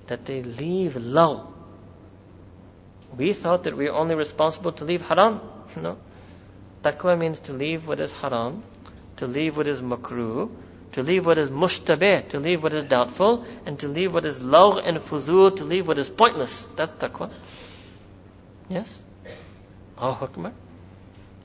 [0.08, 1.46] That they leave law.
[3.16, 5.40] We thought that we are only responsible to leave haram.
[5.76, 5.96] No.
[6.82, 8.62] Taqwa means to leave what is haram
[9.22, 10.50] to leave what is makruh,
[10.93, 14.43] to leave what is mushtabih, to leave what is doubtful, and to leave what is
[14.43, 16.65] lagh and fuzul, to leave what is pointless.
[16.75, 17.31] That's taqwa.
[18.69, 19.01] Yes?
[19.97, 20.53] Allahu Akbar.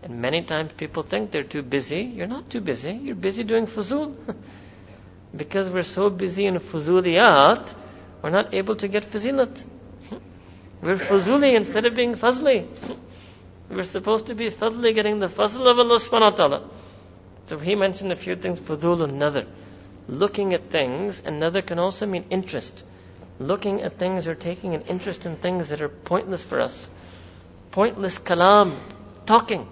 [0.03, 2.03] And many times people think they're too busy.
[2.03, 2.93] You're not too busy.
[2.93, 4.15] You're busy doing fuzul.
[5.37, 7.75] because we're so busy in fuzuliyat,
[8.23, 9.65] we're not able to get fazilat.
[10.83, 12.67] We're fuzuli instead of being fazli.
[13.71, 16.71] We're supposed to be fazli, getting the fazl of Allah subhanahu wa ta'ala.
[17.47, 19.47] So he mentioned a few things, fudul another.
[20.09, 22.85] Looking at things, another can also mean interest.
[23.39, 26.89] Looking at things or taking an interest in things that are pointless for us.
[27.71, 28.75] Pointless kalam,
[29.27, 29.67] talking.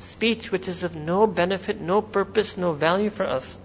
[0.00, 3.58] Speech which is of no benefit, no purpose, no value for us.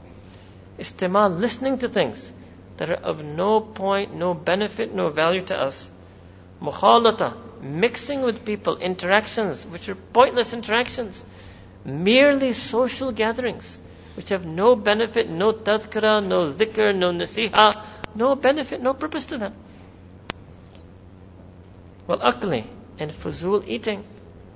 [0.77, 2.31] Istimal, listening to things
[2.77, 5.91] that are of no point, no benefit, no value to us.
[6.61, 11.23] Mukhalata, mixing with people, interactions which are pointless interactions
[11.85, 13.79] merely social gatherings
[14.15, 17.85] which have no benefit, no tadhkara, no dhikr, no nasiha,
[18.15, 19.53] no benefit, no purpose to them.
[22.05, 22.65] Well, akli
[22.97, 24.03] and fuzul eating.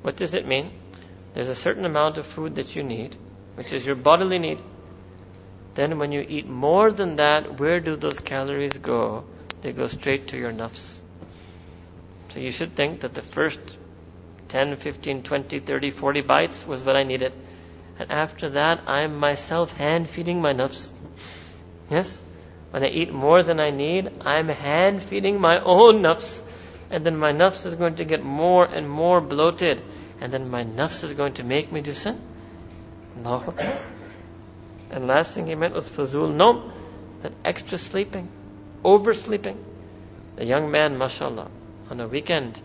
[0.01, 0.71] What does it mean?
[1.33, 3.15] There's a certain amount of food that you need,
[3.55, 4.61] which is your bodily need.
[5.75, 9.23] Then when you eat more than that, where do those calories go?
[9.61, 10.99] They go straight to your nafs.
[12.33, 13.77] So you should think that the first
[14.53, 17.33] 10, 15, 20, 30, 40 bites was what I needed.
[17.97, 20.91] And after that, I'm myself hand feeding my nafs.
[21.89, 22.21] Yes?
[22.69, 26.43] When I eat more than I need, I'm hand feeding my own nafs.
[26.91, 29.81] And then my nafs is going to get more and more bloated.
[30.21, 32.21] And then my nafs is going to make me do sin.
[33.15, 33.55] No.
[34.91, 36.71] And last thing he meant was fazul no,
[37.23, 38.29] that extra sleeping,
[38.83, 39.57] oversleeping.
[40.35, 41.49] The young man, mashallah,
[41.89, 42.61] on a weekend,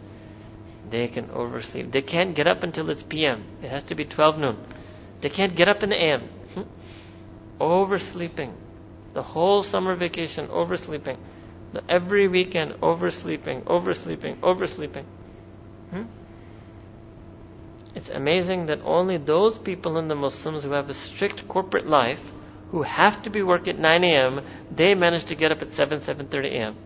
[0.91, 1.93] they can oversleep.
[1.93, 3.45] They can't get up until it's PM.
[3.63, 4.57] It has to be 12 noon.
[5.21, 6.23] They can't get up in the AM.
[6.55, 6.63] Hmm?
[7.61, 8.53] Oversleeping.
[9.15, 11.19] The whole summer vacation, oversleeping.
[11.73, 15.05] The every weekend, oversleeping, oversleeping, oversleeping.
[15.91, 16.03] Hmm?
[17.95, 22.23] It's amazing that only those people in the Muslims who have a strict corporate life,
[22.71, 25.99] who have to be work at 9 a.m., they manage to get up at 7,
[25.99, 26.77] 7.30 a.m.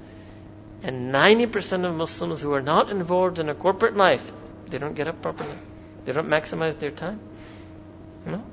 [0.83, 4.31] And 90% of Muslims who are not involved in a corporate life,
[4.69, 5.57] they don't get up properly.
[6.05, 7.19] They don't maximize their time.
[8.25, 8.43] No?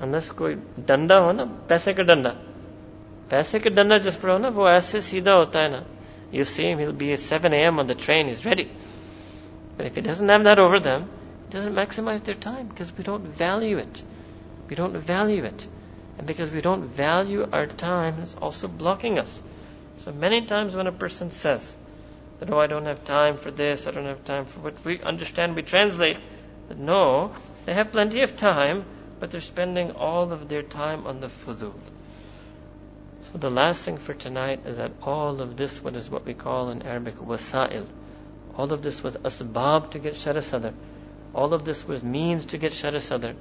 [0.00, 0.54] Unless कोई
[0.86, 2.30] डंडा हो ना पैसे का डंडा
[3.30, 5.84] पैसे का डंडा जिस पर हो ना वो ऐसे सीधा होता है ना
[6.32, 7.78] you see him he'll be at 7 a.m.
[7.78, 8.70] on the train he's ready
[9.76, 11.08] but if he doesn't have that over them
[11.44, 14.02] he doesn't maximize their time because we don't value it
[14.68, 15.66] we don't value it
[16.18, 19.40] and because we don't value our time it's also blocking us
[19.97, 21.75] so many times when a person says
[22.39, 25.01] that oh I don't have time for this I don't have time for what we
[25.01, 26.17] understand we translate
[26.69, 28.85] that no they have plenty of time
[29.19, 31.73] but they're spending all of their time on the fudul.
[33.31, 36.33] So the last thing for tonight is that all of this, what is what we
[36.33, 37.85] call in Arabic wasa'il,
[38.55, 40.73] all of this was asbab to get shara sadr.
[41.33, 43.35] All of this was means to get shara sadr.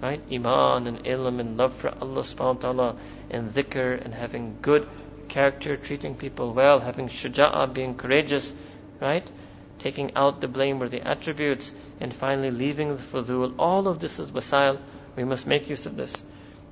[0.00, 0.20] Right?
[0.32, 2.96] Iman and ilm and love for Allah subhanahu wa ta'ala
[3.30, 4.88] and dhikr and having good
[5.30, 8.54] character, treating people well, having shuja'ah, being courageous,
[9.00, 9.30] right?
[9.78, 13.54] Taking out the blameworthy attributes and finally leaving the fudul.
[13.58, 14.78] All of this is wasail.
[15.16, 16.22] We must make use of this.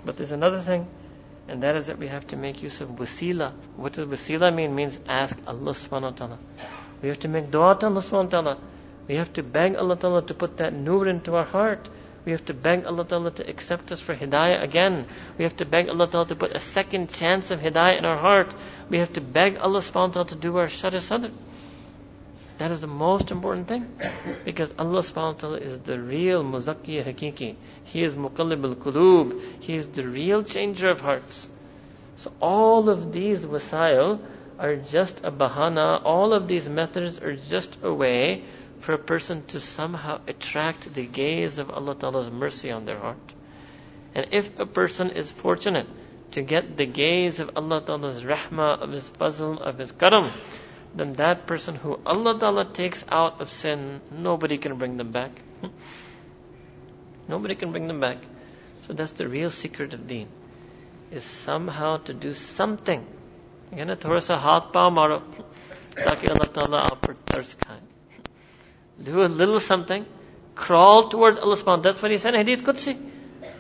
[0.05, 0.87] But there's another thing,
[1.49, 3.53] and that is that we have to make use of wasila.
[3.77, 4.71] What does wasila mean?
[4.71, 6.39] It means ask Allah subhanahu wa ta'ala.
[7.03, 8.59] We have to make dua to Allah subhanahu wa ta'ala.
[9.09, 11.89] We have to beg Allah ta'ala to put that nur into our heart.
[12.25, 15.07] We have to beg Allah Ta'ala to accept us for hidayah again.
[15.39, 18.19] We have to beg Allah Ta'ala to put a second chance of hidayah in our
[18.19, 18.55] heart.
[18.91, 21.31] We have to beg Allah subhanahu wa ta'ala to do our shara sadr.
[22.59, 23.87] That is the most important thing.
[24.45, 27.55] Because Allah subhanahu wa ta'ala is the real muzakki hakiki.
[27.85, 29.41] He is muqallib al-qulub.
[29.61, 31.49] He is the real changer of hearts.
[32.17, 34.19] So all of these wasail
[34.59, 36.03] are just a bahana.
[36.05, 38.43] All of these methods are just a way
[38.80, 43.34] for a person to somehow attract the gaze of Allah Ta'ala's mercy on their heart.
[44.14, 45.88] And if a person is fortunate
[46.32, 50.30] to get the gaze of Allah Ta'ala's rahmah, of His fazl, of His karam,
[50.96, 55.32] then that person who Allah Ta'ala takes out of sin, nobody can bring them back.
[57.28, 58.18] nobody can bring them back.
[58.86, 60.28] So that's the real secret of deen,
[61.12, 63.06] is somehow to do something.
[63.74, 65.18] यानी थोड़ा सा हाथ पाँव मारो
[65.98, 67.80] ताकि अल्लाह ताला आप पर तरस खाए
[69.02, 70.06] do a little something,
[70.56, 72.98] crawl towards Allah subhanahu That's what he said in Hadith Qudsi.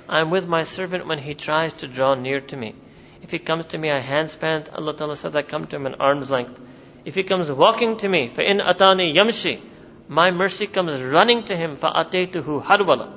[0.07, 2.75] I am with my servant when he tries to draw near to me.
[3.21, 4.67] If he comes to me, I handspan.
[4.77, 6.59] Allah Ta'ala says I come to him an arm's length.
[7.05, 9.61] If he comes walking to me, فَإِنْ أَتَانِي يَمْشِي
[10.07, 13.13] My mercy comes running to him, فَأَتَيْتُهُ هَرْوَلًا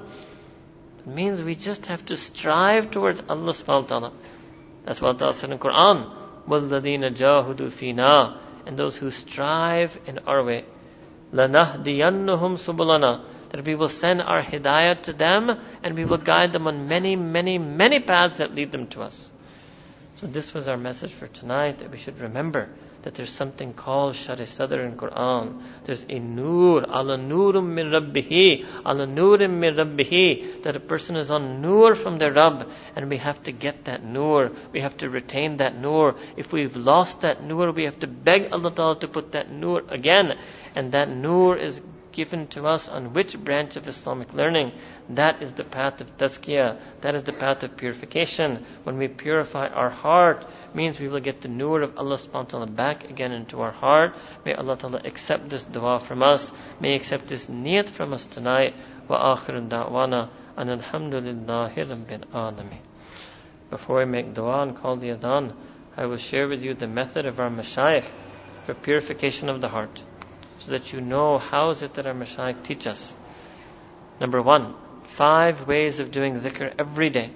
[1.01, 4.13] It means we just have to strive towards Allah subhanahu wa ta'ala.
[4.85, 6.11] That's what Allah said in Quran.
[6.49, 10.65] وَالَّذِينَ جَاهُدُوا فِينَا And those who strive in our way.
[11.33, 15.51] لَنَهْدِيَنَّهُمْ سُبُلَنَا That we will send our hidayah to them
[15.83, 19.31] and we will guide them on many, many, many paths that lead them to us.
[20.21, 22.69] So this was our message for tonight, that we should remember
[23.04, 25.62] that there's something called Shari Sadr in Quran.
[25.86, 31.32] There's a nur, ala nurum min rabbihi, ala nurim min rabbihi, that a person is
[31.32, 34.52] on nur from their Rabb, and we have to get that nur.
[34.72, 36.16] We have to retain that nur.
[36.38, 39.82] If we've lost that nur, we have to beg Allah Ta'ala to put that nur
[39.90, 40.38] again.
[40.76, 41.82] And that nur is
[42.12, 44.72] given to us on which branch of Islamic learning.
[45.10, 46.80] That is the path of tazkiyah.
[47.02, 48.66] That is the path of purification.
[48.84, 52.44] When we purify our heart, means we will get the nur of Allah subhanahu wa
[52.44, 54.16] ta'ala back again into our heart.
[54.46, 56.52] May Allah ta'ala accept this dua from us.
[56.80, 58.76] May accept this niyat from us tonight.
[59.08, 62.80] Wa akhirun da'wana and alhamdulillahi rabbil alameen.
[63.70, 65.54] Before I make dua and call the adhan,
[65.96, 68.06] I will share with you the method of our mashayikh
[68.66, 70.04] for purification of the heart
[70.66, 73.14] so that you know how is it that our mashayikh teach us.
[74.20, 77.32] Number one, five ways of doing dhikr every day.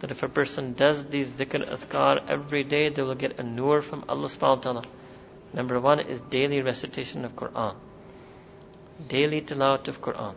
[0.00, 3.82] That if a person does these dhikr azkar every day, they will get a nur
[3.82, 4.82] from Allah subhanahu wa ta'ala.
[5.52, 7.74] Number one is daily recitation of Quran.
[9.08, 10.34] Daily tilawat of Quran.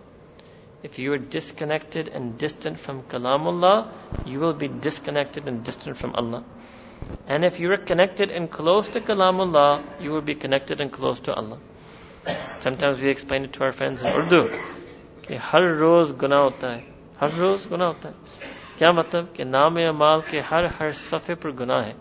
[0.84, 3.90] If you are disconnected and distant from Kalamullah,
[4.26, 6.44] you will be disconnected and distant from Allah.
[7.28, 11.22] And if you are connected and close to Kalamullah, you will be connected and close
[11.22, 11.60] to Allah.
[12.60, 14.42] Sometimes we explain it to our friends in Urdu
[15.22, 16.82] کہ ہر روز گناہ ہوتا ہے
[17.22, 18.48] ہر روز گناہ ہوتا ہے
[18.78, 21.94] کیا مطلب کہ نام اعمال کے ہر ہر صفحے پر گناہ ہے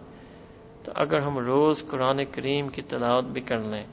[0.85, 3.85] تو اگر ہم روز قرآن کریم کی تلاوت بھی کر لیں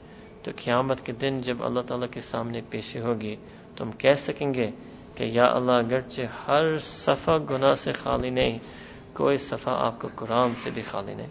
[0.42, 3.34] تو قیامت کے دن جب اللہ تعالیٰ کے سامنے پیشی ہوگی
[3.76, 4.70] تو ہم کہہ سکیں گے
[5.14, 8.58] کہ یا اللہ اگرچہ ہر صفحہ گناہ سے خالی نہیں
[9.14, 11.28] کوئی صفحہ آپ کو قرآن سے بھی خالی نہیں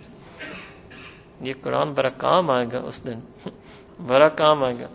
[1.41, 3.19] یہ قرآن برا کام آئے گا اس دن
[4.07, 4.87] بڑا کام آئے گا۔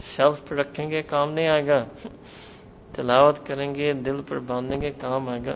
[0.00, 1.84] شف پر رکھیں گے، کام نہیں آئے گا۔
[2.92, 5.54] تلاوت کریں گے، دل پر باندھیں گے، کام آئے گا۔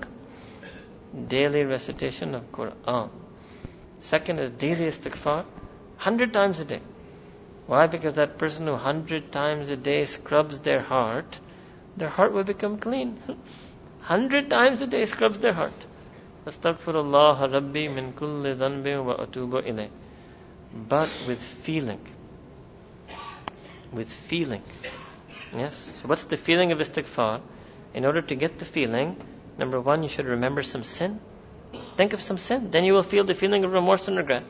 [1.29, 3.09] Daily recitation of Quran
[4.01, 5.43] second is daily استغفار
[6.07, 6.79] hundred times a day
[7.69, 11.37] why because that person who hundred times a day scrubs their heart
[12.01, 13.15] their heart will become clean
[14.11, 15.85] hundred times a day scrubs their heart
[16.47, 20.02] استغفر اللہ ربی من کل ذنب و اتوب الیہ
[20.75, 22.01] But with feeling.
[23.93, 24.63] With feeling.
[25.55, 25.93] Yes?
[26.01, 27.41] So what's the feeling of istighfar?
[27.95, 29.17] In order to get the feeling,
[29.59, 31.21] Number one, you should remember some sin.
[31.97, 32.71] Think of some sin.
[32.71, 34.45] Then you will feel the feeling of remorse and regret.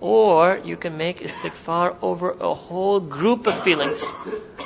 [0.00, 4.02] Or you can make istighfar over a whole group of feelings.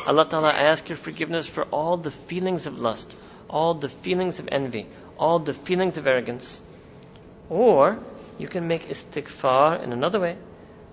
[0.07, 3.15] Allah Ta'ala, I ask your forgiveness for all the feelings of lust,
[3.51, 4.87] all the feelings of envy,
[5.19, 6.61] all the feelings of arrogance.
[7.51, 7.99] Or
[8.39, 10.39] you can make istighfar in another way.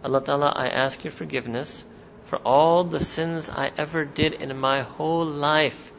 [0.03, 1.85] Allah Ta'ala, I ask your forgiveness
[2.25, 5.91] for all the sins I ever did in my whole life,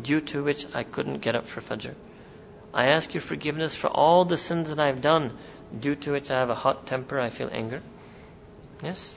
[0.00, 1.94] due to which I couldn't get up for Fajr.
[2.72, 5.36] I ask your forgiveness for all the sins that I've done,
[5.78, 7.82] due to which I have a hot temper, I feel anger.
[8.82, 9.14] Yes?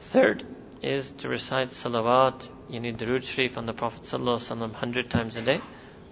[0.00, 0.44] Third
[0.82, 2.48] is to recite salawat.
[2.68, 5.60] You need Durood Sharif on the Prophet sallallahu ﷺ hundred times a day.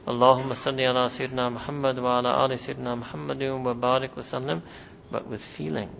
[0.06, 4.62] Allahumma salli ala Sayyidina Muhammad wa ala ali Sayyidina Muhammadin wa barik wa sallam,
[5.10, 5.90] but with feeling.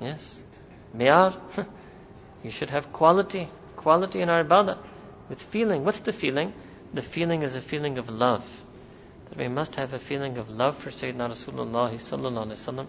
[0.00, 0.42] Yes?
[0.96, 1.36] Miyar,
[2.42, 4.78] you should have quality, quality in our ibadah,
[5.28, 5.84] with feeling.
[5.84, 6.52] What's the feeling?
[6.92, 8.44] the feeling is a feeling of love.
[9.28, 12.86] That we must have a feeling of love for Sayyidina Rasulullah sallallahu.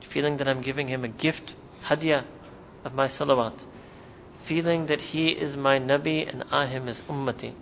[0.00, 2.24] Feeling that I'm giving him a gift, hadiyah
[2.84, 3.64] of my salawat.
[4.42, 7.52] Feeling that he is my Nabi and I am his ummati.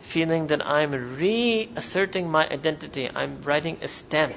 [0.00, 3.10] Feeling that I'm reasserting my identity.
[3.12, 4.36] I'm writing a stamp.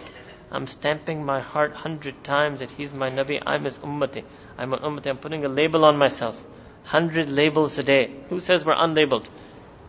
[0.51, 4.25] I'm stamping my heart hundred times that he's my Nabi, I'm his ummati.
[4.57, 5.09] I'm an ummati.
[5.09, 6.43] I'm putting a label on myself.
[6.85, 8.11] Hundred labels a day.
[8.29, 9.29] Who says we're unlabeled?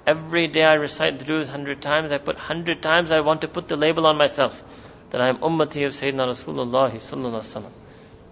[0.06, 2.12] Every day I recite Durood hundred times.
[2.12, 4.64] I put hundred times I want to put the label on myself
[5.12, 7.72] that I am ummati of Sayyidina Rasulullah sallallahu alaihi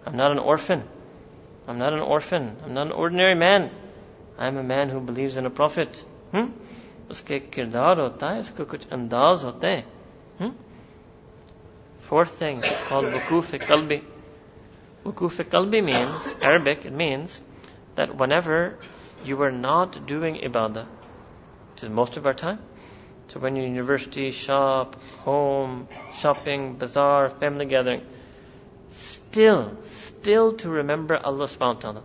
[0.06, 0.84] I'm not an orphan.
[1.68, 2.58] I'm not an orphan.
[2.64, 3.72] I'm not an ordinary man.
[4.38, 6.04] I'm a man who believes in a prophet.
[6.32, 6.52] Hmm?
[7.12, 9.99] उसके किरदार होता है उसका कुछ अंदाज होते हैं hmm?
[12.11, 14.03] Fourth thing is called wukuf kalbi.
[15.05, 17.41] Wukuf kalbi means, Arabic, it means
[17.95, 18.79] that whenever
[19.25, 22.59] you are not doing ibadah, which is most of our time.
[23.29, 28.03] So when you're in university, shop, home, shopping, bazaar, family gathering,
[28.91, 32.03] still, still to remember Allah subhanahu wa ta'ala.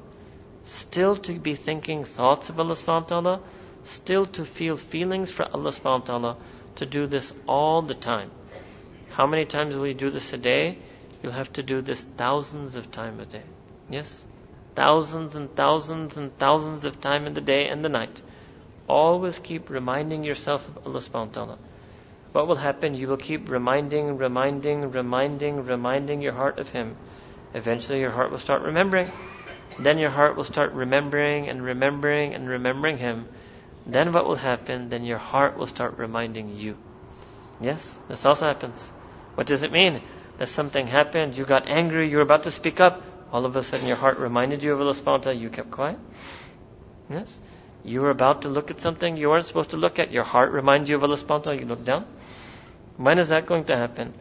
[0.66, 3.40] Still to be thinking thoughts of Allah subhanahu wa ta'ala.
[3.86, 6.38] Still to feel feelings for Allah subhanahu wa ta'ala.
[6.76, 8.30] To do this all the time.
[9.16, 10.78] How many times will you do this a day?
[11.24, 13.44] You'll have to do this thousands of times a day.
[13.90, 14.26] Yes?
[14.76, 18.22] Thousands and thousands and thousands of time in the day and the night.
[18.90, 21.58] Always keep reminding yourself of Allah subhanahu wa ta'ala.
[22.34, 22.94] What will happen?
[22.94, 26.98] You will keep reminding, reminding, reminding, reminding your heart of Him.
[27.54, 29.10] Eventually your heart will start remembering.
[29.80, 33.30] Then your heart will start remembering and remembering and remembering Him.
[33.88, 34.90] Then what will happen?
[34.90, 36.76] Then your heart will start reminding you.
[37.62, 38.92] Yes, this also happens.
[39.36, 40.02] What does it mean?
[40.38, 43.64] That something happened, you got angry, you were about to speak up, all of a
[43.64, 46.00] sudden your heart reminded you of Allah subhanahu you kept quiet.
[47.10, 47.40] Yes?
[47.84, 50.12] You were about to look at something you weren't supposed to look at.
[50.12, 51.60] Your heart reminds you of Allah subhanahu.
[51.60, 52.06] You look down.
[52.98, 54.14] When is that going to happen?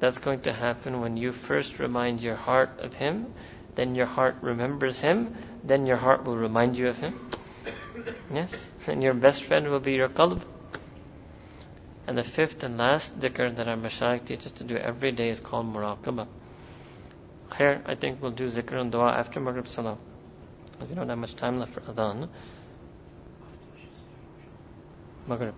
[0.00, 3.32] That's going to happen when you first remind your heart of Him,
[3.74, 7.30] then your heart remembers Him, then your heart will remind you of Him.
[8.32, 8.52] Yes?
[8.86, 10.42] And your best friend will be your qalb.
[12.09, 15.29] And the fifth and last dhikr that our mashayikh teach us to do every day
[15.29, 16.27] is called muraqabah.
[17.57, 19.97] Here, I think we'll do zikr and dua after Maghrib Salah.
[20.87, 22.29] We don't have much time left for adhan.
[25.29, 25.53] मगरब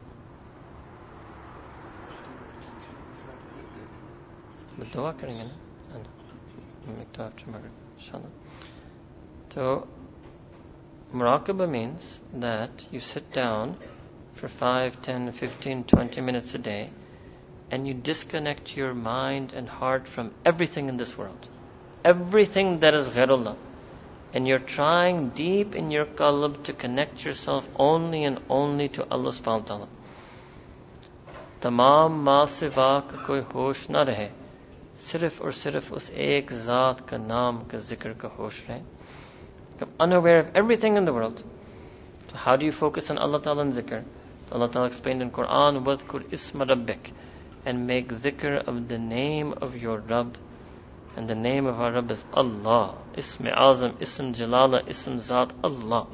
[4.93, 5.55] दुआ करेंगे ना
[7.15, 8.31] तो after Maghrib inshallah
[9.53, 9.87] so
[11.13, 13.75] Muraqabah means that you sit down
[14.41, 16.89] for 5, 10, 15, 20 minutes a day
[17.71, 21.47] and you disconnect your mind and heart from everything in this world.
[22.05, 23.55] Everything that is ghairullah
[24.33, 29.31] and you're trying deep in your qalb to connect yourself only and only to Allah
[29.31, 29.87] subhanahu wa ta'ala.
[31.61, 34.29] तमाम माँ सिवा का कोई होश न रहे
[35.05, 38.81] सिर्फ और सिर्फ उस एक ज़ात का नाम का जिक्र का होश रहे
[39.79, 41.43] I'm unaware of everything in the world.
[42.31, 44.03] So how do you focus on Allah Ta'ala and zikr?
[44.51, 47.11] Allah Ta'ala explained in Quran, وَذْكُرْ إِسْمَ رَبِّكَ
[47.65, 50.37] And make dhikr of the name of your Rabb.
[51.17, 52.95] And the name of our Rabb is Allah.
[53.15, 56.07] Ism Azam, Ism Jalala, Ism Zat, Allah.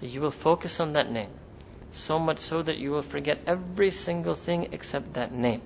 [0.00, 1.30] So you will focus on that name.
[1.92, 5.60] So much so that you will forget every single thing except that name.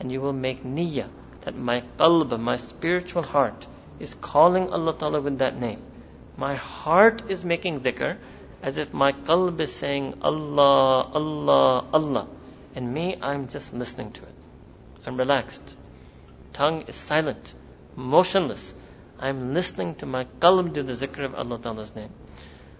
[0.00, 1.08] And you will make niyyah
[1.42, 3.66] that my qalb, my spiritual heart,
[4.00, 5.82] is calling Allah Ta'ala with that name.
[6.36, 8.16] My heart is making dhikr
[8.61, 12.27] as if my qalb is saying Allah, Allah, Allah.
[12.75, 14.35] And me, I'm just listening to it.
[15.05, 15.75] I'm relaxed.
[16.53, 17.53] Tongue is silent,
[17.95, 18.73] motionless.
[19.19, 22.09] I'm listening to my qalb do the zikr of Allah Ta'ala's name.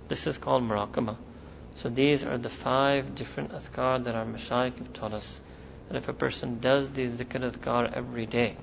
[0.08, 1.18] This is called muraqabah.
[1.76, 5.40] So these are the five different adhkar that our mashayikh have taught us.
[5.90, 8.58] That if a person does these dhikr adhkar every day,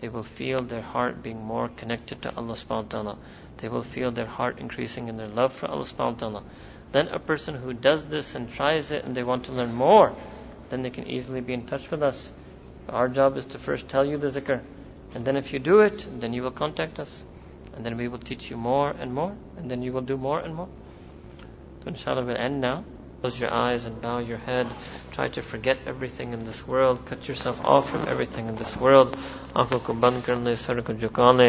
[0.00, 3.18] they will feel their heart being more connected to Allah subhanahu wa ta'ala.
[3.60, 6.42] They will feel their heart increasing in their love for Allah subhanahu wa ta'ala.
[6.92, 10.14] Then a person who does this and tries it and they want to learn more,
[10.70, 12.32] then they can easily be in touch with us.
[12.88, 14.60] Our job is to first tell you the zikr.
[15.14, 17.24] And then if you do it, then you will contact us.
[17.74, 19.36] And then we will teach you more and more.
[19.56, 20.68] And then you will do more and more.
[21.82, 22.84] So inshallah we'll end now.
[23.21, 24.67] Close your eyes and bow your head.
[25.11, 26.99] Try to forget everything in this world.
[27.05, 29.17] Cut yourself off from everything in this world.
[29.57, 31.47] आंखों को बंद कर ले sir को झुका ले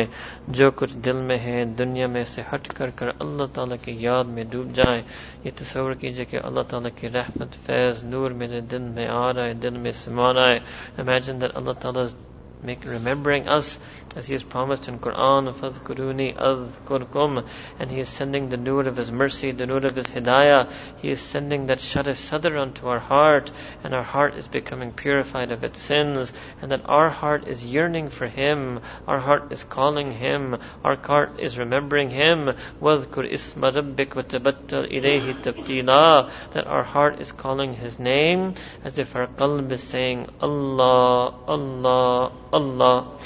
[0.59, 4.27] जो कुछ दिल में है दुनिया में से हट कर कर अल्लाह ताला की याद
[4.37, 4.99] में डूब जाए
[5.45, 9.45] ये तस्वर कीजिए कि अल्लाह ताला की रहमत फैज नूर मेरे दिल में आ रहा
[9.45, 10.63] है दिल में समा रहा है
[11.05, 12.15] Imagine that Allah Ta'ala is
[12.63, 13.79] make, remembering us
[14.17, 17.47] as He has promised in Quran, فَذْكُرُونِي أَذْكُرْكُمْ
[17.79, 20.71] And He is sending the nur of His mercy, the nur of His hidayah.
[21.03, 23.51] He is sending that shara sadr onto our heart,
[23.85, 28.09] and our heart is becoming purified of its sins, and that our heart is yearning
[28.09, 32.55] for Him, our heart is calling Him, our heart is remembering Him.
[32.81, 39.15] وَذْكُرْ إِسْمَ رَبِّكَ وَتَبَتَّلْ إِلَيْهِ تَبْتِيلًا That our heart is calling His name, as if
[39.15, 43.19] our qalb is saying, Allah, Allah, Allah.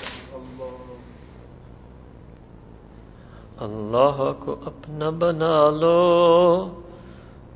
[3.60, 6.68] اللہ کو اپنا بنا لو۔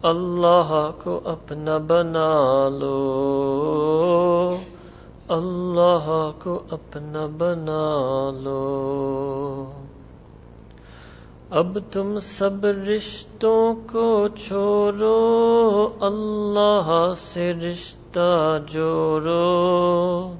[0.03, 4.57] اللہ کو اپنا بنا لو۔
[5.27, 9.65] اللہ کو اپنا بنا لو۔
[11.49, 20.31] اب تم سب رشتوں کو چھوڑو۔ اللہ سے رشتہ جوڑو۔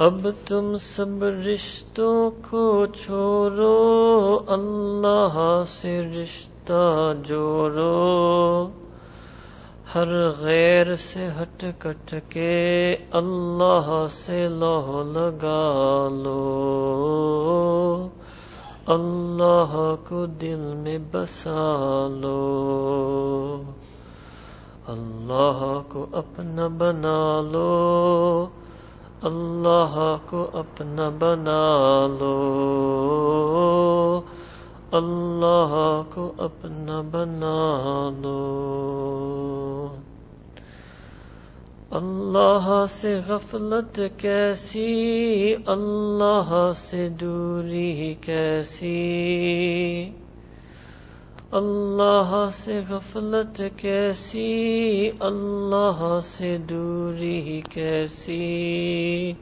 [0.00, 8.68] اب تم سب رشتوں کو چھوڑو، اللہ سے رشتہ جوڑو۔
[9.94, 18.08] ہر غیر سے ہٹ کٹ کے اللہ سے لوہ لگا لو۔
[18.86, 23.62] اللہ کو دل میں بسا لو۔
[24.86, 28.46] اللہ کو اپنا بنا لو۔
[29.22, 34.20] اللہ کو اپنا بنا لو۔
[34.92, 39.86] اللہ کو اپنا بنا لو۔
[41.90, 49.20] اللہ سے غفلت کیسی؟ اللہ سے دوری کیسی؟
[51.52, 59.32] اللہ سے غفلت کیسی؟ اللہ سے دوری کیسی؟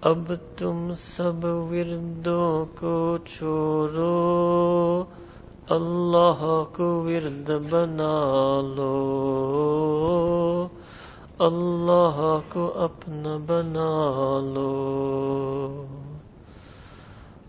[0.00, 5.04] اب تم سب وردوں کو چھوڑو،
[5.70, 9.38] اللہ کو ورد بنا لو۔
[11.38, 15.84] اللہ کو اپنا بنا لو۔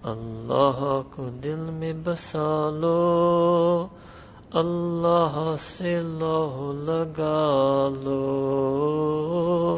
[0.03, 3.87] اللہ کو دل میں بسا لو،
[4.51, 9.75] اللہ سے لوہ لگا لو۔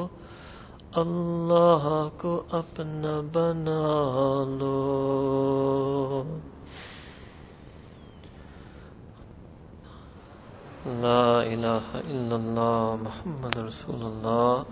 [0.96, 6.24] اللہ کو اپنا بنا لو۔
[10.86, 14.64] لا الہ الا اللہ، محمد رسول اللہ۔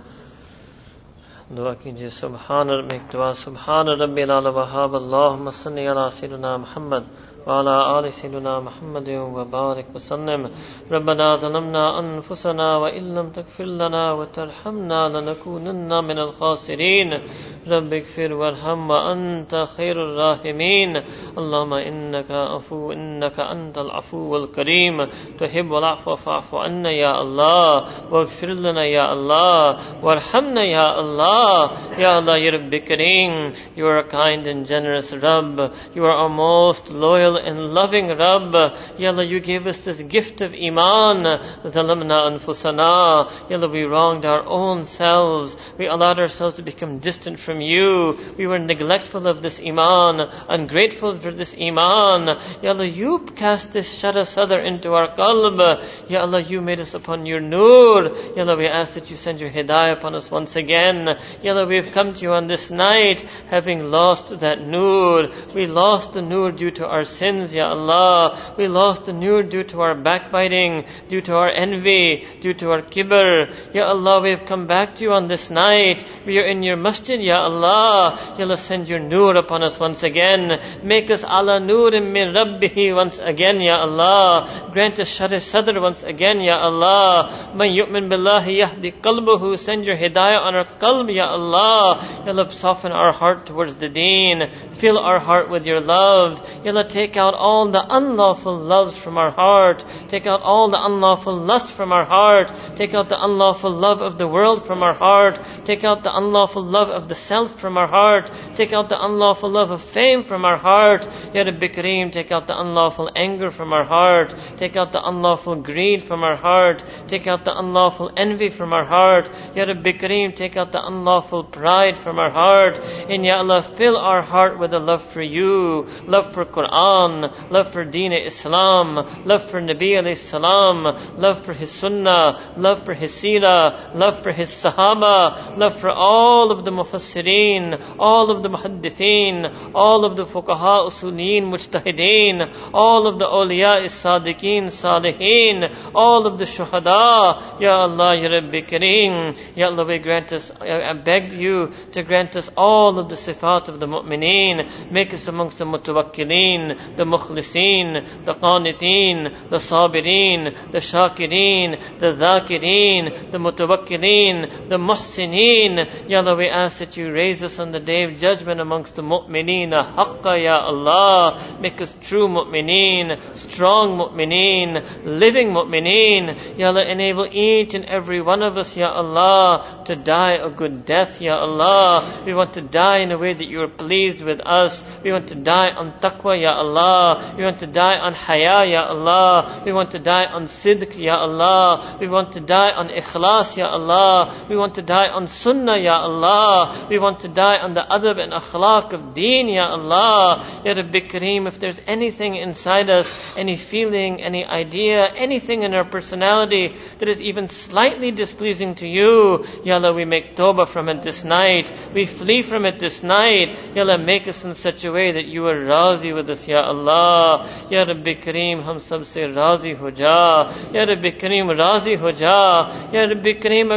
[1.58, 7.04] دعا کیجیے سبحان رب دعا سبحان رب العلى وهاب اللهم صل على سيدنا محمد
[7.48, 10.50] وعلى آل سيدنا محمد وبارك وسلم.
[10.92, 17.20] ربنا ظلمنا أنفسنا وإن لم تغفر لنا وترحمنا لنكونن من الخاسرين.
[17.68, 21.02] رب اغفر وارحم وأنت خير الراحمين.
[21.38, 25.08] اللهم إنك عفو إنك أنت العفو الكريم.
[25.40, 27.86] تحب العفو فاعف عنا يا الله.
[28.12, 29.78] واغفر لنا يا الله.
[30.04, 31.72] وارحمنا يا الله.
[31.98, 35.72] يا الله يا رب كريم You are a kind and generous Rabb.
[35.96, 38.54] You are our most loyal and loving Rabb.
[38.98, 41.24] Ya Allah, you gave us this gift of Iman.
[41.64, 43.32] Zalamna anfusana.
[43.50, 45.56] Ya Allah, we wronged our own selves.
[45.78, 48.18] We allowed ourselves to become distant from you.
[48.38, 52.38] We were neglectful of this Iman, ungrateful for this Iman.
[52.62, 55.84] Ya Allah, you cast this shara sadr into our qalb.
[56.10, 58.16] Ya Allah, you made us upon your nur.
[58.36, 61.18] Ya Allah, we ask that you send your hidayah upon us once again.
[61.42, 65.30] Ya Allah, we have come to you on this night having lost that nur.
[65.54, 68.38] We lost the nur due to our sin sins, Ya Allah.
[68.58, 72.82] We lost the nur due to our backbiting, due to our envy, due to our
[72.82, 73.54] kibr.
[73.74, 76.06] Ya Allah, we have come back to you on this night.
[76.26, 78.18] We are in your masjid, Ya Allah.
[78.38, 80.60] Ya Allah, send your nur upon us once again.
[80.84, 84.70] Make us ala nurim min rabbihi once again, Ya Allah.
[84.72, 87.52] Grant us shari sadr once again, Ya Allah.
[87.54, 89.58] Man yu'min billahi yahdi qalbuhu.
[89.58, 92.02] Send your hidayah on our qalb, Ya Allah.
[92.26, 94.50] Ya Allah, soften our heart towards the deen.
[94.74, 96.40] Fill our heart with your love.
[96.64, 99.86] Ya Allah, take out all the unlawful loves from our heart.
[100.08, 102.52] Take out all the unlawful lust from our heart.
[102.76, 105.40] Take out the unlawful love of the world from our heart.
[105.70, 108.32] Take out the unlawful love of the self from our heart.
[108.56, 111.08] Take out the unlawful love of fame from our heart.
[111.32, 114.34] Ya Rabbi Kareem, take out the unlawful anger from our heart.
[114.58, 116.84] Take out the unlawful greed from our heart.
[117.08, 119.30] Take out the unlawful envy from our heart.
[119.54, 122.80] Ya Rabbi Kareem, take out the unlawful pride from our heart.
[123.08, 127.72] And Ya Allah, fill our heart with a love for you, love for Quran, love
[127.72, 130.82] for Deen Islam, love for Nabi alayhi salam,
[131.20, 136.52] love for his sunnah, love for his seerah, love for his sahaba, love for all
[136.52, 143.20] of the mufassirin, all of the muhaddithin, all of the fuqaha usuleen, mujtahideen, all of
[143.20, 147.60] the awliya sadiqeen, salihin, all of the shuhada.
[147.60, 152.36] Ya Allah, Ya Rabbi Kareem, Ya Allah, we grant us, I beg you to grant
[152.36, 154.92] us all of the sifat of the mu'mineen.
[154.92, 163.32] Make us amongst the mutawakkilin, the mukhlisin, the qanitin, the sabirin, the shakirin, the dhakirin,
[163.32, 165.39] the mutawakkilin, the muhsinin.
[165.40, 169.02] Ya Allah, we ask that you raise us on the day of judgment amongst the
[169.02, 169.72] mu'mineen.
[169.72, 171.40] Haqqa, Ya Allah.
[171.62, 176.58] Make us true mu'mineen, strong mu'mineen, living mu'mineen.
[176.58, 180.86] Ya Allah, enable each and every one of us, Ya Allah, to die a good
[180.86, 182.24] death, Ya Allah.
[182.26, 184.84] We want to die in a way that you are pleased with us.
[185.04, 187.34] We want to die on taqwa, Ya Allah.
[187.38, 189.64] We want to die on haya, Ya Allah.
[189.66, 191.98] We want to die on sidq, Ya Allah.
[192.00, 194.34] We want to die on ikhlas, Ya Allah.
[194.50, 196.88] We want to die on sunnah, Ya Allah.
[196.90, 200.46] We want to die on the adab and akhlaq of deen, Ya Allah.
[200.66, 205.86] Ya Rabbi Kareem, if there's anything inside us, any feeling, any idea, anything in our
[205.86, 211.04] personality that is even slightly displeasing to you, Ya Allah, we make tawbah from it
[211.04, 211.72] this night.
[211.94, 213.58] We flee from it this night.
[213.76, 216.62] Ya Allah, make us in such a way that you are razi with us, Ya
[216.62, 217.48] Allah.
[217.70, 220.52] Ya Rabbi Kareem, hum sab se razi ho ja.
[220.74, 222.72] Ya Rabbi Kareem, razi ho ja.
[222.92, 223.70] Ya Rabbi Kareem,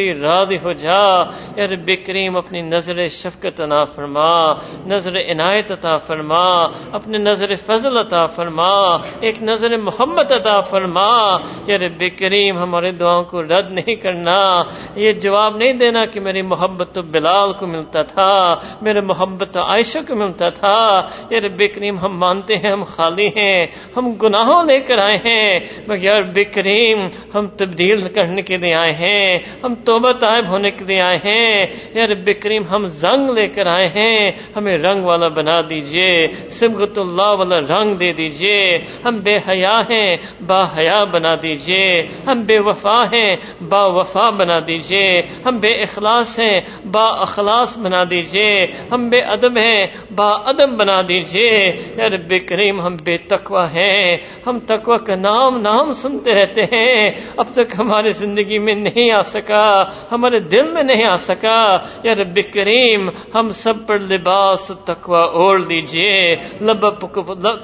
[0.00, 1.22] بھی راضی ہو جا۔
[1.56, 4.52] یا رب کریم، اپنی نظر شفقت عطا فرما۔
[4.86, 11.36] نظر عنایت عطا فرما۔ اپنے نظر فضل عطا فرما۔ ایک نظر محمد عطا فرما۔
[11.66, 14.62] یا رب کریم، ہمارے دعاؤں کو رد نہیں کرنا۔
[14.94, 19.62] یہ جواب نہیں دینا کہ میری محبت تو بلال کو ملتا تھا، میرے محبت تو
[19.62, 21.00] عائشہ کو ملتا تھا۔
[21.30, 23.66] یا رب کریم، ہم مانتے ہیں، ہم خالی ہیں،
[23.96, 28.92] ہم گناہوں لے کر آئے ہیں۔ مگر رب کریم، ہم تبدیل کرنے کے لیے آئے
[28.92, 33.48] ہیں۔ ہم توبہ طائب ہونے کے لیے آئے ہیں۔ یا رب کریم ہم زنگ لے
[33.48, 39.20] کر آئے ہیں۔ ہمیں رنگ والا بنا دیجیے۔ سبغت اللہ والا رنگ دے دیجیے۔ ہم
[39.20, 43.36] بے حیا ہیں، با حیا بنا دیجیے۔ ہم بے وفا ہیں،
[43.68, 46.60] با وفا بنا دیجیے۔ ہم بے اخلاص ہیں،
[46.90, 52.80] با اخلاص بنا دیجیے۔ ہم بے ادب ہیں، با ادب بنا دیجیے۔ یا رب کریم
[52.80, 58.12] ہم بے تقوا ہیں۔ ہم تکوا کا نام نام سنتے رہتے ہیں۔ اب تک ہماری
[58.12, 59.79] زندگی میں نہیں آ سکا۔
[60.12, 65.62] ہمارے دل میں نہیں آ سکا۔ یا رب کریم، ہم سب پر لباس تقوا اوڑھ
[65.62, 66.90] دیجیے لب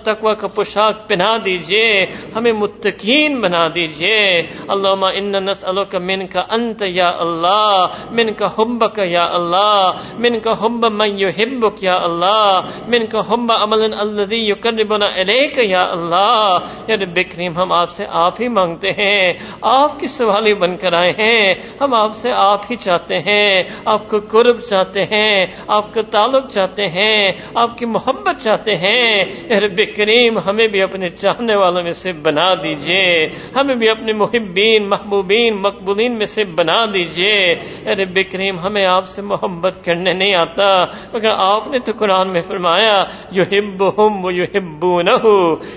[0.02, 2.06] تقوا کا پوشاک پہنا دیجیے،
[2.36, 8.46] ہمیں متقین بنا دیجیے۔ اللہ ان نسل کا من کا انت یا اللہ، من کا
[8.46, 13.94] حب کا یا اللہ، من کا حب من یحبک یا اللہ، من کا حب عمل
[14.00, 19.32] الذي يقربنا الیک یا اللہ۔ یا رب کریم، ہم آپ سے آپ ہی مانگتے ہیں،
[19.62, 23.62] آپ کی سوالی بن کر آئے ہیں، ہم آپ آپ سے آپ ہی چاہتے ہیں،
[23.84, 29.24] آپ کو قرب چاہتے ہیں، آپ کا تعلق چاہتے ہیں، آپ کی محبت چاہتے ہیں۔
[29.50, 34.88] رب کریم، ہمیں بھی اپنے چاہنے والوں میں سے بنا دیجیے۔ ہمیں بھی اپنے محبین،
[34.88, 37.54] محبوبین، مقبولین میں سے بنا دیجیے۔
[37.86, 42.40] رب کریم، ہمیں آپ سے محبت کرنے نہیں آتا۔ مگر آپ نے تو قرآن میں
[42.40, 45.16] فرمایا یو ہب ہم وہ یو ہبو نہ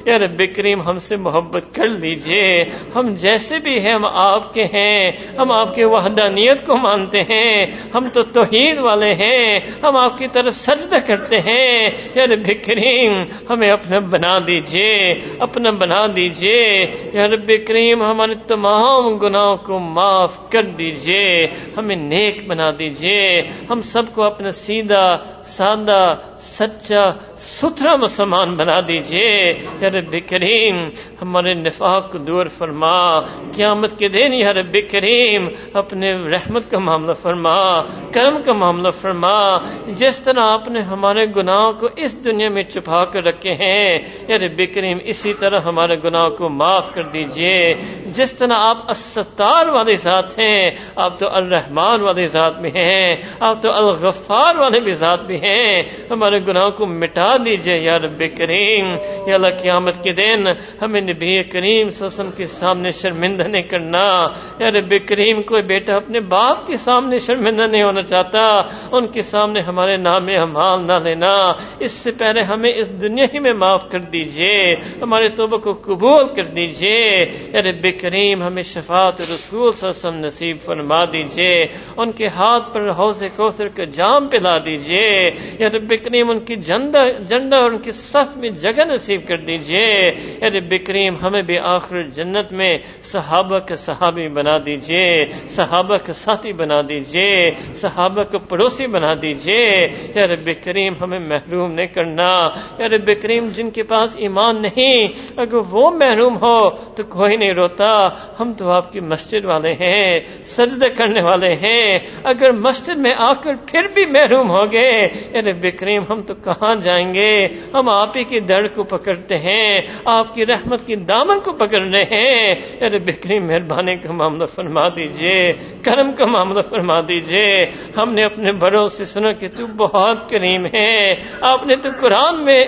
[0.10, 2.64] رب کریم، ہم سے محبت کر لیجیے۔
[2.95, 7.22] ہم جیسے بھی ہیں، ہم آپ کے ہیں۔ ہم آپ کے وحدت وحدانیت کو مانتے
[7.22, 7.66] ہیں،
[7.96, 13.12] ہم تو توحید والے ہیں، ہم آپ کی طرف سجدہ کرتے ہیں۔ یا رب کریم،
[13.50, 20.50] ہمیں اپنا بنا دیجیے، اپنا بنا دیجیے۔ یا رب کریم، ہمارے تمام گناہوں کو معاف
[20.50, 21.48] کر دیجیے،
[21.78, 29.54] ہمیں نیک بنا دیجیے۔ ہم سب کو اپنا سیدھا، سادہ، سچا، ستھرا مسلمان بنا دیجیے۔
[29.82, 30.90] یا رب کریم،
[31.22, 33.20] ہمارے نفاق کو دور فرما۔
[33.56, 37.81] قیامت کے دن، یا رب کریم، اپنے نے رحمت کا معاملہ فرما،
[38.11, 39.57] کرم کا معاملہ فرما،
[39.88, 44.34] جس طرح آپ نے ہمارے گناہوں کو اس دنیا میں چھپا کر رکھے ہیں یعنی
[44.34, 47.73] یار بکریم اسی طرح ہمارے گناہوں کو معاف کر دیجیے۔
[48.06, 53.61] جس طرح آپ استار والے ذات ہیں، آپ تو الرحمان والے ذات بھی ہیں، آپ
[53.61, 58.95] تو الغفار والے بھی ذات بھی ہیں۔ ہمارے گناہوں کو مٹا دیجیے یا رب کریم۔
[59.27, 60.48] یا اللہ قیامت کے دن
[60.81, 64.27] ہمیں نبی کریم سسم کے سامنے شرمندہ نہیں کرنا۔
[64.60, 68.60] یا رب کریم کوئی بیٹا اپنے باپ کے سامنے شرمندہ نہیں ہونا چاہتا۔
[68.92, 73.40] ان کے سامنے ہمارے نام ہمال نہ لینا۔ اس سے پہلے ہمیں اس دنیا ہی
[73.40, 77.22] میں معاف کر دیجیے۔ ہمارے توبہ کو قبول کر دیجیے۔
[77.54, 81.66] ارے بے کریم، ہمیں شفاعت رسول صلی اللہ علیہ وسلم نصیب فرما دیجیے۔
[81.98, 86.56] ان کے ہاتھ پر حوض کوثر کا جام پلا دیجیے۔ یا رب کریم، ان کی
[86.56, 90.12] جنڈا جنڈا اور ان کی صف میں جگہ نصیب کر دیجیے۔
[90.42, 95.95] یا رب کریم، ہمیں بھی آخر جنت میں صحابہ کے صحابی بنا دیجیے۔ صحابہ صحابہ
[96.06, 101.85] کا ساتھی بنا دیجیے، صحابہ کا پڑوسی بنا دیجیے۔ یا رب کریم، ہمیں محروم نہیں
[101.85, 105.07] کرنا۔ یا رب کریم، جن کے پاس ایمان نہیں،
[105.38, 108.07] اگر وہ محروم ہو تو کوئی نہیں روتا۔
[108.39, 113.34] ہم تو آپ کی مسجد والے ہیں، سجدہ کرنے والے ہیں۔ اگر مسجد میں آ
[113.34, 117.89] کر پھر بھی محروم ہو گئے، یا رب کریم، ہم تو کہاں جائیں گے؟ ہم
[117.89, 122.03] آپ ہی کی درد کو پکڑتے ہیں، آپ کی رحمت کی دامن کو پکڑ رہے
[122.03, 127.66] ہیں۔ یا رب کریم، مہربانی کا معاملہ فرما دیجیے۔ کرم کا معاملہ فرما دیجیے۔
[127.98, 132.40] ہم نے اپنے بڑوں سے سنا کہ تو بہت کریم ہے۔ آپ نے تو قرآن
[132.40, 132.66] میں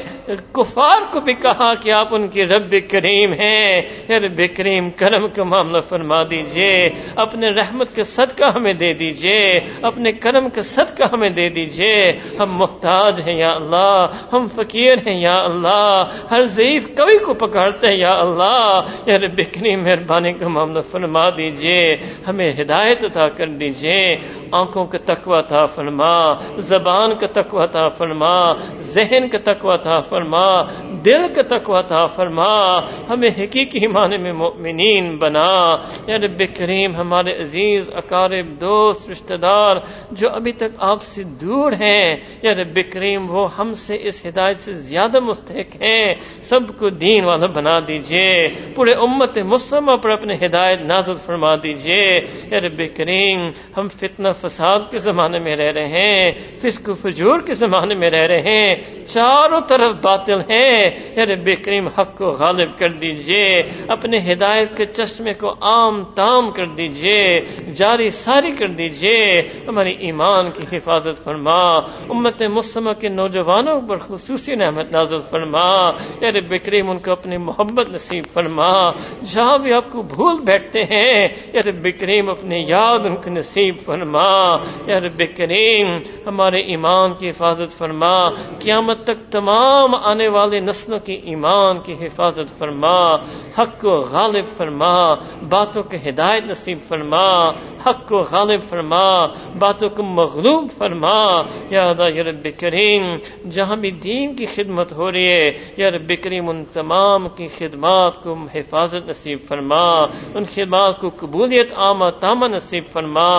[0.51, 5.43] کفار کو بھی کہا کہ آپ ان کے رب کریم ہیں۔ رب کریم، کرم کا
[5.43, 11.29] معاملہ فرما دیجیے۔ اپنے رحمت کا صدقہ ہمیں دے دیجیے۔ اپنے کرم کا صدقہ ہمیں
[11.29, 17.17] دے دیجیے۔ ہم محتاج ہیں یا اللہ، ہم فقیر ہیں یا اللہ۔ ہر ضعیف کبھی
[17.17, 21.95] کو پکڑتے ہیں یا اللہ۔ یا رب کریم، مہربانی کا معاملہ فرما دیجیے۔
[22.27, 24.15] ہمیں ہدایت ہدایت عطا کر دیجیے۔
[24.51, 30.61] آنکھوں کا تقوی تھا فرما، زبان کا تقوی تھا فرما، ذہن کا تقوی تھا فرما،
[31.05, 35.75] دل کا تقوی تھا فرما۔ ہمیں حقیقی معنی میں مؤمنین بنا۔
[36.07, 39.75] یا رب کریم، ہمارے عزیز، اقارب، دوست، رشتہ دار
[40.11, 44.59] جو ابھی تک آپ سے دور ہیں، یا رب کریم، وہ ہم سے اس ہدایت
[44.59, 50.45] سے زیادہ مستحق ہیں۔ سب کو دین والا بنا دیجیے۔ پورے امت مسلمہ پر اپنے
[50.45, 55.71] ہدایت نازل فرما دیجیے۔ یا رب رب کریم، ہم فتنہ فساد کے زمانے میں رہ
[55.71, 56.31] رہے ہیں،
[56.61, 58.75] فسق و فجور کے زمانے میں رہ رہے ہیں،
[59.07, 64.85] چاروں طرف باطل ہیں۔ یا رب کریم، حق کو غالب کر دیجیے، اپنے ہدایت کے
[64.85, 67.39] چشمے کو عام تام کر دیجیے،
[67.71, 71.77] جاری ساری کر دیجیے۔ ہماری ایمان کی حفاظت فرما،
[72.09, 75.89] امت مسلمہ کے نوجوانوں پر خصوصی نعمت نازل فرما۔
[76.21, 78.91] یا رب کریم، ان کو اپنی محبت نصیب فرما۔
[79.31, 83.75] جہاں بھی آپ کو بھول بیٹھتے ہیں یا رب کریم، اپنے یاد ان کو نصیب
[83.85, 85.87] فرما۔ یا رب کریم،
[86.27, 88.29] ہمارے ایمان کی حفاظت فرما۔
[88.59, 93.15] قیامت تک تمام آنے والے نسلوں کے ایمان کی حفاظت فرما۔
[93.57, 95.13] حق کو غالب فرما۔
[95.49, 97.49] باتوں کے ہدایت نصیب فرما۔
[97.85, 99.25] حق کو غالب فرما۔
[99.59, 103.03] باتوں کو مغلوب فرما۔ یا رب کریم،
[103.49, 108.23] جہاں بھی دین کی خدمت ہو رہی ہے، یا رب کریم، ان تمام کی خدمات
[108.23, 110.03] کو حفاظت نصیب فرما۔
[110.33, 113.29] ان خدمات کو قبولیت، عامہ، تامہ نصیب فرما،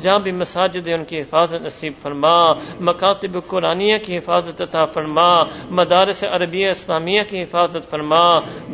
[0.00, 5.30] جہاں بھی مساجد ہے ان کی حفاظت نصیب فرما، مکاتب قرآنیہ کی حفاظت عطا فرما،
[5.70, 8.22] مدارس عربیہ اسلامیہ کی حفاظت فرما،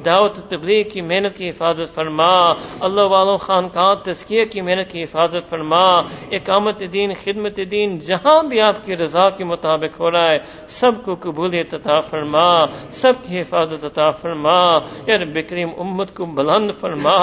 [0.05, 2.33] دعوت تبلیغ کی محنت کی حفاظت فرما،
[2.81, 5.87] اللہ والوں خانقاہ تزکیہ کی محنت کی حفاظت فرما،
[6.31, 10.39] اقامت دین، خدمت دین، جہاں بھی آپ کی رضا کے مطابق ہو رہا ہے،
[10.69, 12.49] سب کو قبولیت عطا فرما،
[12.93, 14.59] سب کی حفاظت عطا فرما
[15.07, 17.19] یار بکریم امت کو بلند فرما،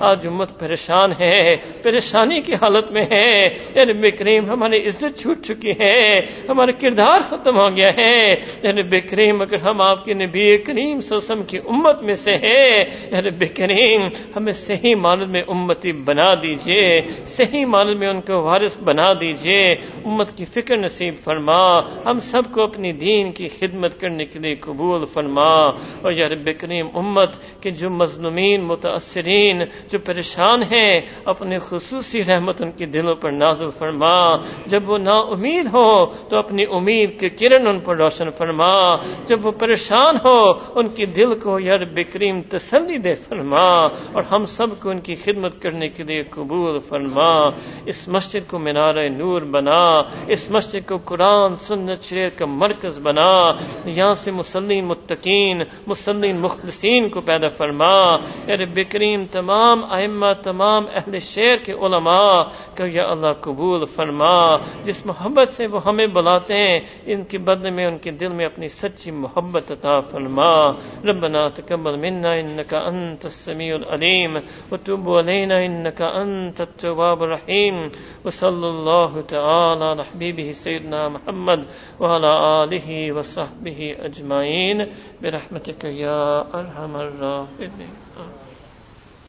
[0.00, 5.18] آج امت پریشان ہے پریشان پریشانی کی حالت میں ہیں یا بکریم کریم ہماری عزت
[5.18, 8.30] چھوٹ چکی ہے۔ ہمارا کردار ختم ہو گیا ہے۔
[8.62, 12.36] یعنی یا بکریم کریم اگر ہم آپ کے نبی کریم سسم کی امت میں سے
[12.36, 14.02] ہیں یعنی یا بکریم کریم
[14.36, 19.72] ہمیں صحیح معنی میں امتی بنا دیجیے۔ صحیح معنی میں ان کو وارث بنا دیجیے۔
[20.04, 24.54] امت کی فکر نصیب فرما۔ ہم سب کو اپنی دین کی خدمت کرنے کے لیے
[24.54, 25.66] قبول فرما۔
[26.02, 32.32] اور یا رب کریم امت کے جو مظلومین، متاثرین، جو پریشان ہیں، اپنے خصوصی ایسی
[32.32, 34.36] رحمت ان کے دلوں پر نازل فرما۔
[34.66, 38.96] جب وہ نا امید ہو تو اپنی امید کے کرن ان پر روشن فرما۔
[39.26, 44.44] جب وہ پریشان ہو ان کے دل کو یار بکریم تسلی دے فرما۔ اور ہم
[44.44, 47.50] سب کو ان کی خدمت کرنے کے لیے قبول فرما۔
[47.86, 53.50] اس مسجد کو مینار نور بنا۔ اس مسجد کو قرآن، سنت، شریعت کا مرکز بنا۔
[53.84, 58.16] یہاں سے مسلم متقین مسلم مخلصین کو پیدا فرما۔
[58.46, 62.42] یار بکریم تمام ائمہ، تمام اہل شعر کے علماء فرما،
[62.74, 67.70] کہ یا اللہ قبول فرما، جس محبت سے وہ ہمیں بلاتے ہیں، ان کے بدل
[67.70, 70.70] میں، ان کے دل میں اپنی سچی محبت عطا فرما۔
[71.04, 74.36] ربنا تقبل منا انکا انت السمیع العلیم،
[74.72, 77.88] وتوب علینا انکا انت التواب الرحیم۔
[78.24, 81.60] وصلی اللہ تعالی لحبیبہ سیدنا محمد
[82.00, 84.82] وعلى آلہ وصحبہ اجمعین۔
[85.20, 88.47] برحمتک یا ارحم الراحمین۔